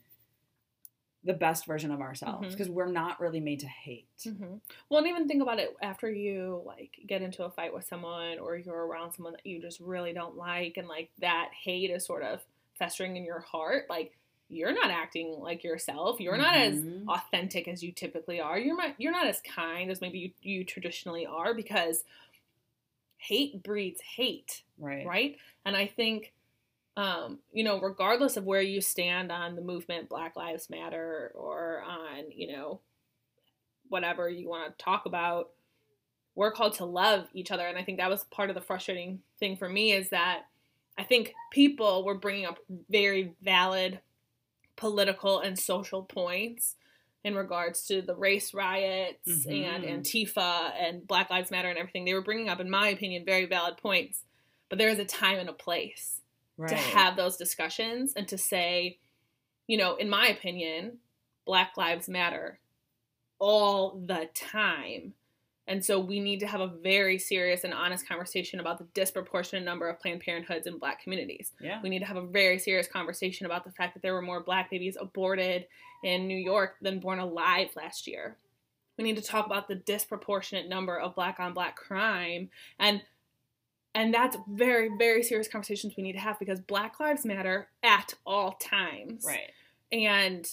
the 1.24 1.32
best 1.32 1.64
version 1.66 1.90
of 1.90 2.00
ourselves 2.00 2.52
because 2.54 2.68
we're 2.68 2.90
not 2.90 3.18
really 3.18 3.40
made 3.40 3.60
to 3.60 3.66
hate. 3.66 4.06
Mm-hmm. 4.26 4.56
Well, 4.88 4.98
and 4.98 5.06
even 5.08 5.26
think 5.26 5.42
about 5.42 5.58
it 5.58 5.74
after 5.82 6.10
you 6.10 6.62
like 6.66 6.98
get 7.06 7.22
into 7.22 7.44
a 7.44 7.50
fight 7.50 7.72
with 7.72 7.86
someone 7.86 8.38
or 8.38 8.56
you're 8.56 8.86
around 8.86 9.12
someone 9.12 9.32
that 9.32 9.46
you 9.46 9.60
just 9.60 9.80
really 9.80 10.12
don't 10.12 10.36
like, 10.36 10.76
and 10.76 10.86
like 10.86 11.10
that 11.20 11.50
hate 11.58 11.90
is 11.90 12.04
sort 12.04 12.22
of 12.22 12.40
festering 12.78 13.16
in 13.16 13.24
your 13.24 13.40
heart. 13.40 13.84
Like 13.88 14.18
you're 14.50 14.74
not 14.74 14.90
acting 14.90 15.36
like 15.40 15.64
yourself. 15.64 16.20
You're 16.20 16.36
not 16.36 16.54
as 16.54 16.74
Mhm. 16.74 17.06
authentic 17.08 17.66
as 17.68 17.82
you 17.82 17.92
typically 17.92 18.40
are. 18.40 18.58
You're 18.58 18.76
not 18.76 19.00
you're 19.00 19.12
not 19.12 19.26
as 19.26 19.40
kind 19.40 19.90
as 19.90 20.02
maybe 20.02 20.18
you, 20.18 20.30
you 20.42 20.64
traditionally 20.64 21.24
are 21.24 21.54
because 21.54 22.04
hate 23.16 23.62
breeds 23.62 24.00
hate, 24.02 24.62
right. 24.78 25.06
right? 25.06 25.38
And 25.64 25.74
I 25.76 25.86
think 25.86 26.34
um, 26.96 27.40
you 27.52 27.64
know, 27.64 27.80
regardless 27.80 28.36
of 28.36 28.44
where 28.44 28.62
you 28.62 28.80
stand 28.80 29.32
on 29.32 29.56
the 29.56 29.62
movement 29.62 30.08
Black 30.08 30.36
Lives 30.36 30.70
Matter 30.70 31.32
or 31.34 31.82
on, 31.86 32.30
you 32.30 32.52
know, 32.52 32.80
whatever 33.88 34.28
you 34.28 34.48
want 34.48 34.76
to 34.78 34.84
talk 34.84 35.06
about, 35.06 35.50
we're 36.34 36.52
called 36.52 36.74
to 36.74 36.84
love 36.84 37.26
each 37.32 37.50
other. 37.50 37.66
And 37.66 37.78
I 37.78 37.84
think 37.84 37.98
that 37.98 38.10
was 38.10 38.24
part 38.24 38.48
of 38.48 38.54
the 38.54 38.60
frustrating 38.60 39.20
thing 39.38 39.56
for 39.56 39.68
me 39.68 39.92
is 39.92 40.10
that 40.10 40.46
I 40.96 41.02
think 41.02 41.34
people 41.52 42.04
were 42.04 42.14
bringing 42.14 42.46
up 42.46 42.58
very 42.88 43.34
valid 43.42 44.00
political 44.76 45.40
and 45.40 45.58
social 45.58 46.02
points 46.02 46.76
in 47.24 47.34
regards 47.34 47.86
to 47.86 48.02
the 48.02 48.14
race 48.14 48.52
riots 48.52 49.46
and 49.46 49.84
Mhm. 49.84 50.02
Antifa 50.02 50.72
and 50.78 51.06
Black 51.06 51.30
Lives 51.30 51.50
Matter 51.50 51.68
and 51.68 51.78
everything. 51.78 52.04
They 52.04 52.14
were 52.14 52.22
bringing 52.22 52.48
up, 52.48 52.60
in 52.60 52.68
my 52.70 52.88
opinion, 52.88 53.24
very 53.24 53.46
valid 53.46 53.76
points. 53.78 54.24
But 54.68 54.78
there 54.78 54.88
is 54.88 54.98
a 54.98 55.04
time 55.04 55.38
and 55.38 55.48
a 55.48 55.54
place 55.54 56.20
Right. 56.56 56.70
to 56.70 56.76
have 56.76 57.16
those 57.16 57.36
discussions 57.36 58.12
and 58.14 58.28
to 58.28 58.38
say, 58.38 58.98
you 59.66 59.76
know, 59.76 59.96
in 59.96 60.08
my 60.08 60.28
opinion, 60.28 60.98
Black 61.46 61.76
Lives 61.76 62.08
Matter 62.08 62.60
all 63.38 64.00
the 64.06 64.28
time. 64.34 65.14
And 65.66 65.82
so 65.82 65.98
we 65.98 66.20
need 66.20 66.40
to 66.40 66.46
have 66.46 66.60
a 66.60 66.66
very 66.66 67.18
serious 67.18 67.64
and 67.64 67.72
honest 67.72 68.06
conversation 68.06 68.60
about 68.60 68.78
the 68.78 68.86
disproportionate 68.92 69.64
number 69.64 69.88
of 69.88 69.98
Planned 69.98 70.22
Parenthoods 70.22 70.66
in 70.66 70.78
black 70.78 71.02
communities. 71.02 71.52
yeah. 71.60 71.80
We 71.82 71.88
need 71.88 72.00
to 72.00 72.04
have 72.04 72.18
a 72.18 72.26
very 72.26 72.58
serious 72.58 72.86
conversation 72.86 73.46
about 73.46 73.64
the 73.64 73.72
fact 73.72 73.94
that 73.94 74.02
there 74.02 74.12
were 74.12 74.22
more 74.22 74.42
black 74.42 74.70
babies 74.70 74.98
aborted 75.00 75.66
in 76.02 76.28
New 76.28 76.36
York 76.36 76.76
than 76.82 77.00
born 77.00 77.18
alive 77.18 77.70
last 77.76 78.06
year. 78.06 78.36
We 78.98 79.04
need 79.04 79.16
to 79.16 79.22
talk 79.22 79.46
about 79.46 79.66
the 79.66 79.74
disproportionate 79.74 80.68
number 80.68 80.98
of 80.98 81.14
black 81.14 81.40
on 81.40 81.54
black 81.54 81.76
crime 81.76 82.50
and 82.78 83.02
and 83.94 84.12
that's 84.12 84.36
very 84.48 84.90
very 84.98 85.22
serious 85.22 85.48
conversations 85.48 85.94
we 85.96 86.02
need 86.02 86.12
to 86.12 86.18
have 86.18 86.38
because 86.38 86.60
black 86.60 86.98
lives 87.00 87.24
matter 87.24 87.68
at 87.82 88.14
all 88.26 88.52
times. 88.52 89.24
Right. 89.26 89.50
And 89.92 90.48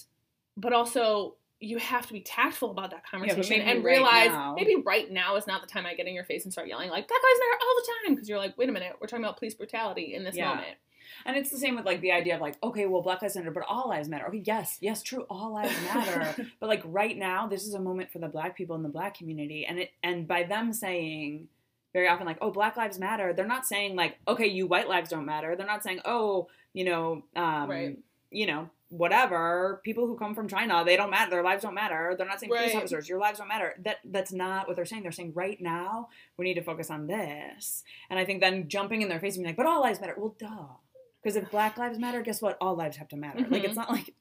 but 0.56 0.72
also 0.72 1.34
you 1.60 1.78
have 1.78 2.06
to 2.08 2.12
be 2.12 2.20
tactful 2.20 2.72
about 2.72 2.90
that 2.90 3.06
conversation 3.06 3.58
maybe 3.58 3.70
and 3.70 3.84
realize 3.84 4.54
maybe 4.56 4.82
right 4.84 5.10
now 5.10 5.36
is 5.36 5.46
not 5.46 5.60
the 5.60 5.68
time 5.68 5.86
I 5.86 5.94
get 5.94 6.08
in 6.08 6.14
your 6.14 6.24
face 6.24 6.42
and 6.44 6.52
start 6.52 6.66
yelling 6.66 6.90
like 6.90 7.06
Black 7.06 7.20
Lives 7.22 7.40
Matter 7.40 7.60
all 7.62 7.74
the 7.76 7.88
time 8.06 8.14
because 8.14 8.28
you're 8.28 8.38
like, 8.38 8.58
wait 8.58 8.68
a 8.68 8.72
minute, 8.72 8.96
we're 9.00 9.06
talking 9.06 9.24
about 9.24 9.36
police 9.38 9.54
brutality 9.54 10.14
in 10.14 10.24
this 10.24 10.34
Yeah. 10.34 10.48
moment. 10.48 10.76
And 11.24 11.36
it's 11.36 11.50
the 11.50 11.58
same 11.58 11.76
with 11.76 11.84
like 11.84 12.00
the 12.00 12.10
idea 12.10 12.34
of 12.34 12.40
like, 12.40 12.56
okay, 12.64 12.86
well, 12.86 13.00
Black 13.02 13.22
Lives 13.22 13.36
Matter, 13.36 13.52
but 13.52 13.64
all 13.68 13.88
lives 13.88 14.08
matter. 14.08 14.26
Okay, 14.26 14.42
yes, 14.44 14.78
yes, 14.80 15.02
true, 15.02 15.24
all 15.30 15.54
lives 15.54 15.74
matter. 15.84 16.48
but 16.60 16.68
like 16.68 16.82
right 16.84 17.16
now, 17.16 17.46
this 17.46 17.64
is 17.64 17.74
a 17.74 17.80
moment 17.80 18.10
for 18.10 18.18
the 18.18 18.28
Black 18.28 18.56
people 18.56 18.74
in 18.74 18.82
the 18.82 18.88
Black 18.88 19.16
community, 19.16 19.64
and 19.64 19.78
it 19.78 19.90
and 20.02 20.26
by 20.26 20.42
them 20.42 20.72
saying 20.72 21.46
very 21.92 22.08
often 22.08 22.26
like, 22.26 22.38
oh, 22.40 22.50
Black 22.50 22.76
Lives 22.76 22.98
Matter, 22.98 23.32
they're 23.32 23.46
not 23.46 23.66
saying 23.66 23.96
like, 23.96 24.18
okay, 24.26 24.46
you 24.46 24.66
white 24.66 24.88
lives 24.88 25.10
don't 25.10 25.26
matter. 25.26 25.54
They're 25.56 25.66
not 25.66 25.82
saying, 25.82 26.00
oh, 26.04 26.48
you 26.72 26.84
know, 26.84 27.22
um, 27.36 27.68
Right. 27.70 27.98
you 28.30 28.46
know, 28.46 28.70
whatever. 28.88 29.80
People 29.84 30.06
who 30.06 30.16
come 30.16 30.34
from 30.34 30.48
China, 30.48 30.84
they 30.84 30.96
don't 30.96 31.10
matter. 31.10 31.30
Their 31.30 31.42
lives 31.42 31.62
don't 31.62 31.74
matter. 31.74 32.14
They're 32.16 32.26
not 32.26 32.40
saying 32.40 32.50
police 32.52 32.74
officers, 32.74 33.08
your 33.08 33.18
lives 33.20 33.38
don't 33.38 33.48
matter. 33.48 33.74
That 33.84 33.98
that's 34.04 34.32
not 34.32 34.66
what 34.68 34.76
they're 34.76 34.84
saying. 34.86 35.02
They're 35.02 35.12
saying 35.12 35.32
right 35.34 35.58
now 35.60 36.08
we 36.36 36.44
need 36.44 36.54
to 36.54 36.62
focus 36.62 36.90
on 36.90 37.06
this. 37.06 37.82
And 38.10 38.18
I 38.18 38.24
think 38.24 38.40
then 38.40 38.68
jumping 38.68 39.02
in 39.02 39.08
their 39.08 39.20
face 39.20 39.34
and 39.36 39.42
being 39.44 39.50
like, 39.50 39.56
but 39.56 39.66
all 39.66 39.80
lives 39.82 40.00
matter. 40.00 40.14
Well, 40.16 40.34
duh. 40.38 40.76
Because 41.22 41.36
if 41.36 41.50
Black 41.52 41.78
Lives 41.78 41.98
Matter, 42.00 42.20
guess 42.20 42.42
what? 42.42 42.56
All 42.60 42.74
lives 42.74 42.96
have 42.96 43.08
to 43.08 43.16
matter. 43.16 43.38
Like 43.48 43.62
Mhm. 43.62 43.64
it's 43.66 43.76
not 43.76 43.90
like, 43.90 44.12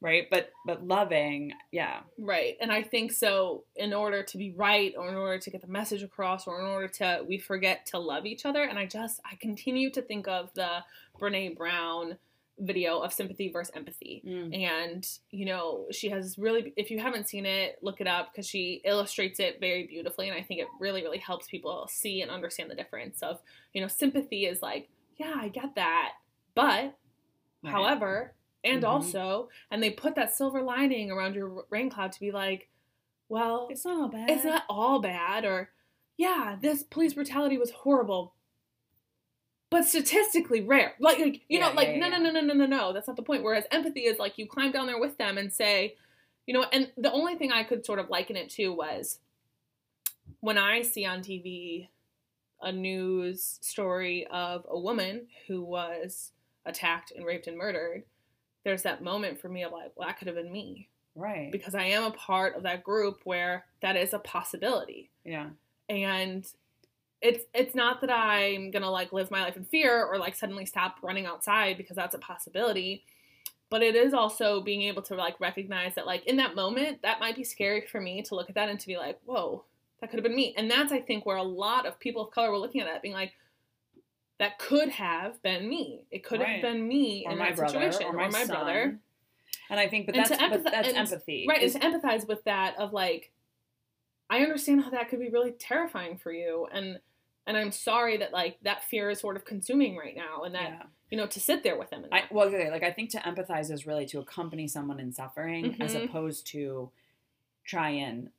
right? 0.00 0.28
But 0.30 0.50
but 0.66 0.86
loving, 0.86 1.52
yeah, 1.70 2.00
Right. 2.18 2.56
And 2.60 2.70
I 2.70 2.82
think 2.82 3.12
so 3.12 3.64
in 3.76 3.92
order 3.94 4.22
to 4.22 4.38
be 4.38 4.52
right 4.52 4.94
or 4.96 5.08
in 5.08 5.14
order 5.14 5.38
to 5.38 5.50
get 5.50 5.60
the 5.60 5.68
message 5.68 6.02
across 6.02 6.46
or 6.46 6.60
in 6.60 6.66
order 6.66 6.88
to 6.88 7.24
we 7.26 7.38
forget 7.38 7.86
to 7.86 7.98
love 7.98 8.26
each 8.26 8.44
other. 8.44 8.62
And 8.64 8.78
I 8.78 8.86
just 8.86 9.20
I 9.24 9.36
continue 9.36 9.90
to 9.90 10.02
think 10.02 10.28
of 10.28 10.52
the 10.54 10.84
Brene 11.18 11.56
Brown 11.56 12.18
video 12.58 13.00
of 13.00 13.12
sympathy 13.12 13.50
versus 13.50 13.72
empathy. 13.74 14.22
Mm. 14.26 14.62
And, 14.62 15.08
you 15.30 15.44
know, 15.44 15.86
she 15.90 16.08
has 16.10 16.38
really, 16.38 16.72
if 16.76 16.90
you 16.90 16.98
haven't 17.00 17.28
seen 17.28 17.46
it, 17.46 17.78
look 17.82 18.00
it 18.00 18.06
up 18.06 18.32
because 18.32 18.46
she 18.46 18.80
illustrates 18.84 19.40
it 19.40 19.58
very 19.60 19.86
beautifully. 19.86 20.28
And 20.28 20.38
I 20.38 20.42
think 20.42 20.60
it 20.60 20.68
really, 20.78 21.02
really 21.02 21.18
helps 21.18 21.48
people 21.48 21.88
see 21.90 22.22
and 22.22 22.30
understand 22.30 22.70
the 22.70 22.74
difference 22.76 23.22
of, 23.22 23.40
you 23.72 23.80
know, 23.80 23.88
sympathy 23.88 24.46
is 24.46 24.62
like, 24.62 24.88
yeah, 25.16 25.34
I 25.36 25.48
get 25.48 25.74
that. 25.76 26.12
But, 26.54 26.96
Right. 27.62 27.72
however, 27.72 28.34
and 28.64 28.82
Mhm. 28.82 28.88
also, 28.88 29.48
and 29.70 29.82
they 29.82 29.90
put 29.90 30.14
that 30.14 30.34
silver 30.34 30.62
lining 30.62 31.10
around 31.10 31.34
your 31.34 31.66
rain 31.70 31.90
cloud 31.90 32.12
to 32.12 32.20
be 32.20 32.30
like, 32.32 32.68
well, 33.28 33.68
it's 33.70 33.84
not 33.84 34.00
all 34.00 34.08
bad. 34.08 34.30
it's 34.30 34.44
not 34.44 34.64
all 34.68 35.00
bad 35.00 35.44
or 35.44 35.70
yeah 36.16 36.56
this 36.60 36.82
police 36.84 37.14
brutality 37.14 37.58
was 37.58 37.70
horrible 37.72 38.34
but 39.70 39.84
statistically 39.84 40.60
rare 40.60 40.94
like, 41.00 41.18
like 41.18 41.34
you 41.48 41.58
Yeah, 41.58 41.68
know 41.68 41.74
like 41.74 41.88
yeah, 41.88 41.98
no 41.98 42.06
yeah. 42.08 42.18
no 42.18 42.30
no 42.30 42.40
no 42.40 42.40
no 42.40 42.54
no 42.54 42.66
no 42.66 42.92
that's 42.92 43.08
not 43.08 43.16
the 43.16 43.22
point 43.22 43.42
whereas 43.42 43.64
empathy 43.72 44.02
is 44.02 44.18
like 44.20 44.38
you 44.38 44.46
climb 44.46 44.70
down 44.70 44.86
there 44.86 45.00
with 45.00 45.18
them 45.18 45.38
and 45.38 45.52
say 45.52 45.96
you 46.46 46.54
know 46.54 46.64
and 46.72 46.92
the 46.96 47.10
only 47.10 47.34
thing 47.34 47.50
i 47.50 47.64
could 47.64 47.84
sort 47.84 47.98
of 47.98 48.10
liken 48.10 48.36
it 48.36 48.48
to 48.50 48.68
was 48.68 49.18
when 50.40 50.56
i 50.58 50.82
see 50.82 51.04
on 51.04 51.20
tv 51.20 51.88
a 52.60 52.70
news 52.70 53.58
story 53.60 54.26
of 54.28 54.64
a 54.68 54.78
woman 54.78 55.26
who 55.48 55.62
was 55.62 56.30
attacked 56.64 57.10
and 57.10 57.26
raped 57.26 57.46
and 57.48 57.58
murdered, 57.58 58.04
there's 58.64 58.82
that 58.82 59.02
moment 59.02 59.40
for 59.40 59.48
me 59.48 59.62
of 59.62 59.72
like, 59.72 59.92
well, 59.94 60.08
that 60.08 60.18
could 60.18 60.26
have 60.26 60.36
been 60.36 60.52
me. 60.52 60.88
Right. 61.14 61.52
Because 61.52 61.74
I 61.74 61.84
am 61.84 62.04
a 62.04 62.10
part 62.10 62.56
of 62.56 62.64
that 62.64 62.82
group 62.82 63.20
where 63.24 63.66
that 63.82 63.96
is 63.96 64.12
a 64.12 64.18
possibility. 64.18 65.10
yeah. 65.24 65.50
And 65.88 66.46
it's 67.20 67.44
it's 67.54 67.74
not 67.74 68.02
that 68.02 68.10
I'm 68.10 68.70
gonna 68.70 68.90
like 68.90 69.12
live 69.12 69.30
my 69.30 69.42
life 69.42 69.56
in 69.56 69.64
fear 69.64 70.04
or 70.04 70.18
like 70.18 70.34
suddenly 70.34 70.66
stop 70.66 70.96
running 71.02 71.24
outside 71.24 71.76
because 71.78 71.96
that's 71.96 72.14
a 72.14 72.18
possibility. 72.18 73.04
But 73.70 73.82
it 73.82 73.94
is 73.94 74.12
also 74.12 74.60
being 74.60 74.82
able 74.82 75.02
to 75.02 75.14
like 75.14 75.40
recognize 75.40 75.94
that 75.94 76.06
like 76.06 76.24
in 76.26 76.36
that 76.36 76.54
moment, 76.54 77.02
that 77.02 77.20
might 77.20 77.36
be 77.36 77.44
scary 77.44 77.82
for 77.82 78.00
me 78.00 78.22
to 78.22 78.34
look 78.34 78.48
at 78.48 78.54
that 78.56 78.68
and 78.68 78.78
to 78.78 78.86
be 78.86 78.96
like, 78.96 79.18
whoa, 79.24 79.64
that 80.00 80.10
could 80.10 80.18
have 80.18 80.24
been 80.24 80.36
me. 80.36 80.54
And 80.56 80.70
that's 80.70 80.92
I 80.92 81.00
think 81.00 81.24
where 81.24 81.36
a 81.36 81.42
lot 81.42 81.86
of 81.86 81.98
people 81.98 82.22
of 82.22 82.30
color 82.30 82.50
were 82.50 82.58
looking 82.58 82.80
at 82.82 82.86
that, 82.86 83.02
being 83.02 83.14
like, 83.14 83.32
that 84.38 84.58
could 84.58 84.88
have 84.88 85.40
been 85.42 85.68
me. 85.68 86.02
It 86.10 86.24
could 86.24 86.40
Right. 86.40 86.54
have 86.54 86.62
been 86.62 86.86
me 86.86 87.24
Or 87.26 87.32
in 87.32 87.38
my 87.38 87.50
that 87.50 87.56
brother, 87.56 87.92
situation, 87.92 88.14
or 88.14 88.28
my, 88.28 88.30
son. 88.30 88.46
brother. 88.48 88.98
And 89.70 89.80
I 89.80 89.88
think, 89.88 90.06
but 90.06 90.16
And 90.16 90.24
that's, 90.26 90.40
but 90.40 90.64
that's 90.64 90.88
empathy. 90.88 91.46
Right, 91.48 91.62
is- 91.62 91.74
and 91.76 91.82
to 91.82 91.88
empathize 92.00 92.26
with 92.26 92.42
that 92.44 92.76
of 92.76 92.92
like, 92.92 93.30
I 94.28 94.38
understand 94.40 94.82
how 94.82 94.90
that 94.90 95.08
could 95.08 95.20
be 95.20 95.28
really 95.30 95.52
terrifying 95.52 96.16
for 96.18 96.32
you, 96.32 96.66
and 96.72 96.98
and 97.46 97.58
I'm 97.58 97.72
sorry 97.72 98.16
that 98.16 98.32
like 98.32 98.58
that 98.62 98.82
fear 98.84 99.10
is 99.10 99.20
sort 99.20 99.36
of 99.36 99.44
consuming 99.44 99.96
right 99.96 100.16
now, 100.16 100.42
and 100.44 100.54
that 100.54 100.62
yeah. 100.70 100.82
you 101.10 101.18
know 101.18 101.26
to 101.26 101.38
sit 101.40 101.62
there 101.62 101.78
with 101.78 101.90
them. 101.90 102.04
And 102.04 102.12
I, 102.14 102.24
well, 102.30 102.48
okay, 102.48 102.70
like 102.70 102.82
I 102.82 102.90
think 102.90 103.10
to 103.10 103.18
empathize 103.18 103.70
is 103.70 103.86
really 103.86 104.06
to 104.06 104.18
accompany 104.20 104.66
someone 104.66 104.98
in 104.98 105.12
suffering 105.12 105.76
as 105.80 105.94
Mhm. 105.94 106.04
opposed 106.06 106.46
to 106.48 106.90
try 107.64 107.90
and 107.90 108.30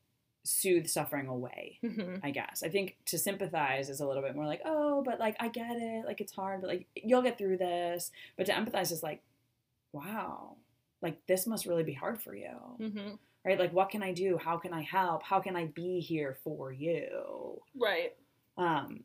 soothe 0.46 0.88
suffering 0.88 1.28
away. 1.28 1.80
Mhm. 1.84 2.20
I 2.24 2.32
guess. 2.32 2.62
I 2.64 2.70
think 2.70 2.98
to 3.06 3.18
sympathize 3.18 3.90
is 3.90 4.00
a 4.00 4.08
little 4.08 4.22
bit 4.24 4.36
more 4.36 4.46
like, 4.46 4.62
oh, 4.66 5.02
but 5.04 5.20
like 5.20 5.36
I 5.40 5.48
get 5.50 5.76
it, 5.78 6.06
like 6.06 6.22
it's 6.22 6.34
hard, 6.34 6.62
but 6.62 6.68
like 6.70 6.86
you'll 6.96 7.22
get 7.24 7.38
through 7.38 7.58
this. 7.58 8.12
But 8.38 8.46
to 8.46 8.52
empathize 8.54 8.92
is 8.92 9.02
like, 9.04 9.22
wow, 9.92 10.56
like 11.02 11.26
this 11.28 11.48
must 11.48 11.66
really 11.66 11.84
be 11.84 11.94
hard 11.94 12.22
for 12.22 12.36
you, 12.36 12.56
Mhm. 12.80 13.18
right? 13.44 13.60
Like, 13.60 13.74
what 13.74 13.90
can 13.90 14.04
I 14.04 14.12
do? 14.14 14.38
How 14.38 14.58
can 14.58 14.74
I 14.74 14.82
help? 14.82 15.24
How 15.24 15.40
can 15.40 15.56
I 15.56 15.66
be 15.66 16.00
here 16.00 16.38
for 16.44 16.72
you? 16.72 17.62
right, 17.78 18.16
um, 18.58 19.04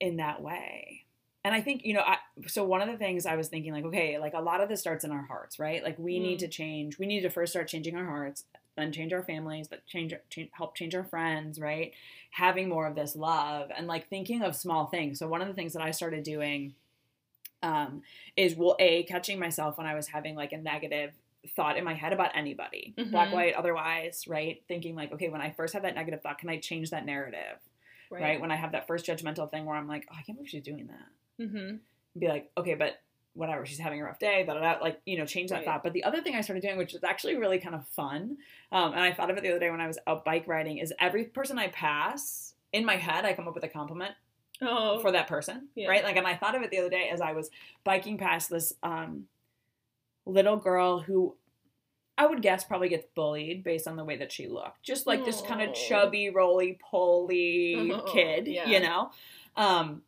in 0.00 0.16
that 0.18 0.40
way. 0.42 1.04
And 1.44 1.54
I 1.54 1.60
think, 1.60 1.84
you 1.84 1.92
know, 1.94 2.00
I, 2.00 2.18
so 2.46 2.64
one 2.64 2.80
of 2.80 2.88
the 2.88 2.96
things 2.96 3.26
I 3.26 3.36
was 3.36 3.48
thinking, 3.48 3.72
like, 3.72 3.84
okay, 3.84 4.18
like 4.18 4.32
a 4.34 4.40
lot 4.40 4.60
of 4.62 4.68
this 4.68 4.80
starts 4.80 5.04
in 5.04 5.10
our 5.12 5.22
hearts, 5.26 5.58
right? 5.58 5.82
Like 5.84 5.98
we 5.98 6.18
need 6.18 6.36
Mm. 6.38 6.40
to 6.40 6.48
change. 6.48 6.98
We 6.98 7.06
need 7.06 7.20
to 7.22 7.28
first 7.30 7.52
start 7.52 7.68
changing 7.68 7.96
our 7.96 8.04
hearts, 8.06 8.44
then 8.76 8.92
change 8.92 9.12
our 9.12 9.22
families, 9.22 9.68
that 9.68 9.86
change, 9.86 10.14
change, 10.30 10.50
help 10.52 10.74
change 10.74 10.94
our 10.94 11.04
friends, 11.04 11.58
right? 11.60 11.92
Having 12.30 12.68
more 12.68 12.86
of 12.86 12.94
this 12.94 13.14
love 13.14 13.70
and 13.76 13.86
like 13.86 14.08
thinking 14.08 14.42
of 14.42 14.56
small 14.56 14.86
things. 14.86 15.18
So 15.18 15.28
one 15.28 15.42
of 15.42 15.48
the 15.48 15.54
things 15.54 15.72
that 15.74 15.82
I 15.82 15.90
started 15.92 16.24
doing 16.24 16.74
um, 17.62 18.02
is, 18.36 18.54
well, 18.56 18.76
a 18.78 19.04
catching 19.04 19.38
myself 19.38 19.78
when 19.78 19.86
I 19.86 19.94
was 19.94 20.06
having 20.08 20.34
like 20.34 20.52
a 20.52 20.58
negative 20.58 21.12
thought 21.56 21.76
in 21.78 21.84
my 21.84 21.94
head 21.94 22.12
about 22.12 22.30
anybody, 22.34 22.94
black, 23.10 23.28
Mhm. 23.28 23.32
white, 23.32 23.54
otherwise, 23.54 24.26
right? 24.26 24.62
Thinking 24.68 24.94
like, 24.94 25.12
okay, 25.12 25.28
when 25.28 25.40
I 25.40 25.50
first 25.50 25.72
have 25.74 25.82
that 25.82 25.94
negative 25.94 26.22
thought, 26.22 26.38
can 26.38 26.48
I 26.50 26.58
change 26.58 26.90
that 26.90 27.04
narrative? 27.06 27.58
right, 28.10 28.22
right? 28.22 28.40
When 28.40 28.50
I 28.50 28.56
have 28.56 28.72
that 28.72 28.86
first 28.86 29.06
judgmental 29.06 29.50
thing 29.50 29.64
where 29.64 29.76
I'm 29.76 29.88
like, 29.88 30.06
oh, 30.10 30.14
I 30.16 30.22
can't 30.22 30.36
believe 30.38 30.50
she's 30.50 30.62
doing 30.62 30.86
that. 30.88 31.44
Mm-hmm. 31.46 31.76
Be 32.18 32.28
like, 32.28 32.50
okay, 32.56 32.74
but 32.74 33.00
whatever, 33.34 33.66
she's 33.66 33.78
having 33.78 34.00
a 34.00 34.04
rough 34.04 34.18
day, 34.18 34.44
da 34.46 34.54
da 34.54 34.60
da. 34.60 34.80
Like, 34.80 35.00
you 35.04 35.18
know, 35.18 35.26
change 35.26 35.50
that 35.50 35.56
Right. 35.56 35.64
thought. 35.64 35.82
But 35.82 35.92
the 35.92 36.04
other 36.04 36.20
thing 36.22 36.34
I 36.36 36.40
started 36.40 36.62
doing, 36.62 36.76
which 36.78 36.94
is 36.94 37.04
actually 37.04 37.36
really 37.36 37.58
kind 37.58 37.74
of 37.74 37.86
fun, 37.88 38.38
um, 38.72 38.92
and 38.92 39.00
I 39.00 39.12
thought 39.12 39.30
of 39.30 39.36
it 39.36 39.42
the 39.42 39.50
other 39.50 39.58
day 39.58 39.70
when 39.70 39.80
I 39.80 39.86
was 39.86 39.98
out 40.06 40.24
bike 40.24 40.46
riding, 40.46 40.78
is 40.78 40.92
every 41.00 41.24
person 41.24 41.58
I 41.58 41.68
pass, 41.68 42.54
in 42.72 42.84
my 42.84 42.96
head, 42.96 43.24
I 43.24 43.32
come 43.34 43.46
up 43.48 43.54
with 43.54 43.64
a 43.64 43.68
compliment 43.68 44.12
Oh, 44.62 45.00
for 45.00 45.10
that 45.12 45.26
person, 45.26 45.68
Yeah. 45.74 45.88
right? 45.88 46.04
Like, 46.04 46.16
and 46.16 46.26
I 46.26 46.36
thought 46.36 46.54
of 46.54 46.62
it 46.62 46.70
the 46.70 46.78
other 46.78 46.88
day 46.90 47.08
as 47.12 47.20
I 47.20 47.32
was 47.32 47.50
biking 47.82 48.18
past 48.18 48.50
this 48.50 48.72
um, 48.82 49.26
little 50.26 50.56
girl 50.56 51.00
who 51.00 51.34
I 52.16 52.26
would 52.26 52.40
guess 52.42 52.62
probably 52.62 52.88
gets 52.88 53.06
bullied 53.16 53.64
based 53.64 53.88
on 53.88 53.96
the 53.96 54.04
way 54.04 54.16
that 54.18 54.30
she 54.30 54.46
looked. 54.46 54.82
Just 54.84 55.06
like 55.08 55.24
this 55.24 55.40
kind 55.40 55.60
of 55.60 55.74
chubby, 55.74 56.30
roly 56.30 56.78
poly 56.80 57.90
Oh, 57.92 58.02
kid, 58.12 58.46
yeah. 58.46 58.68
you 58.68 58.78
know? 58.80 59.10
Um, 59.56 60.02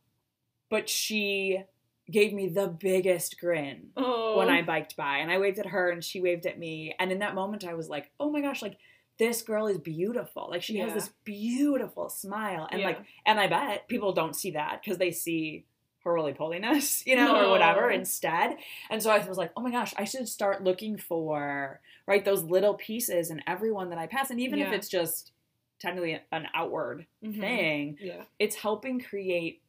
but 0.70 0.88
she 0.88 1.64
gave 2.10 2.32
me 2.32 2.48
the 2.48 2.68
biggest 2.68 3.38
grin 3.40 3.90
oh, 3.96 4.36
when 4.36 4.48
I 4.48 4.62
biked 4.62 4.96
by 4.96 5.18
and 5.18 5.30
I 5.30 5.38
waved 5.38 5.58
at 5.58 5.66
her 5.66 5.90
and 5.90 6.02
she 6.04 6.20
waved 6.20 6.46
at 6.46 6.58
me. 6.58 6.94
And 6.98 7.10
in 7.10 7.18
that 7.20 7.34
moment, 7.34 7.64
I 7.64 7.74
was 7.74 7.88
like, 7.88 8.10
oh 8.20 8.30
my 8.30 8.40
gosh, 8.40 8.62
like 8.62 8.78
this 9.18 9.42
girl 9.42 9.66
is 9.66 9.78
beautiful. 9.78 10.48
Like 10.50 10.62
she 10.62 10.76
has 10.78 10.92
this 10.94 11.10
beautiful 11.24 12.08
smile. 12.08 12.68
And 12.70 12.80
Yeah. 12.80 12.86
like, 12.88 12.98
and 13.24 13.40
I 13.40 13.46
bet 13.48 13.88
people 13.88 14.12
don't 14.12 14.36
see 14.36 14.52
that 14.52 14.82
because 14.82 14.98
they 14.98 15.10
see 15.10 15.64
her 16.04 16.12
roly 16.12 16.34
poliness, 16.34 17.02
you 17.06 17.16
know, 17.16 17.34
or 17.36 17.50
whatever 17.50 17.90
instead. 17.90 18.58
And 18.90 19.02
so 19.02 19.10
I 19.10 19.26
was 19.26 19.38
like, 19.38 19.52
oh 19.56 19.62
my 19.62 19.70
gosh, 19.72 19.92
I 19.96 20.04
should 20.04 20.28
start 20.28 20.62
looking 20.62 20.96
for, 20.98 21.80
right, 22.06 22.24
those 22.24 22.42
little 22.44 22.74
pieces 22.74 23.30
in 23.30 23.42
everyone 23.46 23.88
that 23.90 23.98
I 23.98 24.06
pass. 24.06 24.30
And 24.30 24.40
even 24.40 24.60
if 24.60 24.72
it's 24.72 24.88
just 24.88 25.32
technically 25.80 26.20
an 26.30 26.46
outward 26.54 27.06
Mhm. 27.24 27.40
thing, 27.40 27.98
Yeah, 28.00 28.24
it's 28.38 28.54
helping 28.56 29.00
create 29.00 29.62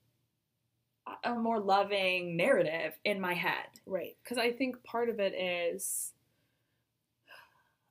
a- 1.24 1.36
more 1.36 1.60
loving 1.60 2.38
narrative 2.38 2.98
in 3.04 3.20
my 3.20 3.34
head. 3.34 3.68
right. 3.86 4.16
Because 4.24 4.38
I 4.38 4.52
think 4.52 4.84
part 4.84 5.10
of 5.10 5.20
it 5.20 5.34
is, 5.34 6.14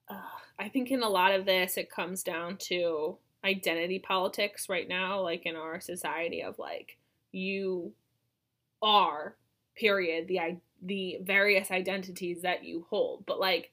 uh, 0.08 0.20
I 0.58 0.68
think 0.68 0.90
in 0.90 1.02
a 1.02 1.08
lot 1.08 1.32
of 1.32 1.44
this, 1.44 1.76
it 1.76 1.90
comes 1.90 2.22
down 2.22 2.56
to 2.68 3.18
identity 3.44 3.98
politics 3.98 4.68
right 4.68 4.88
now, 4.88 5.20
like 5.20 5.46
in 5.46 5.56
our 5.56 5.80
society 5.80 6.42
of 6.42 6.58
like 6.58 6.96
you 7.32 7.92
are 8.82 9.36
period 9.76 10.28
the 10.28 10.40
i 10.40 10.56
the 10.82 11.18
various 11.22 11.70
identities 11.70 12.42
that 12.42 12.64
you 12.64 12.86
hold 12.90 13.24
but 13.26 13.38
like 13.38 13.72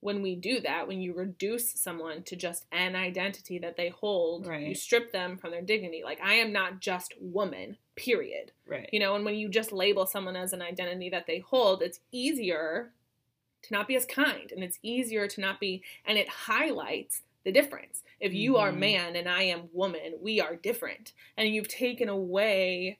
when 0.00 0.22
we 0.22 0.34
do 0.34 0.60
that 0.60 0.86
when 0.86 1.00
you 1.00 1.12
reduce 1.14 1.72
someone 1.72 2.22
to 2.22 2.36
just 2.36 2.66
an 2.70 2.94
identity 2.94 3.58
that 3.58 3.76
they 3.76 3.88
hold 3.88 4.46
you 4.68 4.74
strip 4.74 5.12
them 5.12 5.36
from 5.36 5.50
their 5.50 5.62
dignity 5.62 6.02
like 6.04 6.20
i 6.22 6.34
am 6.34 6.52
not 6.52 6.80
just 6.80 7.14
woman 7.20 7.76
period 7.98 8.52
Right. 8.66 8.88
you 8.92 9.00
know 9.00 9.14
and 9.14 9.24
when 9.24 9.34
you 9.34 9.48
just 9.48 9.72
label 9.72 10.06
someone 10.06 10.36
as 10.36 10.52
an 10.52 10.62
identity 10.62 11.10
that 11.10 11.26
they 11.26 11.38
hold 11.40 11.82
it's 11.82 12.00
easier 12.12 12.92
to 13.62 13.72
not 13.74 13.88
be 13.88 13.96
as 13.96 14.04
kind 14.06 14.52
and 14.52 14.62
it's 14.62 14.78
easier 14.82 15.26
to 15.28 15.40
not 15.40 15.58
be 15.60 15.82
and 16.06 16.16
it 16.18 16.28
highlights 16.28 17.22
the 17.44 17.52
difference 17.52 18.02
if 18.20 18.32
you 18.34 18.56
are 18.56 18.70
Mhm. 18.72 18.78
man 18.78 19.16
and 19.16 19.28
i 19.28 19.42
am 19.42 19.68
woman 19.72 20.14
we 20.20 20.40
are 20.40 20.56
different 20.56 21.12
and 21.36 21.48
you've 21.48 21.68
taken 21.68 22.08
away 22.08 22.98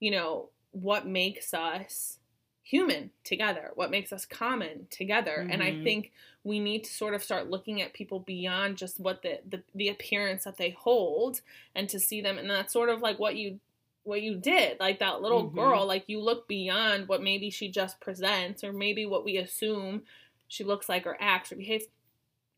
you 0.00 0.10
know 0.10 0.50
what 0.72 1.06
makes 1.06 1.54
us 1.54 2.18
human 2.62 3.10
together 3.24 3.70
what 3.76 3.90
makes 3.90 4.12
us 4.12 4.26
common 4.26 4.86
together 4.90 5.46
and 5.50 5.62
i 5.62 5.70
Mhm. 5.70 5.82
think 5.84 6.12
we 6.42 6.58
need 6.60 6.84
to 6.84 6.90
sort 6.92 7.14
of 7.14 7.22
start 7.24 7.48
looking 7.48 7.80
at 7.80 7.92
people 7.92 8.20
beyond 8.20 8.76
just 8.76 8.98
what 9.00 9.22
the, 9.22 9.40
the 9.48 9.62
the 9.74 9.88
appearance 9.88 10.44
that 10.44 10.56
they 10.56 10.70
hold 10.70 11.40
and 11.74 11.88
to 11.88 11.98
see 12.00 12.20
them 12.20 12.38
and 12.38 12.50
that's 12.50 12.72
sort 12.72 12.88
of 12.88 13.00
like 13.00 13.18
what 13.18 13.36
you 13.36 13.58
what 14.06 14.22
you 14.22 14.36
did 14.36 14.78
like 14.80 14.98
that 15.00 15.20
little 15.20 15.50
Mhm. 15.50 15.54
girl 15.54 15.86
like 15.86 16.04
you 16.08 16.20
look 16.20 16.46
beyond 16.48 17.08
what 17.08 17.22
maybe 17.22 17.50
she 17.50 17.68
just 17.70 18.00
presents 18.00 18.62
or 18.62 18.72
maybe 18.72 19.04
what 19.06 19.24
we 19.24 19.36
assume 19.36 20.04
she 20.48 20.64
looks 20.64 20.88
like 20.88 21.06
or 21.06 21.16
acts 21.20 21.50
or 21.52 21.56
behaves 21.56 21.86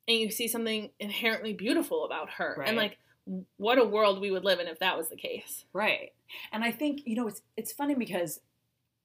and 0.06 0.18
you 0.18 0.30
see 0.30 0.46
something 0.48 0.90
inherently 1.00 1.52
beautiful 1.52 2.04
about 2.04 2.30
her 2.30 2.56
Right. 2.58 2.68
and 2.68 2.76
like 2.76 2.98
what 3.56 3.78
a 3.78 3.84
world 3.84 4.20
we 4.20 4.30
would 4.30 4.44
live 4.44 4.58
in 4.60 4.66
if 4.68 4.78
that 4.78 4.96
was 4.96 5.08
the 5.08 5.16
case 5.16 5.64
Right. 5.72 6.12
And 6.52 6.62
I 6.62 6.70
think, 6.72 7.06
you 7.06 7.16
know, 7.16 7.26
it's 7.26 7.42
it's 7.56 7.72
funny 7.72 7.94
because 7.94 8.40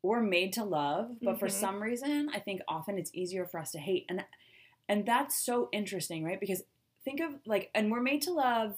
we're 0.02 0.22
made 0.22 0.52
to 0.54 0.66
love, 0.66 1.16
but 1.22 1.40
for 1.40 1.48
Mhm. 1.48 1.52
some 1.52 1.82
reason, 1.82 2.30
I 2.34 2.40
think 2.40 2.62
often 2.68 2.98
it's 2.98 3.12
easier 3.14 3.46
for 3.46 3.60
us 3.62 3.72
to 3.72 3.80
hate. 3.80 4.06
And 4.10 4.26
and 4.90 5.06
that's 5.06 5.38
so 5.38 5.70
interesting, 5.72 6.26
right? 6.26 6.40
Because 6.40 6.64
think 7.06 7.22
of 7.22 7.40
like 7.46 7.72
and 7.74 7.90
we're 7.92 8.02
made 8.02 8.22
to 8.24 8.34
love 8.34 8.78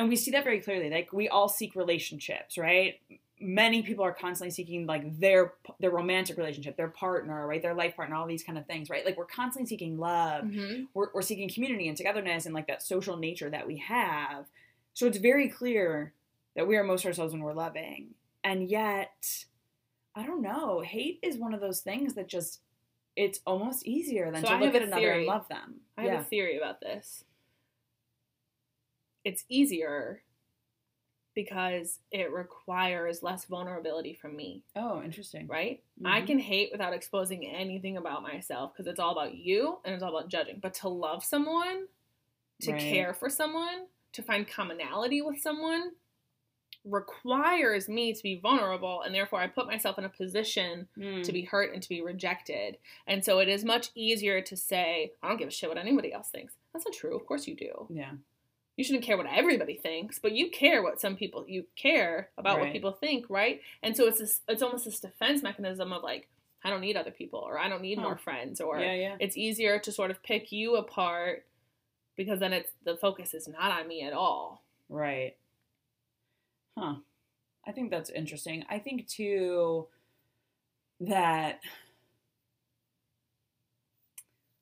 and 0.00 0.08
we 0.08 0.16
see 0.16 0.30
that 0.30 0.44
very 0.44 0.60
clearly. 0.60 0.88
Like 0.88 1.12
we 1.12 1.28
all 1.28 1.46
seek 1.46 1.76
relationships, 1.76 2.56
right? 2.56 2.98
Many 3.38 3.82
people 3.82 4.02
are 4.02 4.14
constantly 4.14 4.50
seeking 4.50 4.86
like 4.86 5.20
their 5.20 5.52
their 5.78 5.90
romantic 5.90 6.38
relationship, 6.38 6.78
their 6.78 6.88
partner, 6.88 7.46
right? 7.46 7.60
Their 7.60 7.74
life 7.74 7.96
partner, 7.96 8.16
all 8.16 8.26
these 8.26 8.42
kind 8.42 8.56
of 8.56 8.66
things, 8.66 8.88
right? 8.88 9.04
Like 9.04 9.18
we're 9.18 9.26
constantly 9.26 9.68
seeking 9.68 9.98
love 9.98 10.44
mm-hmm. 10.44 10.84
we're, 10.94 11.08
we're 11.12 11.20
seeking 11.20 11.50
community 11.50 11.86
and 11.86 11.98
togetherness 11.98 12.46
and 12.46 12.54
like 12.54 12.66
that 12.68 12.82
social 12.82 13.18
nature 13.18 13.50
that 13.50 13.66
we 13.66 13.76
have. 13.76 14.46
So 14.94 15.06
it's 15.06 15.18
very 15.18 15.50
clear 15.50 16.14
that 16.56 16.66
we 16.66 16.76
are 16.76 16.82
most 16.82 17.04
ourselves 17.04 17.34
when 17.34 17.42
we're 17.42 17.52
loving. 17.52 18.14
And 18.42 18.70
yet, 18.70 19.44
I 20.14 20.24
don't 20.24 20.40
know, 20.40 20.80
hate 20.80 21.18
is 21.22 21.36
one 21.36 21.52
of 21.52 21.60
those 21.60 21.80
things 21.80 22.14
that 22.14 22.26
just, 22.26 22.60
it's 23.16 23.40
almost 23.46 23.86
easier 23.86 24.30
than 24.32 24.42
So 24.42 24.48
to 24.48 24.54
I 24.54 24.60
look 24.60 24.74
at 24.74 24.82
another 24.82 25.02
theory. 25.02 25.18
and 25.18 25.26
love 25.26 25.46
them. 25.48 25.80
I 25.98 26.02
have 26.04 26.12
yeah. 26.12 26.20
a 26.20 26.24
theory 26.24 26.56
about 26.56 26.80
this. 26.80 27.24
It's 29.24 29.44
easier 29.48 30.22
because 31.34 32.00
it 32.10 32.32
requires 32.32 33.22
less 33.22 33.44
vulnerability 33.44 34.14
from 34.14 34.34
me, 34.34 34.64
oh, 34.74 35.00
interesting. 35.02 35.46
right? 35.46 35.82
I 36.04 36.20
Mhm. 36.22 36.26
can 36.26 36.38
hate 36.40 36.72
without 36.72 36.92
exposing 36.92 37.46
anything 37.46 37.96
about 37.96 38.22
myself 38.22 38.72
because 38.72 38.86
it's 38.88 38.98
all 38.98 39.12
about 39.12 39.34
you 39.36 39.78
and 39.84 39.94
it's 39.94 40.02
all 40.02 40.16
about 40.16 40.28
judging. 40.28 40.58
But 40.58 40.74
to 40.74 40.88
love 40.88 41.24
someone, 41.24 41.86
to 42.62 42.72
Right. 42.72 42.80
care 42.80 43.14
for 43.14 43.30
someone, 43.30 43.86
to 44.12 44.22
find 44.22 44.46
commonality 44.46 45.22
with 45.22 45.38
someone, 45.38 45.94
requires 46.84 47.88
me 47.88 48.12
to 48.14 48.22
be 48.22 48.36
vulnerable 48.36 49.02
and 49.02 49.14
therefore 49.14 49.40
I 49.40 49.46
put 49.48 49.66
myself 49.66 49.98
in 49.98 50.04
a 50.04 50.08
position 50.08 50.88
Mm. 50.96 51.22
to 51.22 51.32
be 51.32 51.42
hurt 51.42 51.72
and 51.74 51.82
to 51.82 51.88
be 51.88 52.00
rejected. 52.00 52.78
And 53.06 53.24
so 53.24 53.38
it 53.38 53.48
is 53.48 53.64
much 53.64 53.90
easier 53.94 54.40
to 54.40 54.56
say, 54.56 55.12
I 55.22 55.28
don't 55.28 55.36
give 55.36 55.48
a 55.48 55.50
shit 55.52 55.68
what 55.68 55.78
anybody 55.78 56.12
else 56.12 56.30
thinks. 56.30 56.56
That's 56.72 56.86
not 56.86 56.94
true. 56.94 57.14
Of 57.14 57.26
course 57.26 57.46
you 57.46 57.54
do. 57.54 57.86
yeah. 57.90 58.14
You 58.80 58.84
shouldn't 58.84 59.04
care 59.04 59.18
what 59.18 59.26
everybody 59.30 59.74
thinks, 59.76 60.18
but 60.18 60.32
you 60.32 60.48
care 60.48 60.82
what 60.82 61.02
some 61.02 61.14
people 61.14 61.44
you 61.46 61.66
care 61.76 62.30
about 62.38 62.60
what 62.60 62.72
people 62.72 62.92
think, 62.92 63.26
right? 63.28 63.60
And 63.82 63.94
so 63.94 64.06
it's 64.08 64.20
this 64.20 64.40
it's 64.48 64.62
almost 64.62 64.86
this 64.86 65.00
defense 65.00 65.42
mechanism 65.42 65.92
of 65.92 66.02
like, 66.02 66.30
I 66.64 66.70
don't 66.70 66.80
need 66.80 66.96
other 66.96 67.10
people 67.10 67.40
or 67.40 67.58
I 67.58 67.68
don't 67.68 67.82
need 67.82 67.98
Huh. 67.98 68.04
more 68.04 68.16
friends 68.16 68.58
or 68.58 68.80
Yeah, 68.80 68.94
yeah. 68.94 69.16
it's 69.20 69.36
easier 69.36 69.78
to 69.80 69.92
sort 69.92 70.10
of 70.10 70.22
pick 70.22 70.50
you 70.50 70.76
apart 70.76 71.44
because 72.16 72.40
then 72.40 72.54
it's 72.54 72.70
the 72.84 72.96
focus 72.96 73.34
is 73.34 73.46
not 73.46 73.70
on 73.70 73.86
me 73.86 74.00
at 74.00 74.14
all. 74.14 74.62
Right. 74.88 75.36
Huh. 76.78 76.94
I 77.68 77.72
think 77.72 77.90
that's 77.90 78.08
interesting. 78.08 78.64
I 78.70 78.78
think 78.78 79.06
too 79.08 79.88
that 81.00 81.60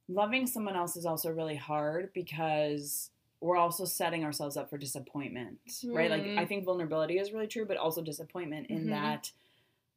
loving 0.08 0.48
someone 0.48 0.74
else 0.74 0.96
is 0.96 1.06
also 1.06 1.30
really 1.30 1.54
hard 1.54 2.12
because 2.14 3.10
we're 3.40 3.56
also 3.56 3.84
setting 3.84 4.24
ourselves 4.24 4.56
up 4.56 4.68
for 4.68 4.78
disappointment, 4.78 5.58
right? 5.84 6.10
Like. 6.10 6.24
I 6.38 6.44
think 6.44 6.64
vulnerability 6.64 7.18
is 7.18 7.32
really 7.32 7.46
true, 7.46 7.64
but 7.66 7.76
also 7.76 8.02
disappointment 8.02 8.68
in 8.68 8.86
Mhm. 8.86 8.90
that 8.90 9.30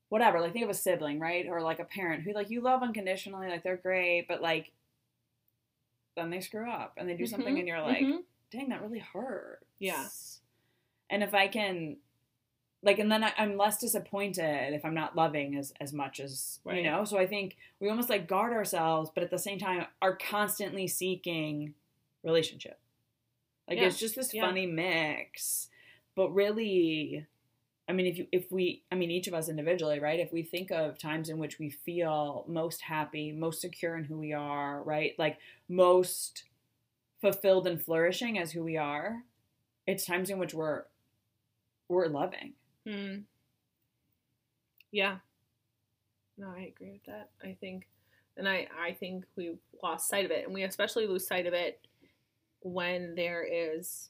whatever, 0.09 0.41
like 0.41 0.51
think 0.53 0.65
of 0.65 0.69
a 0.69 0.73
sibling, 0.75 1.19
right? 1.19 1.47
Or 1.47 1.61
like 1.61 1.79
a 1.79 1.85
parent 1.85 2.23
who 2.23 2.33
like 2.33 2.49
you 2.49 2.61
love 2.61 2.83
unconditionally, 2.83 3.47
like 3.47 3.63
they're 3.63 3.77
great, 3.77 4.27
but 4.27 4.41
like 4.41 4.71
then 6.15 6.29
they 6.29 6.41
screw 6.41 6.69
up 6.69 6.93
and 6.97 7.07
they 7.07 7.15
do 7.15 7.25
something 7.25 7.55
Mhm. 7.55 7.59
and 7.59 7.67
you're 7.67 7.81
like, 7.81 8.05
Mhm. 8.05 8.23
dang, 8.51 8.69
that 8.69 8.81
really 8.81 8.99
hurts. 8.99 9.65
Yeah. 9.79 10.09
And 11.09 11.23
if 11.23 11.33
I 11.33 11.47
can, 11.47 11.97
like, 12.83 12.99
and 12.99 13.09
then 13.09 13.23
I, 13.23 13.33
I'm 13.37 13.55
less 13.55 13.79
disappointed 13.79 14.73
if 14.73 14.83
I'm 14.83 14.93
not 14.93 15.15
loving 15.15 15.55
as 15.55 15.71
as 15.79 15.93
much 15.93 16.19
as 16.19 16.59
you 16.65 16.83
know. 16.83 17.05
So 17.05 17.17
I 17.17 17.25
think 17.27 17.55
we 17.79 17.89
almost 17.89 18.09
like 18.09 18.27
guard 18.27 18.51
ourselves, 18.51 19.09
but 19.15 19.23
at 19.23 19.31
the 19.31 19.39
same 19.39 19.57
time 19.59 19.87
are 20.01 20.15
constantly 20.17 20.87
seeking 20.87 21.73
relationship. 22.23 22.80
Like 23.67 23.77
Yeah. 23.77 23.87
it's 23.87 23.99
just 23.99 24.15
this 24.15 24.33
Yeah. 24.33 24.45
funny 24.45 24.65
mix, 24.65 25.69
but 26.15 26.29
really. 26.31 27.25
I 27.89 27.93
mean, 27.93 28.05
if 28.05 28.17
you, 28.17 28.27
if 28.31 28.49
we, 28.51 28.83
I 28.89 28.95
mean, 28.95 29.11
each 29.11 29.27
of 29.27 29.33
us 29.33 29.49
individually, 29.49 29.99
right? 29.99 30.19
If 30.19 30.31
we 30.31 30.43
think 30.43 30.71
of 30.71 30.97
times 30.97 31.27
in 31.27 31.39
which 31.39 31.59
we 31.59 31.69
feel 31.69 32.45
most 32.47 32.81
happy, 32.81 33.33
most 33.33 33.59
secure 33.59 33.97
in 33.97 34.05
who 34.05 34.17
we 34.17 34.31
are, 34.31 34.81
right? 34.83 35.13
Like 35.17 35.39
most 35.67 36.45
fulfilled 37.19 37.67
and 37.67 37.83
flourishing 37.83 38.37
as 38.37 38.51
who 38.53 38.63
we 38.63 38.77
are, 38.77 39.23
it's 39.87 40.05
times 40.05 40.29
in 40.29 40.39
which 40.39 40.53
we're 40.53 40.85
we're 41.89 42.07
loving. 42.07 42.53
Mm. 42.87 43.23
Yeah. 44.91 45.17
No, 46.37 46.47
I 46.55 46.71
agree 46.73 46.91
with 46.91 47.03
that. 47.07 47.31
I 47.43 47.57
think, 47.59 47.87
and 48.37 48.47
I, 48.47 48.67
I 48.79 48.93
think 48.93 49.25
we've 49.35 49.59
lost 49.83 50.07
sight 50.07 50.23
of 50.23 50.31
it, 50.31 50.45
and 50.45 50.53
we 50.53 50.63
especially 50.63 51.07
lose 51.07 51.27
sight 51.27 51.45
of 51.45 51.53
it 51.53 51.85
when 52.61 53.15
there 53.15 53.43
is 53.43 54.09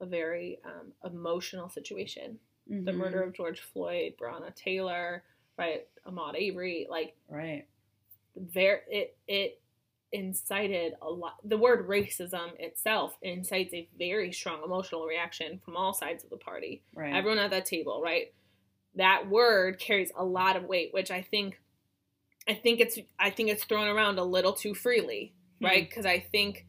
a 0.00 0.06
very 0.06 0.58
um, 0.64 0.92
emotional 1.04 1.68
situation. 1.68 2.38
The 2.66 2.92
murder 2.94 3.22
of 3.22 3.34
George 3.34 3.60
Floyd, 3.60 4.14
Breonna 4.18 4.54
Taylor, 4.54 5.22
right, 5.58 5.86
Ahmaud 6.06 6.34
Avery, 6.34 6.86
like 6.88 7.14
right? 7.28 7.66
there, 8.34 8.80
it 8.88 9.16
it 9.28 9.60
incited 10.12 10.94
a 11.02 11.10
lot. 11.10 11.34
The 11.44 11.58
word 11.58 11.86
racism 11.88 12.58
itself 12.58 13.16
incites 13.20 13.74
a 13.74 13.86
very 13.98 14.32
strong 14.32 14.62
emotional 14.64 15.04
reaction 15.04 15.60
from 15.62 15.76
all 15.76 15.92
sides 15.92 16.24
of 16.24 16.30
the 16.30 16.36
party 16.38 16.82
Right. 16.94 17.12
everyone 17.14 17.38
at 17.38 17.50
that 17.50 17.66
table, 17.66 18.00
right? 18.02 18.32
That 18.94 19.28
word 19.28 19.78
carries 19.78 20.10
a 20.16 20.24
lot 20.24 20.56
of 20.56 20.64
weight, 20.64 20.94
which 20.94 21.10
I 21.10 21.20
think, 21.20 21.60
I 22.48 22.54
think 22.54 22.80
it's, 22.80 22.98
I 23.18 23.28
think 23.30 23.50
it's 23.50 23.64
thrown 23.64 23.88
around 23.88 24.18
a 24.18 24.24
little 24.24 24.52
too 24.54 24.72
freely, 24.72 25.34
Hmm. 25.58 25.66
right? 25.66 25.86
Because 25.88 26.06
I 26.06 26.20
think 26.20 26.64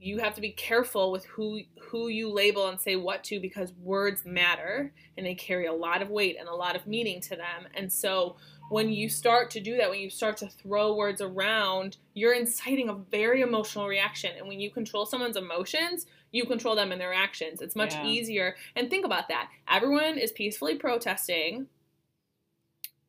you 0.00 0.18
have 0.18 0.34
to 0.34 0.40
be 0.40 0.50
careful 0.50 1.12
with 1.12 1.26
who 1.26 1.60
who 1.78 2.08
you 2.08 2.32
label 2.32 2.68
and 2.68 2.80
say 2.80 2.96
what 2.96 3.22
to 3.24 3.38
because 3.38 3.72
words 3.82 4.24
matter 4.24 4.92
and 5.16 5.26
they 5.26 5.34
carry 5.34 5.66
a 5.66 5.72
lot 5.72 6.00
of 6.00 6.08
weight 6.08 6.36
and 6.40 6.48
a 6.48 6.54
lot 6.54 6.74
of 6.74 6.86
meaning 6.86 7.20
to 7.20 7.36
them. 7.36 7.66
And 7.74 7.92
so 7.92 8.36
when 8.70 8.88
you 8.90 9.08
start 9.08 9.50
to 9.50 9.60
do 9.60 9.76
that, 9.76 9.90
when 9.90 9.98
you 10.00 10.08
start 10.08 10.36
to 10.38 10.48
throw 10.48 10.94
words 10.94 11.20
around, 11.20 11.98
you're 12.14 12.32
inciting 12.32 12.88
a 12.88 12.94
very 12.94 13.42
emotional 13.42 13.88
reaction. 13.88 14.30
And 14.38 14.48
when 14.48 14.60
you 14.60 14.70
control 14.70 15.04
someone's 15.04 15.36
emotions, 15.36 16.06
you 16.32 16.46
control 16.46 16.76
them 16.76 16.92
and 16.92 17.00
their 17.00 17.12
actions. 17.12 17.60
It's 17.60 17.76
much 17.76 17.92
Yeah. 17.92 18.06
easier. 18.06 18.56
And 18.76 18.88
think 18.88 19.04
about 19.04 19.28
that. 19.28 19.50
Everyone 19.68 20.16
is 20.16 20.32
peacefully 20.32 20.76
protesting. 20.76 21.66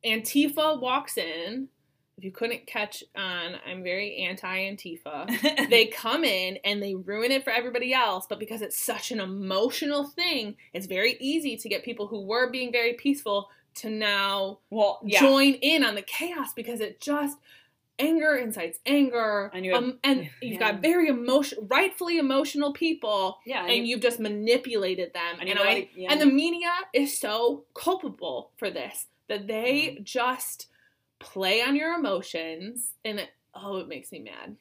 Antifa 0.04 0.80
walks 0.80 1.16
in. 1.16 1.68
If 2.22 2.26
you 2.26 2.30
couldn't 2.30 2.68
catch 2.68 3.02
on, 3.16 3.56
I'm 3.66 3.82
very 3.82 4.18
anti 4.18 4.46
Antifa. 4.46 5.68
they 5.70 5.86
come 5.86 6.22
in 6.22 6.56
and 6.64 6.80
they 6.80 6.94
ruin 6.94 7.32
it 7.32 7.42
for 7.42 7.50
everybody 7.50 7.92
else, 7.92 8.26
but 8.28 8.38
because 8.38 8.62
it's 8.62 8.80
such 8.80 9.10
an 9.10 9.18
emotional 9.18 10.04
thing, 10.04 10.54
it's 10.72 10.86
very 10.86 11.16
easy 11.18 11.56
to 11.56 11.68
get 11.68 11.82
people 11.82 12.06
who 12.06 12.24
were 12.24 12.48
being 12.48 12.70
very 12.70 12.92
peaceful 12.92 13.48
to 13.74 13.90
now 13.90 14.60
well, 14.70 15.00
yeah. 15.02 15.18
join 15.18 15.54
in 15.54 15.82
on 15.82 15.96
the 15.96 16.02
chaos 16.02 16.52
because 16.54 16.78
it 16.80 17.00
just 17.00 17.38
anger 17.98 18.36
incites 18.36 18.78
anger 18.86 19.50
And 19.52 19.64
you 19.64 19.74
have- 19.74 19.82
um, 19.82 19.98
and 20.04 20.30
you've 20.40 20.60
got 20.60 20.80
very 20.80 21.08
emotion 21.08 21.66
rightfully 21.68 22.18
emotional 22.18 22.72
people 22.72 23.38
yeah, 23.44 23.66
and 23.66 23.86
you've 23.86 24.00
just 24.00 24.20
manipulated 24.20 25.12
them 25.12 25.40
and 25.40 25.48
and, 25.48 25.58
you 25.58 25.64
I? 25.64 25.88
Yeah. 25.96 26.12
and 26.12 26.20
the 26.20 26.26
media 26.26 26.70
is 26.94 27.18
so 27.18 27.64
culpable 27.74 28.52
for 28.56 28.70
this 28.70 29.06
that 29.28 29.46
they 29.46 29.98
just 30.02 30.68
play 31.22 31.62
on 31.62 31.74
your 31.76 31.94
emotions 31.94 32.92
and 33.04 33.20
it, 33.20 33.30
oh 33.54 33.78
it 33.78 33.88
makes 33.88 34.12
me 34.12 34.20
mad 34.20 34.56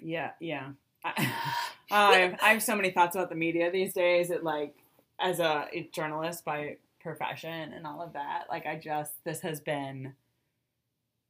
yeah, 0.00 0.32
yeah. 0.40 0.70
I, 1.04 1.12
I, 1.90 2.18
have, 2.18 2.38
I 2.42 2.48
have 2.50 2.62
so 2.62 2.76
many 2.76 2.90
thoughts 2.90 3.16
about 3.16 3.30
the 3.30 3.34
media 3.34 3.70
these 3.70 3.94
days. 3.94 4.30
It 4.30 4.44
like, 4.44 4.74
as 5.18 5.40
a, 5.40 5.66
a 5.72 5.88
journalist 5.92 6.44
by 6.44 6.76
profession 7.00 7.72
and 7.72 7.86
all 7.86 8.02
of 8.02 8.12
that, 8.12 8.44
like 8.50 8.66
I 8.66 8.76
just 8.76 9.12
this 9.24 9.40
has 9.40 9.60
been. 9.60 10.12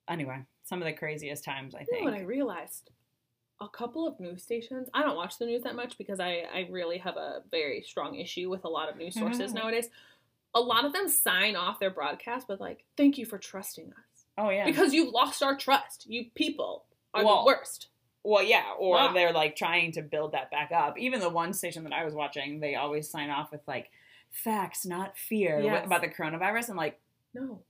Anyway, 0.08 0.38
some 0.64 0.80
of 0.82 0.86
the 0.86 0.92
craziest 0.92 1.44
times 1.44 1.74
I 1.74 1.80
you 1.80 1.86
think. 1.86 2.04
know 2.04 2.10
what 2.10 2.18
i 2.18 2.22
realized 2.22 2.90
a 3.60 3.68
couple 3.68 4.06
of 4.06 4.18
news 4.20 4.42
stations 4.42 4.88
i 4.94 5.02
don't 5.02 5.16
watch 5.16 5.38
the 5.38 5.46
news 5.46 5.62
that 5.62 5.74
much 5.74 5.96
because 5.98 6.20
i, 6.20 6.42
I 6.54 6.68
really 6.70 6.98
have 6.98 7.16
a 7.16 7.42
very 7.50 7.82
strong 7.82 8.16
issue 8.16 8.50
with 8.50 8.64
a 8.64 8.68
lot 8.68 8.88
of 8.88 8.96
news 8.96 9.14
sources 9.14 9.52
Mhm. 9.52 9.56
nowadays 9.56 9.88
a 10.54 10.60
lot 10.60 10.84
of 10.84 10.92
them 10.92 11.08
sign 11.08 11.56
off 11.56 11.80
their 11.80 11.90
broadcast 11.90 12.48
with 12.48 12.60
like 12.60 12.84
thank 12.96 13.18
you 13.18 13.24
for 13.26 13.38
trusting 13.38 13.86
us 13.86 14.05
oh 14.38 14.50
yeah. 14.50 14.64
because 14.64 14.92
you've 14.92 15.12
lost 15.12 15.42
our 15.42 15.56
trust 15.56 16.06
you 16.08 16.26
people 16.34 16.84
are 17.14 17.24
Well, 17.24 17.40
the 17.44 17.46
worst 17.46 17.88
Well, 18.22 18.42
yeah, 18.42 18.64
or 18.78 18.96
Wow. 18.96 19.12
they're 19.12 19.32
like 19.32 19.56
trying 19.56 19.92
to 19.92 20.02
build 20.02 20.32
that 20.32 20.50
back 20.50 20.72
up. 20.72 20.98
Even 20.98 21.20
the 21.20 21.28
one 21.30 21.52
station 21.52 21.84
that 21.84 21.92
I 21.92 22.04
was 22.04 22.12
watching, 22.14 22.60
they 22.60 22.74
always 22.74 23.08
sign 23.08 23.30
off 23.30 23.52
with 23.52 23.60
like 23.68 23.90
facts, 24.32 24.84
not 24.84 25.16
fear, 25.16 25.60
Yes. 25.60 25.86
about 25.86 26.00
the 26.02 26.08
coronavirus. 26.08 26.68
And 26.70 26.76
like, 26.76 27.00
no 27.32 27.60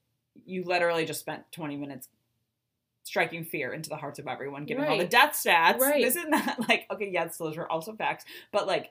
you 0.44 0.64
literally 0.64 1.04
just 1.04 1.20
spent 1.20 1.50
20 1.52 1.76
minutes 1.76 2.08
striking 3.04 3.44
fear 3.44 3.72
into 3.72 3.88
the 3.88 3.96
hearts 3.96 4.18
of 4.18 4.26
everyone, 4.26 4.64
giving 4.64 4.84
all 4.84 4.98
the 4.98 5.04
death 5.06 5.32
stats. 5.32 5.78
Right. 5.78 6.02
Is 6.04 6.16
not 6.16 6.44
that 6.44 6.60
like, 6.68 6.86
okay, 6.90 7.08
yes, 7.10 7.38
those 7.38 7.56
are 7.56 7.68
also 7.68 7.94
facts, 7.94 8.24
but 8.52 8.66
like 8.66 8.90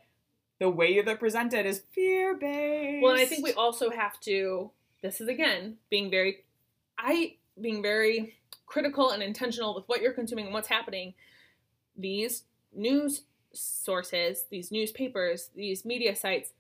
the 0.59 0.69
way 0.69 1.01
they're 1.01 1.17
presented 1.17 1.65
is 1.65 1.83
fear 1.91 2.35
based. 2.35 3.03
Well, 3.03 3.15
I 3.19 3.25
think 3.25 3.43
we 3.43 3.53
also 3.53 3.89
have 3.89 4.19
to. 4.21 4.71
This 5.01 5.21
is 5.21 5.27
again 5.27 5.75
being 5.89 6.09
very, 6.09 6.45
I 6.97 7.35
being 7.59 7.81
very 7.81 8.35
critical 8.65 9.11
and 9.11 9.21
intentional 9.23 9.75
with 9.75 9.85
what 9.87 10.01
you're 10.01 10.13
consuming 10.13 10.45
and 10.45 10.53
what's 10.53 10.67
happening. 10.67 11.13
These 11.97 12.43
news 12.73 13.23
sources, 13.53 14.45
these 14.49 14.71
newspapers, 14.71 15.49
these 15.55 15.85
media 15.85 16.15
sites 16.15 16.51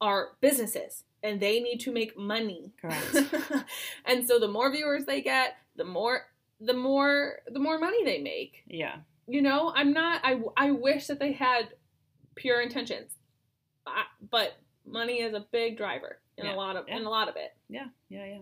are 0.00 0.30
businesses, 0.40 1.04
and 1.22 1.40
they 1.40 1.60
need 1.60 1.78
to 1.78 1.92
make 1.92 2.16
money. 2.16 2.72
Correct. 2.80 3.16
and 4.04 4.26
so, 4.26 4.38
the 4.38 4.48
more 4.48 4.70
viewers 4.70 5.04
they 5.06 5.22
get, 5.22 5.56
the 5.76 5.84
more 5.84 6.26
the 6.60 6.74
more 6.74 7.40
the 7.46 7.58
more 7.58 7.78
money 7.78 8.04
they 8.04 8.18
make. 8.18 8.64
Yeah. 8.66 8.96
You 9.26 9.42
know, 9.42 9.72
I'm 9.74 9.92
not. 9.92 10.20
I 10.24 10.40
I 10.56 10.70
wish 10.70 11.06
that 11.06 11.18
they 11.18 11.32
had 11.32 11.68
pure 12.34 12.60
intentions, 12.60 13.12
I, 13.86 14.04
but 14.30 14.56
money 14.86 15.20
is 15.20 15.34
a 15.34 15.44
big 15.50 15.76
driver 15.76 16.18
in 16.36 16.46
Yeah, 16.46 16.54
a 16.54 16.56
lot 16.56 16.76
of 16.76 16.86
yeah. 16.88 16.96
in 16.96 17.04
a 17.04 17.10
lot 17.10 17.28
of 17.28 17.36
it. 17.36 17.54
Yeah. 17.68 17.86
Yeah. 18.08 18.24
Yeah. 18.24 18.38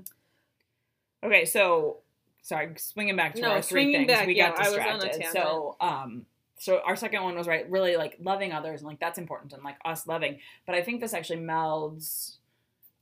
Okay, 1.25 1.45
so 1.45 1.99
sorry, 2.43 2.75
swinging 2.79 3.17
back 3.17 3.35
to 3.37 3.41
No, 3.43 3.51
our 3.51 3.63
three 3.63 3.91
things, 3.91 4.09
back, 4.09 4.27
we 4.27 4.35
yeah, 4.35 4.49
got 4.49 4.57
I 4.57 4.69
was 4.71 4.79
on 4.79 5.01
a 5.01 5.09
distracted. 5.09 5.25
So, 5.27 5.77
um, 5.81 6.27
so 6.59 6.81
our 6.87 6.97
second 6.97 7.23
one 7.23 7.37
was 7.37 7.47
right, 7.47 7.69
really 7.71 7.97
like 7.97 8.17
loving 8.21 8.53
others, 8.53 8.81
and 8.81 8.89
like 8.89 9.01
that's 9.01 9.19
important, 9.19 9.53
and 9.53 9.63
like 9.63 9.77
us 9.85 10.07
loving. 10.07 10.41
But 10.67 10.75
I 10.75 10.83
think 10.83 11.01
this 11.01 11.15
actually 11.15 11.41
melds 11.41 12.37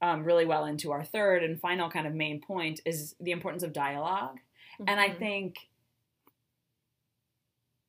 um, 0.03 0.25
really 0.25 0.45
well 0.47 0.65
into 0.65 0.93
our 0.93 1.05
third 1.05 1.43
and 1.45 1.61
final 1.61 1.91
kind 1.91 2.07
of 2.07 2.15
main 2.15 2.41
point 2.41 2.81
is 2.85 3.15
the 3.21 3.31
importance 3.33 3.63
of 3.63 3.73
dialogue. 3.73 4.39
And 4.87 5.01
I 5.01 5.09
Mhm. 5.09 5.19
think 5.19 5.69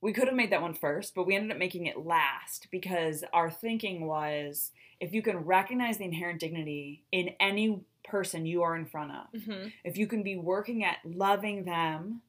we 0.02 0.14
could 0.14 0.28
have 0.28 0.36
made 0.36 0.52
that 0.52 0.62
one 0.62 0.74
first, 0.74 1.16
but 1.16 1.26
we 1.26 1.36
ended 1.36 1.52
up 1.52 1.58
making 1.58 1.88
it 1.88 1.98
last 1.98 2.68
because 2.72 3.24
our 3.34 3.50
thinking 3.50 4.06
was 4.06 4.72
if 5.00 5.14
you 5.14 5.22
can 5.22 5.38
recognize 5.38 5.98
the 5.98 6.06
inherent 6.06 6.40
dignity 6.40 7.04
in 7.12 7.30
any 7.40 7.82
person 8.08 8.46
you 8.46 8.62
are 8.64 8.76
in 8.76 8.86
front 8.86 9.12
of, 9.12 9.42
hmm 9.44 9.68
if 9.84 9.98
you 9.98 10.08
can 10.08 10.24
be 10.24 10.36
working 10.38 10.84
at 10.84 10.98
loving 11.04 11.66
them 11.66 12.22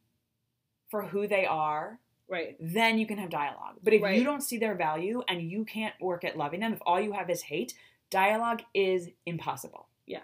for 0.88 1.02
who 1.02 1.26
they 1.26 1.46
are, 1.46 1.98
Right. 2.28 2.56
then 2.60 2.98
you 2.98 3.06
can 3.06 3.18
have 3.18 3.30
dialogue. 3.30 3.76
But 3.82 3.92
if 3.92 4.02
Right. 4.02 4.18
you 4.18 4.24
don't 4.24 4.40
see 4.42 4.58
their 4.58 4.74
value 4.74 5.22
and 5.28 5.40
you 5.42 5.64
can't 5.64 5.94
work 6.00 6.24
at 6.24 6.36
loving 6.36 6.60
them, 6.60 6.72
if 6.72 6.80
all 6.84 7.00
you 7.00 7.12
have 7.12 7.30
is 7.30 7.42
hate, 7.42 7.74
dialogue 8.10 8.62
is 8.74 9.10
impossible. 9.26 9.88
Yeah. 10.06 10.22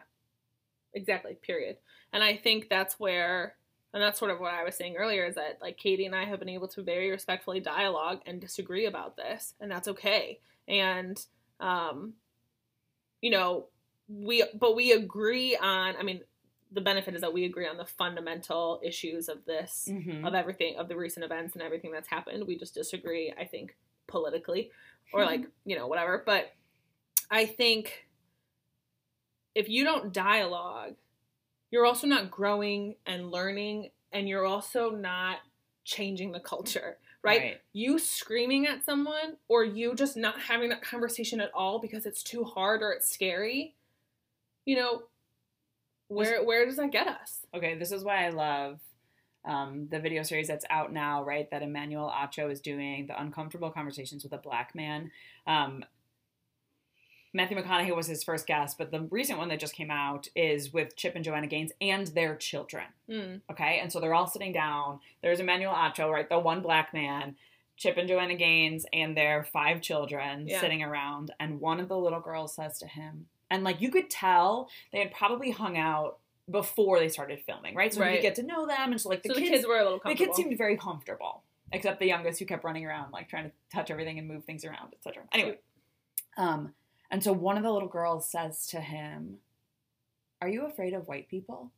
Exactly. 0.94 1.34
Period. 1.34 1.78
And 2.12 2.22
I 2.22 2.36
think 2.36 2.68
that's 2.68 2.98
where, 2.98 3.57
and 3.92 4.03
that's 4.03 4.18
sort 4.18 4.30
of 4.30 4.40
what 4.40 4.53
I 4.53 4.64
was 4.64 4.74
saying 4.76 4.96
earlier, 4.96 5.24
is 5.26 5.36
that 5.36 5.59
like 5.61 5.76
Katy 5.78 6.07
and 6.07 6.14
I 6.14 6.24
have 6.24 6.38
been 6.38 6.48
able 6.48 6.68
to 6.68 6.82
very 6.82 7.11
respectfully 7.11 7.61
dialogue 7.61 8.20
and 8.26 8.40
disagree 8.40 8.86
about 8.86 9.16
this, 9.16 9.55
and 9.61 9.70
that's 9.70 9.88
okay. 9.88 10.40
And, 10.68 11.24
um, 11.61 12.14
you 13.20 13.30
know, 13.30 13.66
we, 14.21 14.45
but 14.59 14.77
we 14.77 14.93
agree 14.93 15.57
on. 15.57 15.97
I 15.97 16.03
mean, 16.03 16.21
the 16.71 16.81
benefit 16.81 17.15
is 17.15 17.21
that 17.21 17.33
we 17.33 17.45
agree 17.45 17.67
on 17.67 17.77
the 17.77 17.85
fundamental 17.85 18.81
issues 18.83 19.29
of 19.29 19.45
this, 19.45 19.89
Mhm. 19.91 20.27
of 20.27 20.35
everything, 20.35 20.77
of 20.77 20.89
the 20.89 20.97
recent 20.97 21.25
events 21.25 21.55
and 21.55 21.63
everything 21.63 21.93
that's 21.93 22.09
happened. 22.09 22.47
We 22.47 22.57
just 22.57 22.75
disagree, 22.75 23.33
I 23.37 23.45
think, 23.45 23.77
politically 24.07 24.71
or 25.13 25.25
like, 25.25 25.45
you 25.65 25.77
know, 25.77 25.87
whatever. 25.87 26.23
But 26.25 26.53
I 27.31 27.47
think 27.47 28.07
if 29.55 29.69
you 29.69 29.85
don't 29.85 30.13
dialogue, 30.13 30.97
you're 31.71 31.87
also 31.87 32.07
not 32.07 32.31
growing 32.31 32.97
and 33.07 33.31
learning, 33.31 33.91
and 34.13 34.29
you're 34.29 34.47
also 34.47 34.91
not 34.91 35.39
changing 35.85 36.33
the 36.33 36.41
culture, 36.41 36.99
right? 37.23 37.41
Right. 37.41 37.61
You 37.73 37.99
screaming 37.99 38.67
at 38.67 38.85
someone 38.85 39.37
or 39.49 39.65
you 39.65 39.95
just 39.95 40.17
not 40.17 40.39
having 40.41 40.69
that 40.71 40.83
conversation 40.83 41.41
at 41.41 41.51
all 41.55 41.79
because 41.79 42.07
it's 42.07 42.23
too 42.23 42.45
hard 42.45 42.83
or 42.83 42.93
it's 42.93 43.11
scary, 43.11 43.75
you 44.65 44.77
know, 44.77 45.03
where 46.09 46.45
where 46.45 46.67
does 46.67 46.77
that 46.77 46.91
get 46.93 47.07
us? 47.09 47.47
Okay, 47.55 47.75
this 47.75 47.91
is 47.93 48.05
why 48.05 48.27
I 48.27 48.31
love 48.31 48.81
um, 49.45 49.89
the 49.91 49.99
video 49.99 50.23
series 50.23 50.47
that's 50.49 50.65
out 50.71 50.93
now, 50.93 51.25
right? 51.25 51.51
That 51.51 51.63
Emmanuel 51.63 52.13
Acho 52.15 52.51
is 52.51 52.61
doing, 52.61 53.07
the 53.07 53.21
uncomfortable 53.21 53.71
conversations 53.71 54.23
with 54.23 54.33
a 54.33 54.39
black 54.39 54.75
man. 54.75 55.11
Um, 55.47 55.85
Matthew 57.35 57.57
McConaughey 57.57 57.97
was 57.97 58.07
his 58.07 58.23
first 58.23 58.47
guest, 58.47 58.77
but 58.77 58.91
the 58.91 59.01
recent 59.01 59.39
one 59.39 59.49
that 59.49 59.59
just 59.59 59.75
came 59.75 59.91
out 59.91 60.29
is 60.37 60.71
with 60.73 60.97
Chip 60.97 61.15
and 61.17 61.25
Joanna 61.25 61.47
Gaines 61.47 61.73
and 61.81 62.07
their 62.09 62.37
children. 62.37 62.85
Mm, 63.09 63.41
Okay, 63.51 63.79
and 63.81 63.91
so 63.91 64.01
they're 64.01 64.15
all 64.15 64.27
sitting 64.27 64.53
down. 64.53 65.01
There's 65.23 65.41
Emmanuel 65.41 65.73
Acho, 65.73 66.11
right? 66.11 66.29
The 66.29 66.39
one 66.39 66.61
black 66.61 66.93
man, 66.93 67.37
Chip 67.79 67.97
and 67.97 68.07
Joanna 68.07 68.35
Gaines, 68.35 68.85
and 68.93 69.17
their 69.17 69.45
five 69.45 69.81
children 69.81 70.47
Yeah. 70.47 70.61
sitting 70.61 70.83
around. 70.83 71.33
And 71.41 71.59
one 71.59 71.81
of 71.81 71.89
the 71.89 71.97
little 71.97 72.21
girls 72.21 72.55
says 72.55 72.79
to 72.81 72.87
him, 72.87 73.29
and 73.53 73.62
like 73.62 73.80
you 73.80 73.90
could 73.90 74.11
tell 74.11 74.68
they 74.92 74.98
had 74.98 75.12
probably 75.12 75.50
hung 75.50 75.76
out 75.76 76.18
before 76.50 76.98
they 76.98 77.09
started 77.09 77.40
filming, 77.46 77.74
right? 77.74 77.92
So 77.92 78.05
you 78.05 78.14
could 78.14 78.22
get 78.22 78.34
to 78.36 78.42
know 78.42 78.66
them, 78.66 78.90
and 78.90 79.00
so 79.00 79.09
like 79.11 79.22
the 79.22 79.28
so 79.28 79.34
kids, 79.34 79.46
the 79.46 79.57
kids 79.57 79.66
were 79.66 79.78
a 79.78 79.84
little 79.84 80.00
the 80.05 80.14
kids 80.14 80.36
seemed 80.36 80.57
very 80.57 80.76
comfortable, 80.76 81.42
except 81.70 82.00
the 82.00 82.07
youngest 82.07 82.38
who 82.40 82.46
kept 82.46 82.64
running 82.64 82.86
around 82.86 83.12
like 83.12 83.28
trying 83.28 83.44
to 83.44 83.53
touch 83.72 83.90
everything 83.90 84.18
and 84.18 84.26
move 84.26 84.44
things 84.44 84.64
around, 84.64 84.94
etc. 84.94 85.22
Anyway, 85.32 85.59
um, 86.36 86.72
and 87.11 87.22
so 87.22 87.32
one 87.32 87.57
of 87.57 87.62
the 87.62 87.70
little 87.70 87.88
girls 87.88 88.28
says 88.28 88.66
to 88.68 88.80
him, 88.80 89.36
"Are 90.40 90.48
you 90.48 90.66
afraid 90.66 90.94
of 90.94 91.07
white 91.07 91.28
people?" 91.28 91.70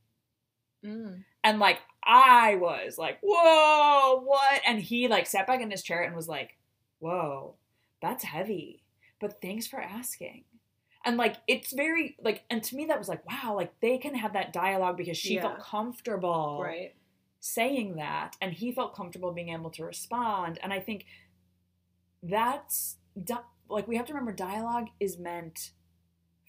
Mm. 0.85 1.25
And 1.43 1.59
like 1.59 1.81
I 2.05 2.57
was 2.57 2.99
like, 2.99 3.19
whoa, 3.23 4.21
what? 4.23 4.61
And 4.67 4.81
he 4.81 5.09
like 5.09 5.27
sat 5.27 5.47
back 5.47 5.61
in 5.61 5.71
his 5.71 5.83
chair 5.83 6.03
and 6.03 6.15
was 6.15 6.29
like, 6.29 6.57
whoa, 6.99 7.55
that's 8.01 8.25
heavy. 8.25 8.83
But 9.21 9.41
thanks 9.41 9.67
for 9.67 9.81
asking. 9.81 10.45
And 11.05 11.17
like 11.17 11.37
it's 11.47 11.73
very 11.73 12.17
like 12.23 12.45
and 12.51 12.63
to 12.63 12.77
me 12.77 12.87
that 12.87 12.99
was 12.99 13.09
like, 13.09 13.25
wow, 13.29 13.55
like 13.55 13.79
they 13.81 13.99
can 13.99 14.15
have 14.15 14.33
that 14.33 14.53
dialogue 14.53 14.97
because 14.97 15.17
she 15.19 15.39
felt 15.39 15.59
comfortable 15.61 16.61
Right. 16.63 16.95
saying 17.41 17.97
that 17.97 18.37
and 18.41 18.53
he 18.53 18.73
felt 18.73 18.95
comfortable 18.95 19.33
being 19.33 19.51
able 19.51 19.71
to 19.71 19.85
respond. 19.85 20.59
And 20.63 20.73
I 20.73 20.81
think 20.81 21.05
that's 22.23 22.97
di- 23.23 23.39
like 23.69 23.87
we 23.89 23.97
have 23.97 24.07
to 24.07 24.13
remember 24.13 24.33
dialogue 24.33 24.89
is 25.01 25.19
meant 25.19 25.73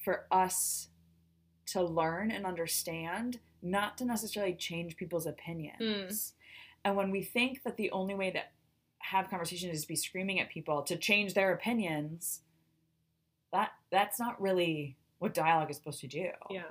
for 0.03 0.25
us 0.31 0.89
to 1.67 1.81
learn 1.81 2.31
and 2.31 2.45
understand, 2.45 3.39
not 3.61 3.97
to 3.97 4.05
necessarily 4.05 4.53
change 4.53 4.95
people's 4.95 5.25
opinions. 5.25 5.81
Mm. 5.81 6.31
And 6.85 6.95
when 6.95 7.09
we 7.11 7.23
think 7.23 7.63
that 7.63 7.75
the 7.77 7.89
only 7.91 8.13
way 8.13 8.31
to 8.31 8.39
have 8.99 9.29
conversation 9.29 9.69
is 9.69 9.81
to 9.81 9.87
be 9.87 9.95
screaming 9.95 10.39
at 10.39 10.49
people 10.49 10.83
to 10.83 10.95
change 10.95 11.33
their 11.33 11.51
opinions, 11.53 12.41
that 13.55 13.71
that's 13.89 14.19
not 14.19 14.39
really 14.41 14.97
what 15.19 15.33
dialogue 15.33 15.71
is 15.71 15.77
supposed 15.77 16.01
to 16.01 16.07
do. 16.07 16.29
Yeah. 16.49 16.63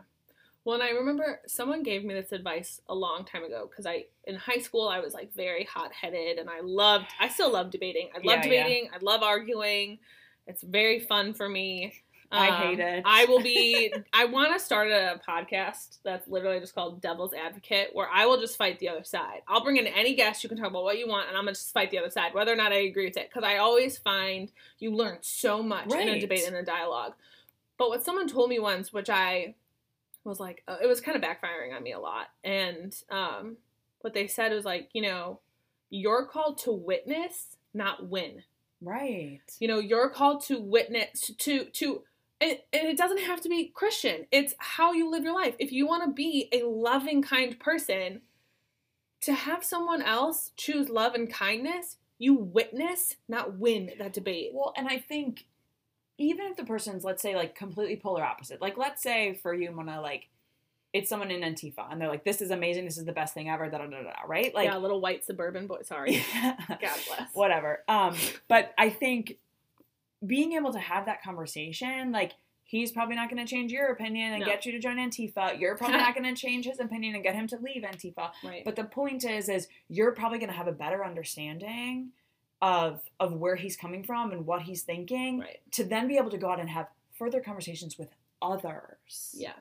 Well, 0.64 0.74
and 0.74 0.82
I 0.82 0.90
remember 0.90 1.40
someone 1.46 1.82
gave 1.82 2.04
me 2.04 2.14
this 2.14 2.32
advice 2.32 2.80
a 2.88 2.94
long 2.94 3.24
time 3.24 3.44
ago 3.44 3.66
because 3.68 3.86
I, 3.86 4.04
in 4.24 4.34
high 4.34 4.58
school, 4.58 4.88
I 4.88 5.00
was 5.00 5.12
like 5.12 5.34
very 5.34 5.64
hot 5.64 5.92
headed 5.92 6.38
and 6.38 6.48
I 6.48 6.60
loved, 6.62 7.06
I 7.20 7.28
still 7.28 7.52
love 7.52 7.70
debating. 7.70 8.08
I 8.14 8.18
love 8.18 8.24
Yeah, 8.24 8.34
yeah. 8.36 8.62
debating. 8.62 8.90
I 8.94 8.98
love 9.02 9.22
arguing. 9.22 9.98
It's 10.46 10.62
very 10.62 11.00
fun 11.00 11.34
for 11.34 11.48
me. 11.48 12.02
Um, 12.30 12.40
I 12.42 12.50
hate 12.50 12.80
it. 12.80 13.02
I 13.06 13.24
will 13.26 13.40
be, 13.40 13.92
I 14.12 14.24
want 14.26 14.52
to 14.52 14.58
start 14.58 14.88
a 14.90 15.20
podcast 15.26 15.98
that's 16.02 16.26
literally 16.28 16.60
just 16.60 16.74
called 16.74 17.00
Devil's 17.00 17.32
Advocate 17.32 17.90
where 17.92 18.08
I 18.12 18.26
will 18.26 18.40
just 18.40 18.56
fight 18.56 18.78
the 18.78 18.88
other 18.88 19.04
side. 19.04 19.42
I'll 19.48 19.62
bring 19.62 19.76
in 19.76 19.86
any 19.86 20.14
guest. 20.14 20.42
You 20.42 20.48
can 20.48 20.58
talk 20.58 20.68
about 20.70 20.84
what 20.84 20.98
you 20.98 21.08
want 21.08 21.28
and 21.28 21.36
I'm 21.36 21.44
going 21.44 21.54
to 21.54 21.60
just 21.60 21.72
fight 21.72 21.90
the 21.90 21.98
other 21.98 22.10
side, 22.10 22.34
whether 22.34 22.52
or 22.52 22.56
not 22.56 22.72
I 22.72 22.82
agree 22.82 23.06
with 23.06 23.16
it. 23.16 23.30
Because 23.30 23.48
I 23.48 23.58
always 23.58 23.98
find 23.98 24.50
you 24.78 24.94
learn 24.94 25.18
so 25.20 25.62
much 25.62 25.92
in 25.92 26.08
a 26.08 26.20
debate 26.20 26.46
and 26.46 26.56
a 26.56 26.62
dialogue. 26.62 27.14
But 27.76 27.88
what 27.88 28.04
someone 28.04 28.28
told 28.28 28.50
me 28.50 28.58
once, 28.58 28.92
which 28.92 29.10
I 29.10 29.54
was 30.24 30.40
like, 30.40 30.62
uh, 30.66 30.76
it 30.82 30.86
was 30.86 31.00
kind 31.00 31.16
of 31.16 31.22
backfiring 31.22 31.74
on 31.76 31.82
me 31.82 31.92
a 31.92 31.98
lot. 31.98 32.28
And 32.42 32.94
um, 33.10 33.56
what 34.00 34.14
they 34.14 34.26
said 34.26 34.52
was 34.52 34.64
like, 34.64 34.90
you 34.92 35.02
know, 35.02 35.40
you're 35.90 36.26
called 36.26 36.58
to 36.58 36.72
witness, 36.72 37.56
not 37.72 38.08
win. 38.08 38.42
Right. 38.80 39.40
You 39.60 39.68
know, 39.68 39.78
you're 39.78 40.10
called 40.10 40.44
to 40.46 40.60
witness 40.60 41.30
to 41.38 41.64
to. 41.64 42.02
And, 42.44 42.58
and 42.74 42.88
it 42.88 42.98
doesn't 42.98 43.22
have 43.22 43.40
to 43.40 43.48
be 43.48 43.72
Christian. 43.74 44.26
It's 44.30 44.54
how 44.58 44.92
you 44.92 45.10
live 45.10 45.24
your 45.24 45.34
life. 45.34 45.54
If 45.58 45.72
you 45.72 45.86
want 45.86 46.04
to 46.04 46.12
be 46.12 46.50
a 46.52 46.62
loving, 46.66 47.22
kind 47.22 47.58
person, 47.58 48.20
to 49.22 49.32
have 49.32 49.64
someone 49.64 50.02
else 50.02 50.50
choose 50.54 50.90
love 50.90 51.14
and 51.14 51.32
kindness, 51.32 51.96
you 52.18 52.34
witness, 52.34 53.16
not 53.28 53.58
win 53.58 53.92
that 53.98 54.12
debate. 54.12 54.50
Well, 54.52 54.74
and 54.76 54.86
I 54.88 54.98
think 54.98 55.46
even 56.18 56.48
if 56.48 56.58
the 56.58 56.64
person's, 56.64 57.02
let's 57.02 57.22
say, 57.22 57.34
like 57.34 57.54
completely 57.54 57.96
polar 57.96 58.22
opposite, 58.22 58.60
like 58.60 58.76
let's 58.76 59.02
say 59.02 59.38
for 59.42 59.54
you, 59.54 59.70
Mona, 59.70 60.02
like 60.02 60.28
it's 60.92 61.08
someone 61.08 61.30
in 61.30 61.40
Antifa 61.40 61.90
and 61.90 61.98
they're 61.98 62.08
like, 62.08 62.24
this 62.24 62.42
is 62.42 62.50
amazing, 62.50 62.84
this 62.84 62.98
is 62.98 63.06
the 63.06 63.12
best 63.12 63.32
thing 63.32 63.48
ever, 63.48 63.70
da 63.70 63.78
da 63.78 63.86
da 63.86 64.02
da, 64.02 64.10
right? 64.26 64.54
Like, 64.54 64.66
yeah, 64.66 64.76
a 64.76 64.78
little 64.78 65.00
white 65.00 65.24
suburban 65.24 65.66
boy. 65.66 65.80
Sorry. 65.84 66.22
God 66.68 66.78
bless. 66.78 67.30
whatever. 67.32 67.82
Um, 67.88 68.14
but 68.48 68.74
I 68.76 68.90
think 68.90 69.38
being 70.26 70.52
able 70.52 70.72
to 70.72 70.78
have 70.78 71.06
that 71.06 71.22
conversation, 71.22 72.12
like, 72.12 72.32
he's 72.64 72.90
probably 72.92 73.14
not 73.14 73.30
going 73.30 73.44
to 73.44 73.50
change 73.50 73.70
your 73.70 73.88
opinion 73.88 74.32
and 74.32 74.40
No. 74.40 74.46
get 74.46 74.64
you 74.64 74.72
to 74.72 74.78
join 74.78 74.96
Antifa. 74.96 75.58
You're 75.60 75.76
probably 75.76 75.98
not 75.98 76.14
going 76.14 76.34
to 76.34 76.40
change 76.40 76.64
his 76.64 76.80
opinion 76.80 77.14
and 77.14 77.22
get 77.22 77.34
him 77.34 77.46
to 77.48 77.56
leave 77.58 77.82
Antifa. 77.82 78.32
Right. 78.42 78.64
But 78.64 78.76
the 78.76 78.84
point 78.84 79.24
is, 79.24 79.48
is 79.48 79.68
you're 79.88 80.12
probably 80.12 80.38
going 80.38 80.50
to 80.50 80.56
have 80.56 80.66
a 80.66 80.72
better 80.72 81.04
understanding 81.04 82.10
of 82.62 83.02
of 83.20 83.34
where 83.34 83.56
he's 83.56 83.76
coming 83.76 84.02
from 84.02 84.32
and 84.32 84.46
what 84.46 84.62
he's 84.62 84.82
thinking 84.82 85.40
right. 85.40 85.60
to 85.72 85.84
then 85.84 86.08
be 86.08 86.16
able 86.16 86.30
to 86.30 86.38
go 86.38 86.48
out 86.50 86.60
and 86.60 86.70
have 86.70 86.86
further 87.12 87.40
conversations 87.40 87.98
with 87.98 88.08
others. 88.40 89.34
Yeah. 89.36 89.52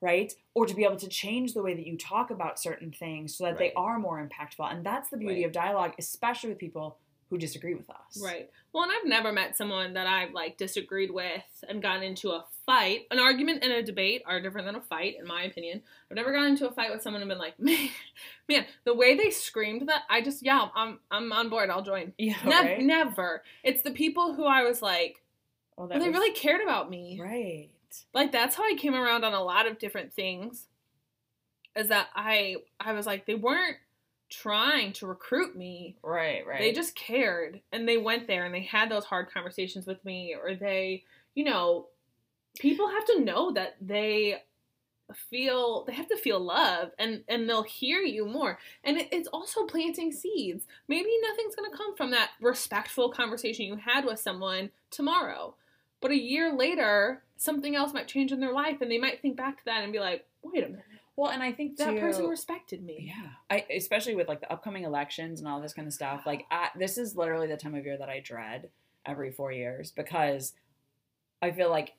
Right? 0.00 0.34
Or 0.52 0.66
to 0.66 0.74
be 0.74 0.84
able 0.84 0.96
to 0.96 1.08
change 1.08 1.54
the 1.54 1.62
way 1.62 1.72
that 1.74 1.86
you 1.86 1.96
talk 1.96 2.30
about 2.30 2.60
certain 2.60 2.90
things 2.90 3.34
so 3.34 3.44
that 3.44 3.56
they 3.56 3.72
are 3.72 3.98
more 3.98 4.18
impactful. 4.22 4.70
And 4.70 4.84
that's 4.84 5.08
the 5.08 5.16
beauty 5.16 5.36
Right. 5.36 5.46
of 5.46 5.52
dialogue, 5.52 5.94
especially 5.98 6.50
with 6.50 6.58
people 6.58 6.98
who 7.34 7.38
disagree 7.38 7.74
with 7.74 7.90
us. 7.90 8.22
Right. 8.22 8.48
Well, 8.72 8.84
and 8.84 8.92
I've 8.92 9.06
never 9.06 9.32
met 9.32 9.56
someone 9.56 9.94
that 9.94 10.06
I've 10.06 10.32
like 10.32 10.56
disagreed 10.56 11.10
with 11.10 11.42
and 11.68 11.82
gotten 11.82 12.02
into 12.04 12.30
a 12.30 12.44
fight. 12.64 13.02
An 13.10 13.18
argument 13.18 13.62
and 13.64 13.72
a 13.72 13.82
debate 13.82 14.22
are 14.26 14.40
different 14.40 14.66
than 14.66 14.76
a 14.76 14.80
fight, 14.80 15.16
in 15.18 15.26
my 15.26 15.42
opinion. 15.42 15.82
I've 16.10 16.16
never 16.16 16.32
gotten 16.32 16.50
into 16.50 16.68
a 16.68 16.72
fight 16.72 16.92
with 16.92 17.02
someone 17.02 17.22
and 17.22 17.28
been 17.28 17.38
like, 17.38 17.58
man, 17.60 17.88
man, 18.48 18.64
the 18.84 18.94
way 18.94 19.16
they 19.16 19.30
screamed 19.30 19.88
that, 19.88 20.02
I 20.08 20.22
just 20.22 20.44
yeah, 20.44 20.68
I'm 20.76 21.00
I'm 21.10 21.32
on 21.32 21.48
board. 21.48 21.70
I'll 21.70 21.82
join. 21.82 22.12
Yeah. 22.18 22.36
Nev- 22.44 22.64
right? 22.64 22.80
Never. 22.82 23.42
It's 23.64 23.82
the 23.82 23.90
people 23.90 24.34
who 24.34 24.44
I 24.44 24.62
was 24.62 24.80
like, 24.80 25.22
Oh, 25.76 25.86
well, 25.86 25.88
they 25.88 25.98
was- 25.98 26.06
really 26.14 26.32
cared 26.32 26.60
about 26.62 26.88
me. 26.88 27.18
Right. 27.20 27.70
Like 28.12 28.30
that's 28.32 28.54
how 28.56 28.62
I 28.64 28.74
came 28.76 28.94
around 28.94 29.24
on 29.24 29.34
a 29.34 29.42
lot 29.42 29.66
of 29.66 29.78
different 29.78 30.12
things. 30.12 30.66
Is 31.76 31.88
that 31.88 32.08
I 32.14 32.56
I 32.78 32.92
was 32.92 33.06
like 33.06 33.26
they 33.26 33.34
weren't 33.34 33.76
trying 34.34 34.92
to 34.94 35.06
recruit 35.06 35.56
me. 35.56 35.96
Right, 36.02 36.46
right. 36.46 36.58
They 36.58 36.72
just 36.72 36.94
cared 36.94 37.60
and 37.72 37.88
they 37.88 37.98
went 37.98 38.26
there 38.26 38.44
and 38.44 38.54
they 38.54 38.62
had 38.62 38.90
those 38.90 39.04
hard 39.04 39.32
conversations 39.32 39.86
with 39.86 40.04
me 40.04 40.34
or 40.40 40.54
they, 40.54 41.04
you 41.34 41.44
know, 41.44 41.86
people 42.58 42.88
have 42.88 43.04
to 43.06 43.20
know 43.20 43.52
that 43.52 43.76
they 43.80 44.42
feel 45.30 45.84
they 45.84 45.92
have 45.92 46.08
to 46.08 46.16
feel 46.16 46.40
love 46.40 46.90
and 46.98 47.22
and 47.28 47.48
they'll 47.48 47.62
hear 47.62 48.00
you 48.00 48.26
more 48.26 48.58
and 48.82 48.96
it, 48.96 49.08
it's 49.12 49.28
also 49.28 49.64
planting 49.64 50.10
seeds 50.10 50.64
maybe 50.88 51.10
nothing's 51.20 51.54
going 51.54 51.70
to 51.70 51.76
come 51.76 51.94
from 51.94 52.10
that 52.10 52.30
respectful 52.40 53.10
conversation 53.10 53.66
you 53.66 53.76
had 53.76 54.06
with 54.06 54.18
someone 54.18 54.70
tomorrow 54.90 55.54
but 56.00 56.10
a 56.10 56.18
year 56.18 56.56
later 56.56 57.22
something 57.36 57.76
else 57.76 57.92
might 57.92 58.08
change 58.08 58.32
in 58.32 58.40
their 58.40 58.54
life 58.54 58.78
and 58.80 58.90
they 58.90 58.96
might 58.96 59.20
think 59.20 59.36
back 59.36 59.58
to 59.58 59.64
that 59.66 59.82
and 59.82 59.92
be 59.92 60.00
like 60.00 60.24
wait 60.42 60.64
a 60.64 60.68
minute 60.68 60.84
Well, 61.16 61.30
and 61.30 61.42
I 61.42 61.52
think 61.52 61.76
that 61.76 61.94
too, 61.94 62.00
person 62.00 62.26
respected 62.26 62.82
me 62.82 63.14
Yeah, 63.16 63.30
I 63.48 63.64
especially 63.72 64.16
with 64.16 64.26
like 64.26 64.40
the 64.40 64.52
upcoming 64.52 64.84
elections 64.84 65.38
and 65.38 65.48
all 65.48 65.60
this 65.60 65.72
kind 65.72 65.86
of 65.86 65.94
stuff. 65.94 66.22
Like, 66.26 66.44
I, 66.50 66.70
this 66.78 66.98
is 66.98 67.14
literally 67.14 67.46
the 67.46 67.56
time 67.56 67.74
of 67.74 67.84
year 67.84 67.96
that 67.96 68.08
I 68.08 68.20
dread 68.20 68.70
every 69.06 69.30
four 69.30 69.52
years 69.52 69.92
because 69.92 70.54
I 71.40 71.52
feel 71.52 71.70
like 71.70 71.94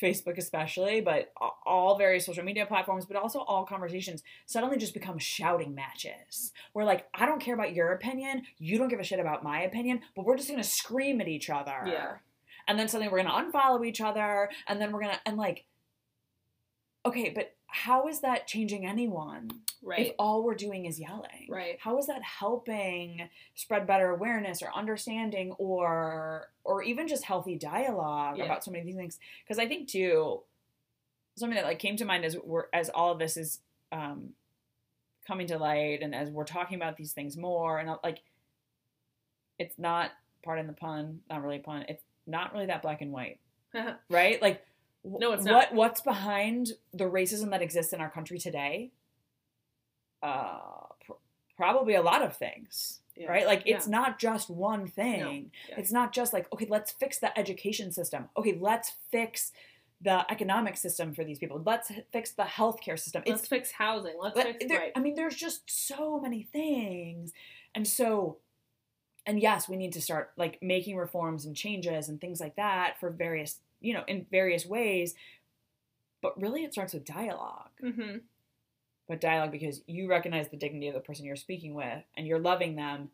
Facebook, 0.00 0.36
especially, 0.36 1.00
but 1.00 1.32
all 1.64 1.96
various 1.96 2.26
social 2.26 2.44
media 2.44 2.66
platforms, 2.66 3.06
but 3.06 3.16
also 3.16 3.40
all 3.40 3.64
conversations 3.64 4.22
suddenly 4.44 4.76
just 4.76 4.94
become 4.94 5.18
shouting 5.18 5.74
matches. 5.74 6.52
Where 6.72 6.84
like, 6.84 7.06
I 7.14 7.26
don't 7.26 7.40
care 7.40 7.54
about 7.54 7.74
your 7.74 7.92
opinion, 7.92 8.42
you 8.58 8.78
don't 8.78 8.88
give 8.88 9.00
a 9.00 9.04
shit 9.04 9.20
about 9.20 9.42
my 9.42 9.62
opinion, 9.62 10.00
but 10.14 10.24
we're 10.24 10.36
just 10.36 10.50
gonna 10.50 10.62
scream 10.62 11.20
at 11.20 11.28
each 11.28 11.48
other. 11.48 11.82
Yeah. 11.86 12.16
And 12.68 12.78
then 12.78 12.88
suddenly 12.88 13.10
we're 13.10 13.22
gonna 13.22 13.50
unfollow 13.50 13.86
each 13.86 14.00
other, 14.00 14.50
and 14.68 14.80
then 14.80 14.92
we're 14.92 15.00
gonna 15.00 15.20
and 15.24 15.36
like, 15.36 15.64
okay, 17.06 17.30
but 17.34 17.55
how 17.84 18.08
is 18.08 18.20
that 18.20 18.46
changing 18.46 18.86
anyone? 18.86 19.50
right 19.82 20.06
if 20.08 20.12
all 20.18 20.42
we're 20.42 20.54
doing 20.54 20.86
is 20.86 20.98
yelling 20.98 21.46
Right. 21.48 21.76
how 21.78 21.98
is 21.98 22.06
that 22.06 22.22
helping 22.22 23.28
spread 23.54 23.86
better 23.86 24.10
awareness 24.10 24.62
or 24.62 24.68
understanding 24.74 25.52
or 25.58 26.48
or 26.64 26.82
even 26.82 27.06
just 27.06 27.24
healthy 27.24 27.56
dialogue 27.56 28.38
Yeah. 28.38 28.44
about 28.46 28.64
so 28.64 28.70
many 28.70 28.80
of 28.80 28.86
these 28.86 28.96
things 28.96 29.18
because 29.44 29.58
i 29.58 29.66
think 29.68 29.88
too 29.88 30.40
something 31.36 31.54
that 31.56 31.64
like 31.66 31.78
came 31.78 31.96
to 31.98 32.04
mind 32.04 32.24
as 32.24 32.36
we're 32.42 32.64
as 32.72 32.88
all 32.88 33.12
of 33.12 33.18
this 33.18 33.36
is 33.36 33.60
um 33.92 34.30
coming 35.28 35.46
to 35.48 35.58
light 35.58 36.00
and 36.02 36.14
as 36.14 36.30
we're 36.30 36.44
talking 36.44 36.76
about 36.76 36.96
these 36.96 37.12
things 37.12 37.36
more 37.36 37.78
and 37.78 37.90
like 38.02 38.20
it's 39.58 39.78
not 39.78 40.10
pardon 40.42 40.66
the 40.66 40.72
pun 40.72 41.20
not 41.30 41.42
really 41.42 41.56
a 41.56 41.60
pun 41.60 41.84
it's 41.88 42.02
not 42.26 42.52
really 42.52 42.66
that 42.66 42.82
black 42.82 43.02
and 43.02 43.12
white 43.12 43.38
right? 44.08 44.40
Like, 44.40 44.64
No, 45.06 45.32
it's 45.32 45.44
not. 45.44 45.54
what 45.54 45.74
what's 45.74 46.00
behind 46.00 46.72
the 46.92 47.04
racism 47.04 47.50
that 47.50 47.62
exists 47.62 47.92
in 47.92 48.00
our 48.00 48.10
country 48.10 48.38
today? 48.38 48.90
Uh, 50.22 50.58
pr- 51.04 51.12
probably 51.56 51.94
a 51.94 52.02
lot 52.02 52.22
of 52.22 52.36
things, 52.36 53.00
Yeah. 53.16 53.28
right? 53.28 53.46
Like, 53.46 53.62
Yeah. 53.66 53.76
it's 53.76 53.86
not 53.86 54.18
just 54.18 54.50
one 54.50 54.86
thing. 54.88 55.52
Yeah. 55.68 55.78
It's 55.78 55.92
not 55.92 56.12
just 56.12 56.32
like, 56.32 56.52
okay, 56.52 56.66
let's 56.68 56.90
fix 56.92 57.18
the 57.18 57.36
education 57.38 57.92
system. 57.92 58.28
Okay, 58.36 58.54
let's 58.58 58.90
fix 59.10 59.52
the 60.00 60.30
economic 60.30 60.76
system 60.76 61.14
for 61.14 61.24
these 61.24 61.38
people. 61.38 61.62
Let's 61.64 61.90
fix 62.12 62.32
the 62.32 62.42
healthcare 62.44 62.98
system. 62.98 63.22
let's 63.26 63.40
It's 63.42 63.48
fix 63.48 63.72
housing 63.72 64.14
let's 64.20 64.34
but 64.34 64.44
fix 64.46 64.64
there- 64.66 64.78
right 64.80 64.92
I 64.94 65.00
mean, 65.00 65.14
there's 65.14 65.36
just 65.36 65.70
so 65.70 66.18
many 66.20 66.42
things. 66.42 67.32
And 67.74 67.86
so, 67.86 68.38
and 69.24 69.40
yes, 69.40 69.68
we 69.68 69.76
need 69.76 69.92
to 69.94 70.00
start 70.02 70.32
like 70.36 70.58
making 70.62 70.96
reforms 70.96 71.46
and 71.46 71.56
changes 71.56 72.08
and 72.08 72.20
things 72.20 72.40
like 72.40 72.56
that 72.56 72.98
for 73.00 73.10
various, 73.10 73.60
you 73.86 73.94
know, 73.94 74.04
in 74.06 74.26
various 74.30 74.66
ways. 74.66 75.14
But 76.22 76.40
really, 76.40 76.64
it 76.64 76.72
starts 76.72 76.92
with 76.94 77.04
dialogue. 77.04 77.70
mm-hmm. 77.82 78.18
But 79.08 79.20
dialogue 79.20 79.52
because 79.52 79.82
you 79.86 80.08
recognize 80.08 80.48
the 80.48 80.56
dignity 80.56 80.88
of 80.88 80.94
the 80.94 81.00
person 81.00 81.24
you're 81.24 81.36
speaking 81.36 81.74
with 81.74 82.02
and 82.16 82.26
you're 82.26 82.40
loving 82.40 82.74
them, 82.74 83.10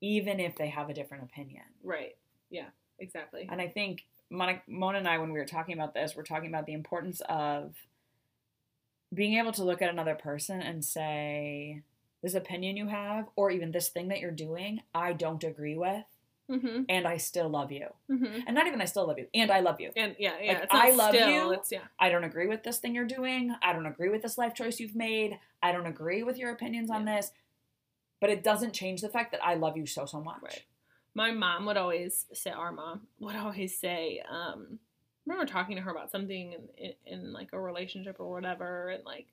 even 0.00 0.40
if 0.40 0.56
they 0.56 0.68
have 0.68 0.88
a 0.88 0.94
different 0.94 1.24
opinion. 1.24 1.64
right 1.84 2.16
yeah 2.48 2.68
exactly 2.98 3.46
And 3.50 3.60
I 3.60 3.68
think 3.68 4.06
Mona, 4.30 4.62
Mona 4.66 4.98
and 4.98 5.08
I, 5.08 5.18
when 5.18 5.32
we 5.32 5.38
were 5.38 5.44
talking 5.44 5.74
about 5.74 5.92
this, 5.92 6.14
we're 6.16 6.22
talking 6.22 6.48
about 6.48 6.66
the 6.66 6.72
importance 6.72 7.20
of 7.28 7.74
being 9.12 9.38
able 9.38 9.52
to 9.52 9.64
look 9.64 9.82
at 9.82 9.90
another 9.90 10.14
person 10.14 10.62
and 10.62 10.84
say, 10.84 11.82
this 12.22 12.34
opinion 12.34 12.76
you 12.76 12.88
have, 12.88 13.26
or 13.36 13.50
even 13.50 13.72
this 13.72 13.88
thing 13.88 14.08
that 14.08 14.20
you're 14.20 14.30
doing, 14.30 14.80
I 14.94 15.12
don't 15.12 15.42
agree 15.44 15.76
with, 15.76 16.04
mm-hmm. 16.50 16.82
and 16.88 17.06
I 17.06 17.16
still 17.18 17.48
love 17.48 17.70
you. 17.72 17.86
Mm-hmm. 18.10 18.40
And 18.46 18.54
not 18.54 18.66
even 18.66 18.80
I 18.80 18.84
still 18.86 19.06
love 19.06 19.18
you, 19.18 19.26
and 19.34 19.50
I 19.50 19.60
love 19.60 19.80
you. 19.80 19.90
and 19.96 20.16
yeah 20.18 20.34
yeah 20.42 20.52
Like, 20.60 20.68
I 20.70 20.90
love 20.92 21.14
still, 21.14 21.28
you. 21.30 21.52
it's 21.52 21.70
yeah 21.72 21.84
I 21.98 22.08
don't 22.10 22.24
agree 22.24 22.46
with 22.48 22.62
this 22.64 22.78
thing 22.78 22.94
you're 22.94 23.06
doing. 23.06 23.54
I 23.62 23.72
don't 23.72 23.86
agree 23.86 24.08
with 24.08 24.22
this 24.22 24.36
life 24.36 24.54
choice 24.54 24.80
you've 24.80 24.96
made. 24.96 25.38
I 25.62 25.72
don't 25.72 25.86
agree 25.86 26.22
with 26.22 26.36
your 26.38 26.50
opinions 26.50 26.90
on 26.90 27.06
Yeah. 27.06 27.16
this. 27.16 27.32
But 28.20 28.30
it 28.30 28.44
doesn't 28.44 28.74
change 28.74 29.00
the 29.00 29.08
fact 29.08 29.32
that 29.32 29.42
I 29.42 29.54
love 29.54 29.76
you 29.78 29.86
so, 29.86 30.04
so 30.04 30.20
much. 30.20 30.42
Right. 30.42 30.62
my 31.14 31.30
mom 31.30 31.64
would 31.66 31.76
always 31.78 32.26
say 32.34 32.50
our 32.50 32.72
mom 32.72 33.06
would 33.18 33.36
always 33.36 33.78
say 33.78 34.22
um 34.30 34.78
I 34.80 35.32
remember 35.32 35.50
talking 35.52 35.76
to 35.76 35.82
her 35.82 35.90
about 35.90 36.10
something 36.10 36.52
in, 36.54 36.68
in, 36.76 36.92
in 37.06 37.32
like 37.32 37.50
a 37.52 37.60
relationship 37.60 38.16
or 38.18 38.30
whatever 38.32 38.88
and 38.90 39.04
like 39.04 39.26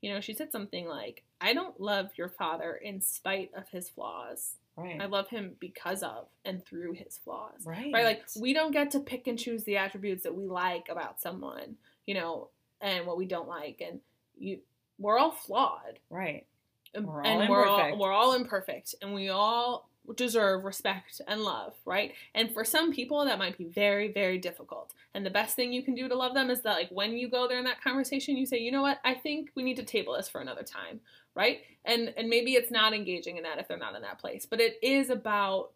you 0.00 0.12
know 0.12 0.20
she 0.20 0.32
said 0.32 0.50
something 0.50 0.86
like 0.86 1.22
i 1.42 1.52
don't 1.52 1.78
love 1.80 2.10
your 2.16 2.28
father 2.28 2.74
in 2.74 3.00
spite 3.02 3.50
of 3.54 3.68
his 3.68 3.90
flaws 3.90 4.54
Right. 4.76 5.00
i 5.00 5.06
love 5.06 5.28
him 5.28 5.52
because 5.60 6.02
of 6.02 6.26
and 6.44 6.64
through 6.66 6.94
his 6.94 7.18
flaws. 7.18 7.64
Right. 7.64 7.92
right. 7.92 8.04
Like 8.04 8.24
we 8.40 8.52
don't 8.52 8.72
get 8.72 8.90
to 8.92 9.00
pick 9.00 9.28
and 9.28 9.38
choose 9.38 9.62
the 9.64 9.76
attributes 9.76 10.24
that 10.24 10.34
we 10.34 10.46
like 10.46 10.88
about 10.90 11.20
someone 11.20 11.76
you 12.06 12.14
know 12.14 12.48
and 12.80 13.06
what 13.06 13.16
we 13.16 13.26
don't 13.26 13.48
like 13.48 13.80
and 13.86 14.00
you 14.36 14.58
we're 14.98 15.18
all 15.18 15.32
flawed. 15.32 15.98
Right. 16.10 16.46
and 16.94 17.06
We're 17.06 17.24
all 17.24 17.40
and 17.40 17.50
we're 17.50 17.66
all 17.66 17.98
we're 17.98 18.12
all 18.12 18.34
imperfect 18.34 18.94
and 19.00 19.14
we 19.14 19.28
all 19.28 19.88
deserve 20.16 20.64
respect 20.64 21.20
and 21.26 21.40
love 21.40 21.74
right? 21.84 22.12
And 22.34 22.52
for 22.52 22.64
some 22.64 22.92
people 22.92 23.24
that 23.24 23.38
might 23.38 23.56
be 23.56 23.64
very 23.64 24.12
very 24.12 24.38
difficult. 24.38 24.92
And 25.14 25.24
the 25.24 25.30
best 25.30 25.54
thing 25.54 25.72
you 25.72 25.82
can 25.82 25.94
do 25.94 26.08
to 26.08 26.16
love 26.16 26.34
them 26.34 26.50
is 26.50 26.62
that 26.62 26.76
like 26.76 26.90
when 26.90 27.16
you 27.16 27.30
go 27.30 27.46
there 27.46 27.58
in 27.58 27.64
that 27.64 27.82
conversation 27.82 28.36
you 28.36 28.44
say 28.44 28.58
you 28.58 28.72
know 28.72 28.82
what? 28.82 28.98
I 29.04 29.14
think 29.14 29.50
we 29.54 29.62
need 29.62 29.76
to 29.76 29.84
table 29.84 30.14
this 30.16 30.28
for 30.28 30.40
another 30.40 30.64
time 30.64 31.00
right 31.34 31.60
and 31.84 32.12
and 32.16 32.28
maybe 32.28 32.52
it's 32.54 32.70
not 32.70 32.92
engaging 32.94 33.36
in 33.36 33.42
that 33.42 33.58
if 33.58 33.68
they're 33.68 33.76
not 33.76 33.94
in 33.94 34.02
that 34.02 34.18
place 34.18 34.46
but 34.46 34.60
it 34.60 34.78
is 34.82 35.10
about 35.10 35.70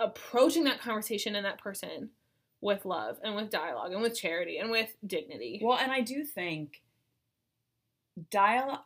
approaching 0.00 0.64
that 0.64 0.80
conversation 0.80 1.36
and 1.36 1.44
that 1.46 1.58
person 1.60 2.10
with 2.60 2.84
love 2.84 3.18
and 3.22 3.34
with 3.36 3.50
dialogue 3.50 3.92
and 3.92 4.02
with 4.02 4.18
charity 4.18 4.58
and 4.58 4.70
with 4.70 4.94
dignity 5.06 5.60
Well, 5.62 5.78
and 5.78 5.92
I 5.92 6.00
do 6.00 6.24
think 6.24 6.82
dialogue, 8.30 8.80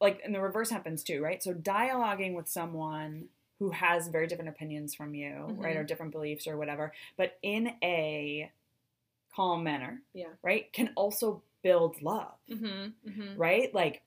like, 0.00 0.20
and 0.24 0.34
the 0.34 0.40
reverse 0.40 0.70
happens 0.70 1.02
too, 1.02 1.22
right? 1.22 1.42
So 1.42 1.52
dialoguing 1.54 2.34
with 2.34 2.48
someone 2.48 3.26
who 3.58 3.70
has 3.70 4.08
very 4.08 4.26
different 4.26 4.48
opinions 4.48 4.94
from 4.94 5.14
you, 5.14 5.34
right, 5.58 5.76
Mhm. 5.76 5.80
or 5.80 5.84
different 5.84 6.12
beliefs 6.12 6.46
or 6.46 6.56
whatever, 6.56 6.92
but 7.16 7.38
in 7.42 7.76
a 7.82 8.50
calm 9.32 9.62
manner, 9.62 10.02
Yeah. 10.14 10.32
right, 10.42 10.72
can 10.72 10.92
also 10.96 11.42
build 11.62 12.00
love, 12.00 12.38
mm-hmm, 12.48 13.08
mm-hmm. 13.08 13.36
right? 13.36 13.72
Like, 13.74 14.02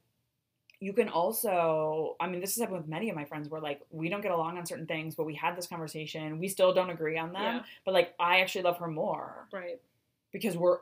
you 0.83 0.91
can 0.91 1.07
also, 1.07 2.17
I 2.19 2.27
mean, 2.27 2.41
this 2.41 2.55
has 2.55 2.61
happened 2.61 2.79
with 2.79 2.89
many 2.89 3.09
of 3.09 3.15
my 3.15 3.23
friends 3.23 3.47
where, 3.47 3.61
like, 3.61 3.79
we 3.89 4.09
don't 4.09 4.19
get 4.19 4.31
along 4.31 4.57
on 4.57 4.65
certain 4.65 4.85
things, 4.85 5.15
but 5.15 5.23
we 5.25 5.33
had 5.33 5.55
this 5.55 5.65
conversation. 5.65 6.39
We 6.39 6.49
still 6.49 6.73
don't 6.73 6.89
agree 6.89 7.17
on 7.17 7.31
them, 7.31 7.41
Yeah. 7.41 7.63
but, 7.85 7.93
like, 7.93 8.13
I 8.19 8.41
actually 8.41 8.63
love 8.63 8.79
her 8.79 8.87
more 8.87 9.47
right 9.53 9.79
because 10.33 10.57
we're 10.57 10.79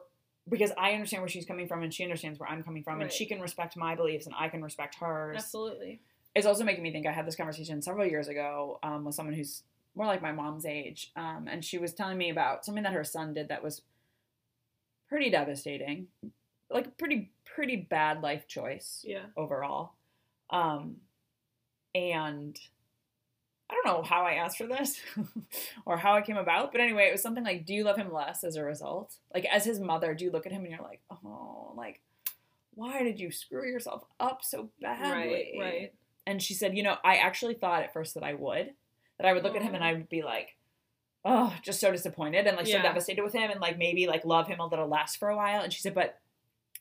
because 0.49 0.72
I 0.76 0.93
understand 0.93 1.22
where 1.22 1.30
she's 1.30 1.45
coming 1.45 1.68
from 1.68 1.84
and 1.84 1.93
she 1.93 2.02
understands 2.04 2.39
where 2.39 2.49
I'm 2.49 2.64
coming 2.64 2.82
from 2.84 2.99
and 2.99 3.12
she 3.12 3.28
can 3.28 3.39
respect 3.39 3.78
my 3.78 3.93
beliefs 3.93 4.26
and 4.26 4.34
I 4.36 4.49
can 4.49 4.64
respect 4.64 4.95
hers. 4.95 5.38
absolutely 5.38 6.02
It's 6.34 6.47
also 6.47 6.64
making 6.64 6.82
me 6.82 6.91
think 6.91 7.06
I 7.06 7.12
had 7.12 7.28
this 7.28 7.36
conversation 7.36 7.80
several 7.84 8.08
years 8.08 8.28
ago 8.28 8.80
um, 8.82 9.06
with 9.06 9.14
someone 9.14 9.36
who's 9.36 9.62
more 9.93 10.08
like 10.08 10.22
my 10.24 10.32
mom's 10.32 10.66
age, 10.66 11.12
um, 11.16 11.47
and 11.47 11.64
she 11.64 11.78
was 11.78 11.93
telling 11.93 12.18
me 12.18 12.32
about 12.32 12.66
something 12.66 12.84
that 12.84 12.93
her 12.93 13.04
son 13.04 13.36
did 13.36 13.49
that 13.49 13.62
was 13.62 13.84
pretty 15.08 15.30
devastating, 15.30 16.08
like 16.74 16.88
a 16.88 16.91
pretty 16.91 17.32
pretty 17.45 17.76
bad 17.76 18.22
life 18.22 18.47
choice 18.47 19.03
yeah 19.07 19.26
overall. 19.36 19.93
Um, 20.49 20.97
and 21.95 22.59
I 23.69 23.74
don't 23.74 23.86
know 23.86 24.03
how 24.03 24.26
I 24.26 24.34
asked 24.34 24.57
for 24.57 24.67
this 24.67 24.99
or 25.86 25.97
how 25.97 26.15
it 26.15 26.26
came 26.26 26.38
about, 26.38 26.72
but 26.74 26.82
anyway, 26.82 27.07
it 27.07 27.13
was 27.13 27.22
something 27.22 27.43
like, 27.43 27.65
"Do 27.65 27.74
you 27.74 27.84
love 27.84 27.97
him 27.97 28.11
less 28.11 28.43
as 28.43 28.55
a 28.55 28.63
result?" 28.63 29.15
Like 29.34 29.45
as 29.45 29.63
his 29.63 29.80
mother, 29.80 30.13
do 30.13 30.26
you 30.26 30.32
look 30.32 30.45
at 30.45 30.51
him 30.51 30.63
and 30.63 30.72
you're 30.72 30.82
like, 30.82 31.01
"Oh, 31.09 31.74
like 31.76 32.01
why 32.74 33.03
did 33.03 33.19
you 33.19 33.32
screw 33.32 33.67
yourself 33.67 34.03
up 34.19 34.43
so 34.43 34.69
badly?" 34.82 35.11
right 35.11 35.47
right 35.59 35.93
And 36.28 36.41
she 36.41 36.53
said, 36.53 36.76
"You 36.76 36.84
know, 36.84 36.97
I 37.03 37.17
actually 37.17 37.53
thought 37.53 37.84
at 37.84 37.93
first 37.93 38.13
that 38.15 38.24
I 38.24 38.34
would, 38.34 38.74
that 39.17 39.28
I 39.28 39.34
would 39.34 39.43
look 39.43 39.55
at 39.55 39.61
him 39.61 39.76
and 39.76 39.84
I 39.84 39.93
would 39.93 40.09
be 40.09 40.22
like." 40.22 40.57
Oh, 41.24 41.53
just 41.61 41.80
so 41.80 41.91
disappointed 41.91 42.47
and 42.47 42.57
like 42.57 42.65
so 42.65 42.82
devastated 42.82 43.22
with 43.22 43.34
him 43.34 43.51
and 43.51 43.61
like 43.61 43.78
maybe 43.78 44.07
like 44.07 44.26
love 44.26 44.47
him 44.47 44.59
a 44.59 44.65
little 44.65 44.88
less 44.88 45.15
for 45.15 45.30
a 45.30 45.36
while. 45.36 45.61
And 45.61 45.72
she 45.72 45.80
said, 45.80 45.93
but 45.93 46.17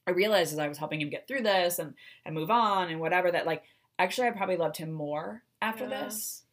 I 0.06 0.12
realized 0.12 0.52
as 0.52 0.58
I 0.58 0.68
was 0.68 0.78
helping 0.78 1.00
him 1.00 1.10
get 1.10 1.28
through 1.28 1.42
this 1.42 1.78
and 1.78 1.94
and 2.24 2.34
move 2.34 2.50
on 2.50 2.90
and 2.90 3.00
whatever 3.00 3.30
that 3.30 3.46
like 3.46 3.62
actually 3.98 4.28
I 4.28 4.32
probably 4.32 4.56
loved 4.56 4.76
him 4.76 4.90
more 4.90 5.42
after 5.62 5.84
Yeah. 5.86 6.04
this 6.04 6.44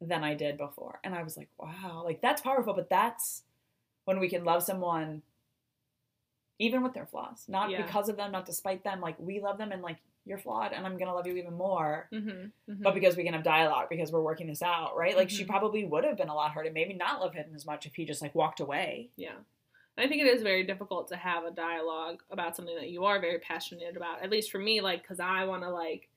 than 0.00 0.22
I 0.22 0.34
did 0.34 0.56
before. 0.58 1.00
And 1.02 1.14
I 1.14 1.22
was 1.24 1.36
like, 1.36 1.48
wow, 1.58 2.02
like 2.04 2.20
that's 2.20 2.40
powerful, 2.42 2.74
but 2.74 2.88
that's 2.90 3.42
when 4.04 4.20
we 4.20 4.28
can 4.28 4.44
love 4.44 4.62
someone 4.62 5.22
even 6.60 6.82
with 6.82 6.92
their 6.92 7.06
flaws, 7.06 7.44
not 7.48 7.70
Yeah. 7.70 7.82
because 7.84 8.08
of 8.08 8.16
them, 8.16 8.32
not 8.32 8.44
despite 8.46 8.84
them. 8.84 9.00
Like 9.00 9.18
we 9.18 9.40
love 9.40 9.58
them 9.58 9.72
and 9.72 9.82
like 9.82 9.98
you're 10.24 10.38
flawed 10.38 10.72
and 10.72 10.84
I'm 10.86 10.98
gonna 10.98 11.14
love 11.14 11.26
you 11.26 11.36
even 11.36 11.54
more. 11.54 12.08
mm-hmm, 12.12 12.82
But 12.82 12.94
because 12.94 13.16
we 13.16 13.24
can 13.24 13.32
have 13.34 13.42
dialogue, 13.42 13.88
because 13.88 14.12
we're 14.12 14.20
working 14.22 14.46
this 14.48 14.62
out, 14.62 14.96
right? 14.96 15.16
Like 15.16 15.30
she 15.30 15.44
Mhm. 15.44 15.48
probably 15.48 15.84
would 15.84 16.04
have 16.04 16.16
been 16.18 16.28
a 16.28 16.34
lot 16.34 16.52
hurt 16.52 16.66
and 16.66 16.74
maybe 16.74 16.92
not 16.94 17.20
love 17.20 17.32
him 17.34 17.52
as 17.54 17.64
much 17.64 17.86
if 17.86 17.94
he 17.94 18.04
just 18.04 18.20
like 18.22 18.34
walked 18.34 18.60
away. 18.60 19.10
yeah 19.16 19.36
I 19.98 20.06
think 20.06 20.22
it 20.22 20.26
is 20.26 20.42
very 20.42 20.64
difficult 20.64 21.08
to 21.08 21.16
have 21.16 21.44
a 21.44 21.50
dialogue 21.50 22.22
about 22.30 22.56
something 22.56 22.76
that 22.76 22.90
you 22.90 23.04
are 23.04 23.20
very 23.20 23.38
passionate 23.38 23.96
about. 23.96 24.22
At 24.22 24.30
least 24.30 24.50
for 24.50 24.58
me, 24.58 24.80
like, 24.80 25.02
because 25.02 25.20
I 25.20 25.44
want 25.44 25.62
to, 25.62 25.70
like, 25.70 26.08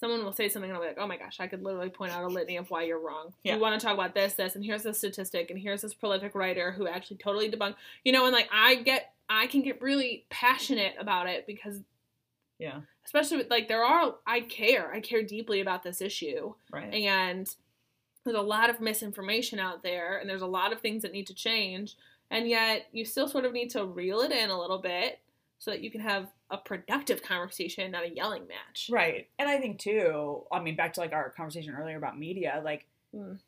someone 0.00 0.24
will 0.24 0.32
say 0.32 0.48
something 0.48 0.70
and 0.70 0.76
I'll 0.76 0.82
be 0.82 0.88
like, 0.88 0.98
oh 0.98 1.06
my 1.06 1.16
gosh, 1.16 1.38
I 1.38 1.46
could 1.46 1.62
literally 1.62 1.88
point 1.88 2.12
out 2.12 2.24
a 2.24 2.26
litany 2.26 2.56
of 2.56 2.68
why 2.70 2.82
you're 2.82 2.98
wrong. 2.98 3.32
Yeah. 3.44 3.54
You 3.54 3.60
want 3.60 3.80
to 3.80 3.86
talk 3.86 3.94
about 3.94 4.14
this, 4.14 4.34
this, 4.34 4.56
and 4.56 4.64
here's 4.64 4.82
this 4.82 4.98
statistic, 4.98 5.50
and 5.50 5.58
here's 5.58 5.82
this 5.82 5.94
prolific 5.94 6.34
writer 6.34 6.72
who 6.72 6.88
actually 6.88 7.18
totally 7.18 7.50
debunked, 7.50 7.76
you 8.04 8.12
know, 8.12 8.24
and 8.24 8.32
like 8.34 8.48
I 8.52 8.74
get, 8.74 9.12
I 9.28 9.46
can 9.46 9.62
get 9.62 9.80
really 9.80 10.26
passionate 10.30 10.94
about 10.98 11.28
it 11.28 11.46
because, 11.46 11.80
Yeah. 12.58 12.80
especially 13.04 13.38
with 13.38 13.50
like, 13.50 13.68
there 13.68 13.84
are, 13.84 14.16
I 14.26 14.40
care, 14.40 14.92
I 14.92 15.00
care 15.00 15.22
deeply 15.22 15.60
about 15.60 15.84
this 15.84 16.00
issue. 16.00 16.54
Right. 16.72 16.92
And 16.92 17.48
there's 18.24 18.36
a 18.36 18.42
lot 18.42 18.70
of 18.70 18.80
misinformation 18.80 19.58
out 19.58 19.82
there, 19.82 20.18
and 20.18 20.28
there's 20.28 20.42
a 20.42 20.46
lot 20.46 20.72
of 20.72 20.80
things 20.80 21.02
that 21.02 21.12
need 21.12 21.28
to 21.28 21.34
change. 21.34 21.94
And 22.30 22.48
yet, 22.48 22.86
you 22.92 23.04
still 23.04 23.28
sort 23.28 23.44
of 23.44 23.52
need 23.52 23.70
to 23.70 23.84
reel 23.84 24.20
it 24.20 24.32
in 24.32 24.50
a 24.50 24.58
little 24.58 24.78
bit 24.78 25.20
so 25.58 25.70
that 25.70 25.80
you 25.82 25.90
can 25.90 26.00
have 26.00 26.28
a 26.50 26.58
productive 26.58 27.22
conversation, 27.22 27.90
not 27.92 28.04
a 28.04 28.08
yelling 28.10 28.46
match. 28.48 28.88
Right. 28.90 29.28
And 29.38 29.48
I 29.48 29.58
think 29.58 29.78
too, 29.78 30.42
I 30.52 30.60
mean, 30.60 30.76
back 30.76 30.92
to 30.94 31.00
like 31.00 31.12
our 31.12 31.30
conversation 31.30 31.74
earlier 31.74 31.96
about 31.96 32.18
media, 32.18 32.60
like 32.64 32.86
Mm. 33.14 33.38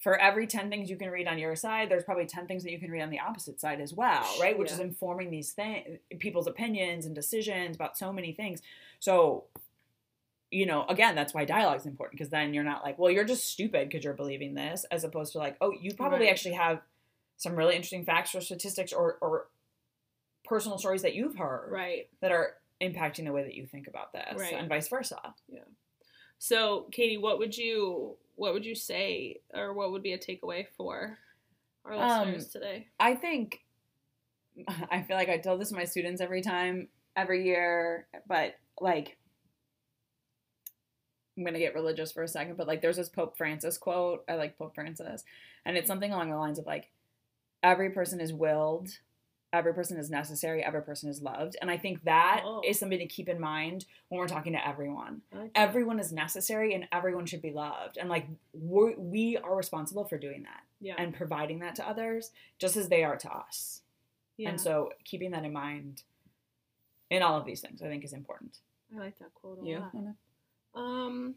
for 0.00 0.18
every 0.18 0.46
10 0.46 0.68
things 0.70 0.90
you 0.90 0.96
can 0.96 1.08
read 1.10 1.26
on 1.26 1.38
your 1.38 1.56
side, 1.56 1.88
there's 1.90 2.04
probably 2.04 2.26
10 2.26 2.46
things 2.46 2.62
that 2.62 2.70
you 2.70 2.78
can 2.78 2.90
read 2.90 3.00
on 3.02 3.10
the 3.10 3.18
opposite 3.18 3.58
side 3.58 3.80
as 3.80 3.92
well, 3.94 4.24
right? 4.40 4.56
Which 4.58 4.70
is 4.70 4.78
informing 4.78 5.30
these 5.30 5.52
things, 5.52 5.98
people's 6.18 6.46
opinions 6.46 7.06
and 7.06 7.14
decisions 7.14 7.74
about 7.74 7.96
so 7.98 8.12
many 8.12 8.32
things. 8.32 8.60
So, 9.00 9.44
you 10.50 10.66
know, 10.66 10.84
again, 10.88 11.14
that's 11.14 11.34
why 11.34 11.44
dialogue 11.44 11.80
is 11.80 11.86
important 11.86 12.18
because 12.18 12.30
then 12.30 12.54
you're 12.54 12.64
not 12.64 12.84
like, 12.84 12.98
well, 12.98 13.10
you're 13.10 13.24
just 13.24 13.46
stupid 13.50 13.88
because 13.88 14.04
you're 14.04 14.14
believing 14.14 14.54
this, 14.54 14.84
as 14.90 15.04
opposed 15.04 15.32
to 15.32 15.38
like, 15.38 15.56
oh, 15.60 15.72
you 15.72 15.94
probably 15.94 16.20
Right. 16.20 16.30
actually 16.30 16.54
have 16.54 16.80
some 17.38 17.54
really 17.56 17.74
interesting 17.74 18.04
facts 18.04 18.34
or 18.34 18.40
statistics 18.42 18.92
or, 18.92 19.16
or 19.22 19.46
personal 20.44 20.76
stories 20.78 21.02
that 21.02 21.14
you've 21.14 21.36
heard 21.36 21.70
Right. 21.72 22.08
that 22.20 22.32
are 22.32 22.54
impacting 22.82 23.24
the 23.24 23.32
way 23.32 23.42
that 23.44 23.54
you 23.54 23.66
think 23.66 23.86
about 23.88 24.12
this 24.12 24.38
Right. 24.38 24.54
and 24.54 24.68
vice 24.68 24.88
versa. 24.88 25.34
yeah 25.48 25.60
So, 26.38 26.88
Katy, 26.92 27.16
what 27.18 27.38
would 27.38 27.56
you 27.56 28.16
what 28.36 28.52
would 28.52 28.64
you 28.64 28.76
say, 28.76 29.40
or 29.52 29.72
what 29.74 29.90
would 29.90 30.02
be 30.02 30.12
a 30.12 30.18
takeaway 30.18 30.64
for 30.76 31.18
our 31.84 31.92
Um, 31.94 32.28
listeners 32.28 32.48
today? 32.52 32.86
I 33.00 33.14
think 33.16 33.64
I 34.90 35.02
feel 35.02 35.16
like 35.16 35.28
I 35.28 35.38
tell 35.38 35.58
this 35.58 35.70
to 35.70 35.74
my 35.74 35.84
students 35.84 36.20
every 36.20 36.42
time, 36.42 36.88
every 37.16 37.44
year, 37.44 38.06
but 38.28 38.54
like 38.80 39.16
I'm 41.36 41.44
gonna 41.44 41.58
get 41.58 41.74
religious 41.74 42.10
for 42.12 42.22
a 42.24 42.28
second, 42.28 42.56
but 42.56 42.66
like 42.66 42.80
there's 42.82 42.96
this 42.96 43.08
Pope 43.08 43.36
Francis 43.36 43.78
quote. 43.78 44.24
I 44.28 44.34
like 44.34 44.58
Pope 44.58 44.74
Francis, 44.74 45.24
and 45.64 45.76
it's 45.76 45.86
something 45.86 46.12
along 46.12 46.30
the 46.30 46.36
lines 46.36 46.58
of 46.58 46.66
like 46.66 46.90
every 47.62 47.90
person 47.90 48.20
is 48.20 48.32
willed, 48.32 48.88
every 49.52 49.72
person 49.74 49.96
is 49.98 50.10
necessary, 50.10 50.62
every 50.62 50.82
person 50.82 51.08
is 51.08 51.22
loved, 51.22 51.56
and 51.60 51.70
I 51.70 51.78
think 51.78 52.04
that 52.04 52.40
is 52.64 52.76
Oh. 52.76 52.80
something 52.80 52.98
to 52.98 53.06
keep 53.06 53.28
in 53.28 53.40
mind 53.40 53.86
when 54.08 54.18
we're 54.18 54.28
talking 54.28 54.52
to 54.52 54.66
everyone. 54.66 55.22
I 55.32 55.36
like 55.38 55.54
that. 55.54 55.60
Everyone 55.60 55.98
is 55.98 56.12
necessary, 56.12 56.74
and 56.74 56.86
everyone 56.92 57.26
should 57.26 57.42
be 57.42 57.50
loved, 57.52 57.96
and 57.96 58.08
like 58.08 58.26
we're, 58.52 58.94
we 58.98 59.36
are 59.38 59.56
responsible 59.56 60.04
for 60.04 60.18
doing 60.18 60.42
that 60.42 60.62
yeah, 60.80 60.94
and 60.98 61.14
providing 61.14 61.60
that 61.60 61.74
to 61.76 61.88
others, 61.88 62.30
just 62.58 62.76
as 62.76 62.88
they 62.88 63.04
are 63.04 63.16
to 63.16 63.30
us. 63.32 63.82
yeah. 64.36 64.50
And 64.50 64.60
so 64.60 64.92
keeping 65.04 65.30
that 65.32 65.44
in 65.44 65.52
mind 65.52 66.02
in 67.10 67.22
all 67.22 67.38
of 67.38 67.44
these 67.46 67.60
things, 67.62 67.80
I 67.82 67.86
think 67.88 68.04
is 68.04 68.12
important. 68.12 68.58
I 68.94 68.98
like 68.98 69.18
that 69.18 69.32
quote 69.34 69.60
a 69.62 69.66
You? 69.66 69.78
lot. 69.78 70.14
Um, 70.74 71.34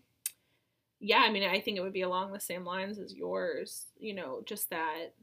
yeah, 1.00 1.24
I 1.26 1.32
mean, 1.32 1.44
I 1.44 1.60
think 1.62 1.78
it 1.78 1.82
would 1.82 1.94
be 1.94 2.02
along 2.02 2.32
the 2.34 2.40
same 2.40 2.64
lines 2.66 3.00
as 3.00 3.16
yours. 3.16 3.86
You 4.00 4.14
know, 4.14 4.42
just 4.46 4.70
that 4.70 5.14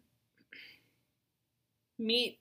meet 1.98 2.38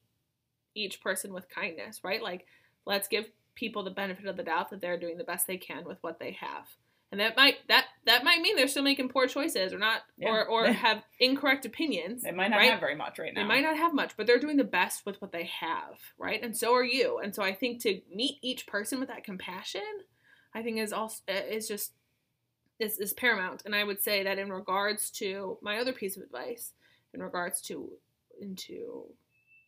each 0.76 1.01
person 1.01 1.34
with 1.34 1.49
kindness, 1.49 2.01
right? 2.03 2.22
Like, 2.22 2.45
let's 2.86 3.08
give 3.08 3.26
people 3.55 3.84
the 3.84 3.91
benefit 3.91 4.26
of 4.28 4.38
the 4.38 4.43
doubt 4.43 4.70
that 4.70 4.82
they're 4.82 4.99
doing 4.99 5.18
the 5.18 5.24
best 5.24 5.47
they 5.47 5.58
can 5.58 5.84
with 5.86 5.97
what 6.01 6.20
they 6.20 6.34
have, 6.39 6.68
and 7.12 7.20
that 7.22 7.36
might 7.36 7.55
that 7.70 7.86
that 8.05 8.24
might 8.24 8.41
mean 8.41 8.55
they're 8.55 8.68
still 8.68 8.84
making 8.84 9.10
poor 9.10 9.28
choices 9.28 9.74
or 9.74 9.80
not, 9.80 10.01
Yeah. 10.18 10.30
or 10.30 10.45
or 10.45 10.68
have 10.72 11.03
incorrect 11.20 11.66
opinions. 11.66 12.22
They 12.24 12.32
might 12.32 12.49
not 12.49 12.58
right? 12.58 12.70
have 12.72 12.80
very 12.80 12.95
much 12.95 13.18
right 13.18 13.34
now. 13.34 13.41
They 13.41 13.47
might 13.47 13.64
not 13.64 13.78
have 13.78 13.93
much, 13.93 14.16
but 14.18 14.28
they're 14.28 14.39
doing 14.39 14.58
the 14.58 14.64
best 14.64 15.05
with 15.05 15.20
what 15.22 15.32
they 15.32 15.49
have, 15.60 15.97
right? 16.18 16.41
And 16.43 16.55
so 16.55 16.74
are 16.76 16.84
you. 16.84 17.20
And 17.20 17.34
so 17.34 17.41
I 17.43 17.53
think 17.53 17.82
to 17.84 18.01
meet 18.14 18.38
each 18.41 18.68
person 18.68 18.99
with 18.99 19.10
that 19.10 19.24
compassion, 19.24 19.82
I 20.53 20.62
think 20.62 20.78
is 20.78 20.93
also 20.93 21.22
uh, 21.30 21.34
is 21.49 21.68
just 21.68 21.93
is 22.80 22.99
is 22.99 23.14
paramount. 23.14 23.64
And 23.66 23.74
I 23.74 23.84
would 23.84 24.01
say 24.01 24.24
that 24.24 24.38
in 24.38 24.51
regards 24.51 25.10
to 25.12 25.58
my 25.62 25.80
other 25.80 25.93
piece 25.93 26.18
of 26.18 26.24
advice, 26.24 26.74
in 27.14 27.24
regards 27.24 27.62
to 27.62 27.89
into 28.39 29.05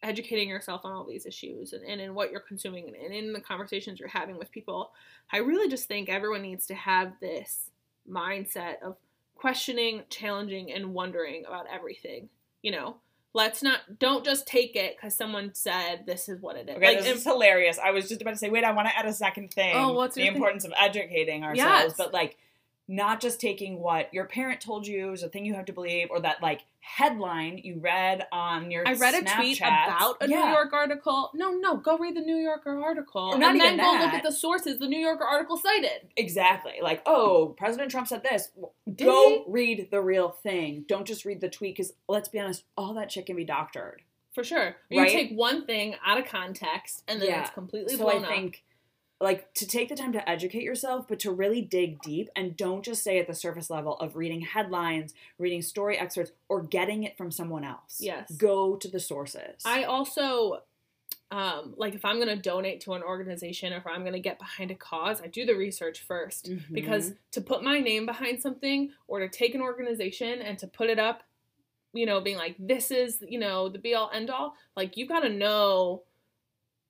educating 0.01 0.47
yourself 0.47 0.81
on 0.85 0.91
all 0.93 1.05
these 1.05 1.25
issues 1.25 1.73
and, 1.73 1.83
and 1.83 1.99
in 1.99 2.13
what 2.13 2.31
you're 2.31 2.39
consuming 2.39 2.93
and, 3.03 3.13
in 3.13 3.33
the 3.33 3.41
conversations 3.41 3.99
you're 3.99 4.09
having 4.09 4.37
with 4.37 4.51
people, 4.51 4.91
I 5.31 5.37
really 5.37 5.69
just 5.69 5.87
think 5.87 6.09
everyone 6.09 6.41
needs 6.41 6.65
to 6.67 6.75
have 6.75 7.13
this 7.19 7.69
mindset 8.09 8.81
of 8.83 8.95
questioning, 9.35 10.03
challenging, 10.09 10.71
and 10.71 10.93
wondering 10.93 11.45
about 11.45 11.65
everything. 11.71 12.29
You 12.61 12.71
know, 12.71 12.97
let's 13.33 13.61
not 13.63 13.99
don't 13.99 14.25
just 14.25 14.47
take 14.47 14.75
it 14.75 14.95
because 14.97 15.15
someone 15.15 15.51
said 15.53 16.03
this 16.05 16.27
is 16.29 16.41
what 16.41 16.55
it 16.55 16.67
is. 16.69 16.75
Okay, 16.77 16.95
Like, 16.95 17.03
this 17.03 17.17
is 17.19 17.23
hilarious. 17.23 17.77
I 17.77 17.91
was 17.91 18.07
just 18.09 18.21
about 18.21 18.31
to 18.31 18.37
say, 18.37 18.49
wait, 18.49 18.63
I 18.63 18.71
want 18.71 18.87
to 18.87 18.97
add 18.97 19.05
a 19.05 19.13
second 19.13 19.53
thing. 19.53 19.75
Oh, 19.75 19.93
what's 19.93 20.15
the 20.15 20.21
your 20.21 20.29
thing? 20.33 20.37
importance 20.37 20.65
of 20.65 20.73
educating 20.77 21.43
ourselves, 21.43 21.57
Yes. 21.57 21.93
but 21.97 22.13
like 22.13 22.37
not 22.91 23.21
just 23.21 23.39
taking 23.39 23.79
what 23.79 24.11
your 24.11 24.25
parent 24.25 24.59
told 24.59 24.87
you 24.87 25.13
is 25.13 25.21
a 25.21 25.29
thing 25.29 25.45
you 25.45 25.53
have 25.53 25.65
to 25.65 25.73
believe, 25.73 26.07
or 26.09 26.19
that 26.21 26.41
like 26.41 26.61
headline 26.81 27.59
you 27.59 27.79
read 27.79 28.25
on 28.31 28.71
your. 28.71 28.85
I 28.87 28.93
read 28.93 29.13
a 29.13 29.23
tweet 29.35 29.59
about 29.59 30.17
a 30.21 30.27
Yeah. 30.27 30.45
New 30.45 30.51
York 30.53 30.73
article. 30.73 31.29
No, 31.35 31.51
no, 31.51 31.77
go 31.77 31.99
read 31.99 32.15
the 32.15 32.21
New 32.21 32.37
Yorker 32.37 32.81
article. 32.83 33.33
And 33.33 33.43
then 33.43 33.55
even 33.57 33.77
go 33.77 33.91
look 33.91 34.13
at 34.13 34.23
the 34.23 34.31
sources 34.31 34.79
the 34.79 34.87
New 34.87 34.99
Yorker 34.99 35.23
article 35.23 35.55
cited. 35.55 36.09
Exactly. 36.17 36.73
Like, 36.81 37.03
oh, 37.05 37.53
President 37.59 37.91
Trump 37.91 38.07
said 38.07 38.23
this. 38.23 38.49
Did 38.87 39.05
Go 39.05 39.45
read 39.47 39.89
the 39.91 40.01
real 40.01 40.29
thing. 40.29 40.83
Don't 40.87 41.05
just 41.05 41.25
read 41.25 41.41
the 41.41 41.49
tweet 41.49 41.75
because 41.77 41.93
let's 42.07 42.27
be 42.27 42.39
honest, 42.39 42.63
all 42.75 42.95
that 42.95 43.11
shit 43.11 43.27
can 43.27 43.35
be 43.35 43.45
doctored. 43.45 44.01
For 44.33 44.43
sure. 44.43 44.75
You 44.89 45.01
Right? 45.01 45.11
take 45.11 45.31
one 45.31 45.65
thing 45.65 45.95
out 46.03 46.17
of 46.19 46.25
context 46.25 47.03
and 47.07 47.21
then 47.21 47.29
Yeah. 47.29 47.41
it's 47.41 47.49
completely 47.51 47.95
so 47.97 48.03
blown 48.05 48.23
I 48.23 48.27
up. 48.27 48.33
think 48.33 48.63
like 49.21 49.53
to 49.55 49.67
take 49.67 49.89
the 49.89 49.95
time 49.95 50.13
to 50.13 50.29
educate 50.29 50.63
yourself, 50.63 51.05
but 51.07 51.19
to 51.19 51.31
really 51.31 51.61
dig 51.61 52.01
deep 52.01 52.29
and 52.35 52.55
don't 52.55 52.83
just 52.85 53.01
stay 53.01 53.19
at 53.19 53.27
the 53.27 53.33
surface 53.33 53.69
level 53.69 53.97
of 53.97 54.15
reading 54.15 54.41
headlines, 54.41 55.13
reading 55.37 55.61
story 55.61 55.97
excerpts, 55.97 56.31
or 56.47 56.61
getting 56.61 57.03
it 57.03 57.17
from 57.17 57.29
someone 57.29 57.63
else. 57.65 57.97
Yes. 57.99 58.31
Go 58.31 58.75
to 58.77 58.87
the 58.87 58.99
sources. 58.99 59.61
I 59.65 59.83
also 59.83 60.63
um 61.31 61.73
like 61.77 61.93
if 61.93 62.03
I'm 62.05 62.15
going 62.15 62.29
to 62.29 62.35
donate 62.35 62.81
to 62.81 62.93
an 62.93 63.03
organization 63.03 63.71
or 63.73 63.77
if 63.77 63.85
I'm 63.85 64.01
going 64.01 64.13
to 64.13 64.19
get 64.19 64.39
behind 64.39 64.71
a 64.71 64.75
cause, 64.75 65.21
I 65.21 65.27
do 65.27 65.45
the 65.45 65.53
research 65.55 66.03
1st 66.07 66.49
Mhm. 66.49 66.73
because 66.73 67.13
to 67.31 67.41
put 67.41 67.61
my 67.61 67.79
name 67.79 68.05
behind 68.07 68.41
something 68.41 68.91
or 69.07 69.19
to 69.19 69.27
take 69.29 69.53
an 69.53 69.61
organization 69.61 70.41
and 70.41 70.57
to 70.59 70.65
put 70.65 70.89
it 70.89 70.97
up, 70.97 71.21
you 71.93 72.05
know, 72.07 72.19
being 72.21 72.37
like 72.37 72.55
this 72.57 72.89
is, 72.89 73.23
you 73.27 73.37
know, 73.37 73.69
the 73.69 73.77
be 73.79 73.93
all 73.93 74.09
end 74.13 74.29
all, 74.31 74.55
like 74.75 74.97
you 74.97 75.05
got 75.05 75.19
to 75.19 75.29
know 75.29 76.01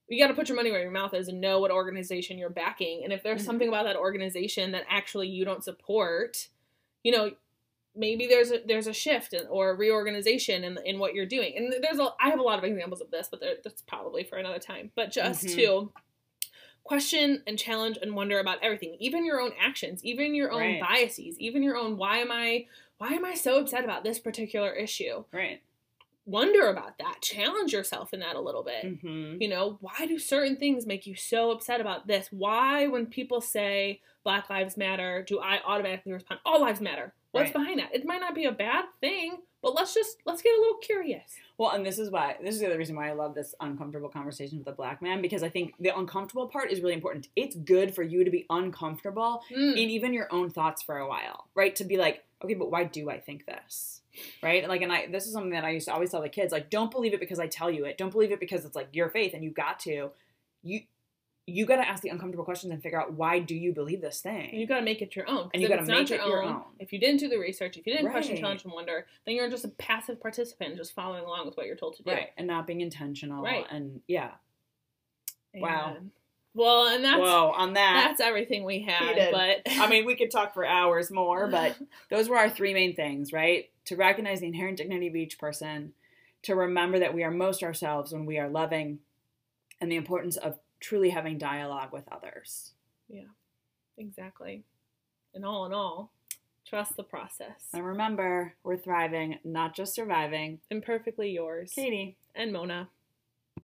you 0.09 0.19
got 0.19 0.27
to 0.29 0.33
put 0.33 0.49
your 0.49 0.55
money 0.55 0.71
where 0.71 0.81
your 0.81 0.91
mouth 0.91 1.13
is 1.13 1.27
and 1.27 1.39
know 1.41 1.59
what 1.59 1.71
organization 1.71 2.37
you're 2.37 2.49
backing. 2.49 3.03
And 3.03 3.13
if 3.13 3.23
there's 3.23 3.41
Mhm. 3.41 3.45
something 3.45 3.67
about 3.67 3.83
that 3.85 3.95
organization 3.95 4.71
that 4.71 4.85
actually 4.89 5.27
you 5.27 5.45
don't 5.45 5.63
support, 5.63 6.49
you 7.03 7.11
know, 7.11 7.31
maybe 7.95 8.27
there's 8.27 8.51
a 8.51 8.59
there's 8.65 8.87
a 8.87 8.93
shift 8.93 9.33
in, 9.33 9.45
or 9.47 9.71
a 9.71 9.75
reorganization 9.75 10.63
in 10.63 10.77
in 10.85 10.99
what 10.99 11.13
you're 11.13 11.25
doing. 11.25 11.55
And 11.57 11.73
there's 11.83 11.99
a 11.99 12.09
I 12.21 12.29
have 12.29 12.39
a 12.39 12.43
lot 12.43 12.57
of 12.59 12.63
examples 12.65 13.01
of 13.01 13.11
this, 13.11 13.27
but 13.29 13.41
that's 13.63 13.81
probably 13.83 14.23
for 14.23 14.37
another 14.37 14.59
time. 14.59 14.91
But 14.95 15.11
just 15.11 15.43
Mhm. 15.43 15.55
to 15.55 15.93
question 16.83 17.43
and 17.45 17.57
challenge 17.59 17.97
and 18.01 18.15
wonder 18.15 18.39
about 18.39 18.59
everything, 18.63 18.95
even 18.99 19.25
your 19.25 19.39
own 19.39 19.51
actions, 19.59 20.03
even 20.03 20.33
your 20.33 20.51
own 20.51 20.59
Right. 20.59 20.79
biases, 20.79 21.39
even 21.39 21.61
your 21.63 21.77
own 21.77 21.97
why 21.97 22.17
am 22.17 22.31
I 22.31 22.67
why 22.97 23.09
am 23.13 23.25
I 23.25 23.33
so 23.35 23.59
upset 23.59 23.83
about 23.83 24.03
this 24.03 24.19
particular 24.19 24.73
issue? 24.73 25.23
right. 25.31 25.61
Wonder 26.29 26.69
about 26.69 26.97
that. 26.99 27.21
Challenge 27.21 27.73
yourself 27.73 28.13
in 28.13 28.19
that 28.19 28.35
a 28.35 28.39
little 28.41 28.63
bit. 28.63 28.85
Mm-hmm. 28.85 29.41
You 29.41 29.47
know, 29.47 29.77
why 29.81 30.05
do 30.07 30.19
certain 30.19 30.55
things 30.57 30.85
make 30.85 31.07
you 31.07 31.15
so 31.15 31.51
upset 31.51 31.81
about 31.81 32.05
this? 32.07 32.27
Why, 32.31 32.87
when 32.87 33.07
people 33.07 33.41
say 33.41 34.01
Black 34.23 34.49
Lives 34.49 34.77
Matter, 34.77 35.23
do 35.27 35.39
I 35.39 35.59
automatically 35.65 36.11
respond, 36.13 36.39
All 36.45 36.61
lives 36.61 36.81
matter? 36.81 37.13
What's 37.31 37.45
Right. 37.45 37.53
behind 37.53 37.79
that? 37.79 37.93
It 37.95 38.05
might 38.05 38.21
not 38.21 38.33
be 38.35 38.45
a 38.45 38.51
bad 38.51 38.85
thing, 39.01 39.37
but 39.61 39.75
let's 39.75 39.93
just 39.93 40.17
let's 40.25 40.41
get 40.41 40.55
a 40.57 40.59
little 40.59 40.77
curious. 40.77 41.35
Well, 41.59 41.71
and 41.71 41.85
this 41.85 41.99
is 41.99 42.09
why 42.09 42.37
this 42.43 42.55
is 42.55 42.59
the 42.61 42.65
other 42.67 42.77
reason 42.77 42.95
why 42.95 43.09
I 43.09 43.13
love 43.13 43.35
this 43.35 43.53
uncomfortable 43.59 44.09
conversation 44.09 44.57
with 44.57 44.67
a 44.67 44.71
black 44.71 45.01
man 45.01 45.21
because 45.21 45.43
I 45.43 45.49
think 45.49 45.73
the 45.79 45.95
uncomfortable 45.97 46.47
part 46.47 46.71
is 46.71 46.81
really 46.81 46.93
important. 46.95 47.27
It's 47.35 47.55
good 47.55 47.93
for 47.93 48.01
you 48.03 48.23
to 48.23 48.31
be 48.31 48.45
uncomfortable 48.49 49.43
Mm. 49.51 49.73
in 49.73 49.89
even 49.89 50.13
your 50.13 50.27
own 50.33 50.49
thoughts 50.49 50.81
for 50.81 50.97
a 50.97 51.07
while, 51.07 51.47
right? 51.55 51.75
To 51.75 51.83
be 51.83 51.97
like, 51.97 52.23
okay, 52.43 52.53
but 52.55 52.71
why 52.71 52.85
do 52.85 53.09
I 53.09 53.19
think 53.19 53.45
this? 53.45 53.98
Right? 54.41 54.67
Like, 54.67 54.81
and 54.81 54.91
I, 54.91 55.07
this 55.07 55.27
is 55.27 55.33
something 55.33 55.51
that 55.51 55.65
I 55.65 55.71
used 55.71 55.87
to 55.87 55.93
always 55.93 56.11
tell 56.11 56.21
the 56.21 56.29
kids, 56.29 56.51
like, 56.51 56.69
don't 56.69 56.91
believe 56.91 57.13
it 57.13 57.19
because 57.19 57.39
I 57.39 57.47
tell 57.47 57.69
you 57.69 57.85
it. 57.85 57.97
Don't 57.97 58.11
believe 58.11 58.31
it 58.31 58.39
because 58.39 58.65
it's 58.65 58.75
like 58.75 58.89
your 58.93 59.09
faith 59.09 59.33
and 59.33 59.43
you 59.43 59.51
got 59.51 59.79
to. 59.81 60.11
You, 60.61 60.81
you 61.49 61.65
got 61.65 61.77
to 61.77 61.87
ask 61.87 62.03
the 62.03 62.09
uncomfortable 62.09 62.45
questions 62.45 62.71
and 62.71 62.81
figure 62.81 63.01
out 63.01 63.13
why 63.13 63.39
do 63.39 63.55
you 63.55 63.73
believe 63.73 64.01
this 64.01 64.21
thing. 64.21 64.49
And 64.51 64.61
you 64.61 64.67
got 64.67 64.79
to 64.79 64.85
make 64.85 65.01
it 65.01 65.15
your 65.15 65.27
own. 65.27 65.49
And 65.53 65.61
you 65.61 65.67
it's 65.67 65.87
not 65.87 65.99
make 65.99 66.09
your 66.09 66.19
it 66.19 66.27
your 66.27 66.43
own, 66.43 66.53
own. 66.53 66.63
if 66.79 66.93
you 66.93 66.99
didn't 66.99 67.19
do 67.19 67.27
the 67.27 67.37
research, 67.37 67.77
if 67.77 67.87
you 67.87 67.93
didn't 67.93 68.11
question, 68.11 68.37
challenge, 68.37 68.63
and 68.63 68.73
wonder, 68.73 69.07
then 69.25 69.35
you're 69.35 69.49
just 69.49 69.65
a 69.65 69.69
passive 69.69 70.21
participant, 70.21 70.77
just 70.77 70.93
following 70.93 71.23
along 71.23 71.47
with 71.47 71.57
what 71.57 71.65
you're 71.65 71.75
told 71.75 71.95
to 71.95 72.03
do. 72.03 72.11
right, 72.11 72.29
and 72.37 72.47
not 72.47 72.67
being 72.67 72.81
intentional. 72.81 73.43
Right. 73.43 73.65
And 73.69 74.01
yeah. 74.07 74.31
Wow. 75.55 75.97
Well, 76.53 76.87
and 76.87 77.03
that's 77.03 77.19
Whoa, 77.19 77.53
on 77.55 77.73
that. 77.73 78.05
that's 78.07 78.21
everything 78.21 78.63
we 78.63 78.81
had. 78.81 79.31
But 79.31 79.61
I 79.79 79.87
mean, 79.87 80.05
we 80.05 80.15
could 80.15 80.31
talk 80.31 80.53
for 80.53 80.65
hours 80.65 81.11
more, 81.11 81.47
but 81.47 81.77
those 82.09 82.27
were 82.27 82.37
our 82.37 82.49
three 82.49 82.73
main 82.73 82.95
things, 82.95 83.31
right? 83.31 83.69
To 83.85 83.95
recognize 83.95 84.39
the 84.39 84.47
inherent 84.47 84.77
dignity 84.77 85.07
of 85.07 85.15
each 85.15 85.39
person, 85.39 85.93
to 86.43 86.55
remember 86.55 86.99
that 86.99 87.13
we 87.13 87.23
are 87.23 87.31
most 87.31 87.63
ourselves 87.63 88.11
when 88.11 88.25
we 88.25 88.39
are 88.39 88.49
loving, 88.49 88.99
and 89.79 89.91
the 89.91 89.95
importance 89.95 90.37
of 90.37 90.59
truly 90.79 91.09
having 91.09 91.37
dialogue 91.37 91.93
with 91.93 92.05
others. 92.11 92.71
Yeah. 93.07 93.23
Exactly. 93.97 94.63
And 95.33 95.45
all 95.45 95.65
in 95.65 95.73
all, 95.73 96.11
trust 96.65 96.95
the 96.95 97.03
process. 97.03 97.67
And 97.73 97.85
remember, 97.85 98.53
we're 98.63 98.77
thriving, 98.77 99.39
not 99.43 99.75
just 99.75 99.93
surviving. 99.93 100.59
Imperfectly 100.71 101.31
yours. 101.31 101.71
Katy. 101.75 102.17
And 102.33 102.53
Mona. 102.53 102.89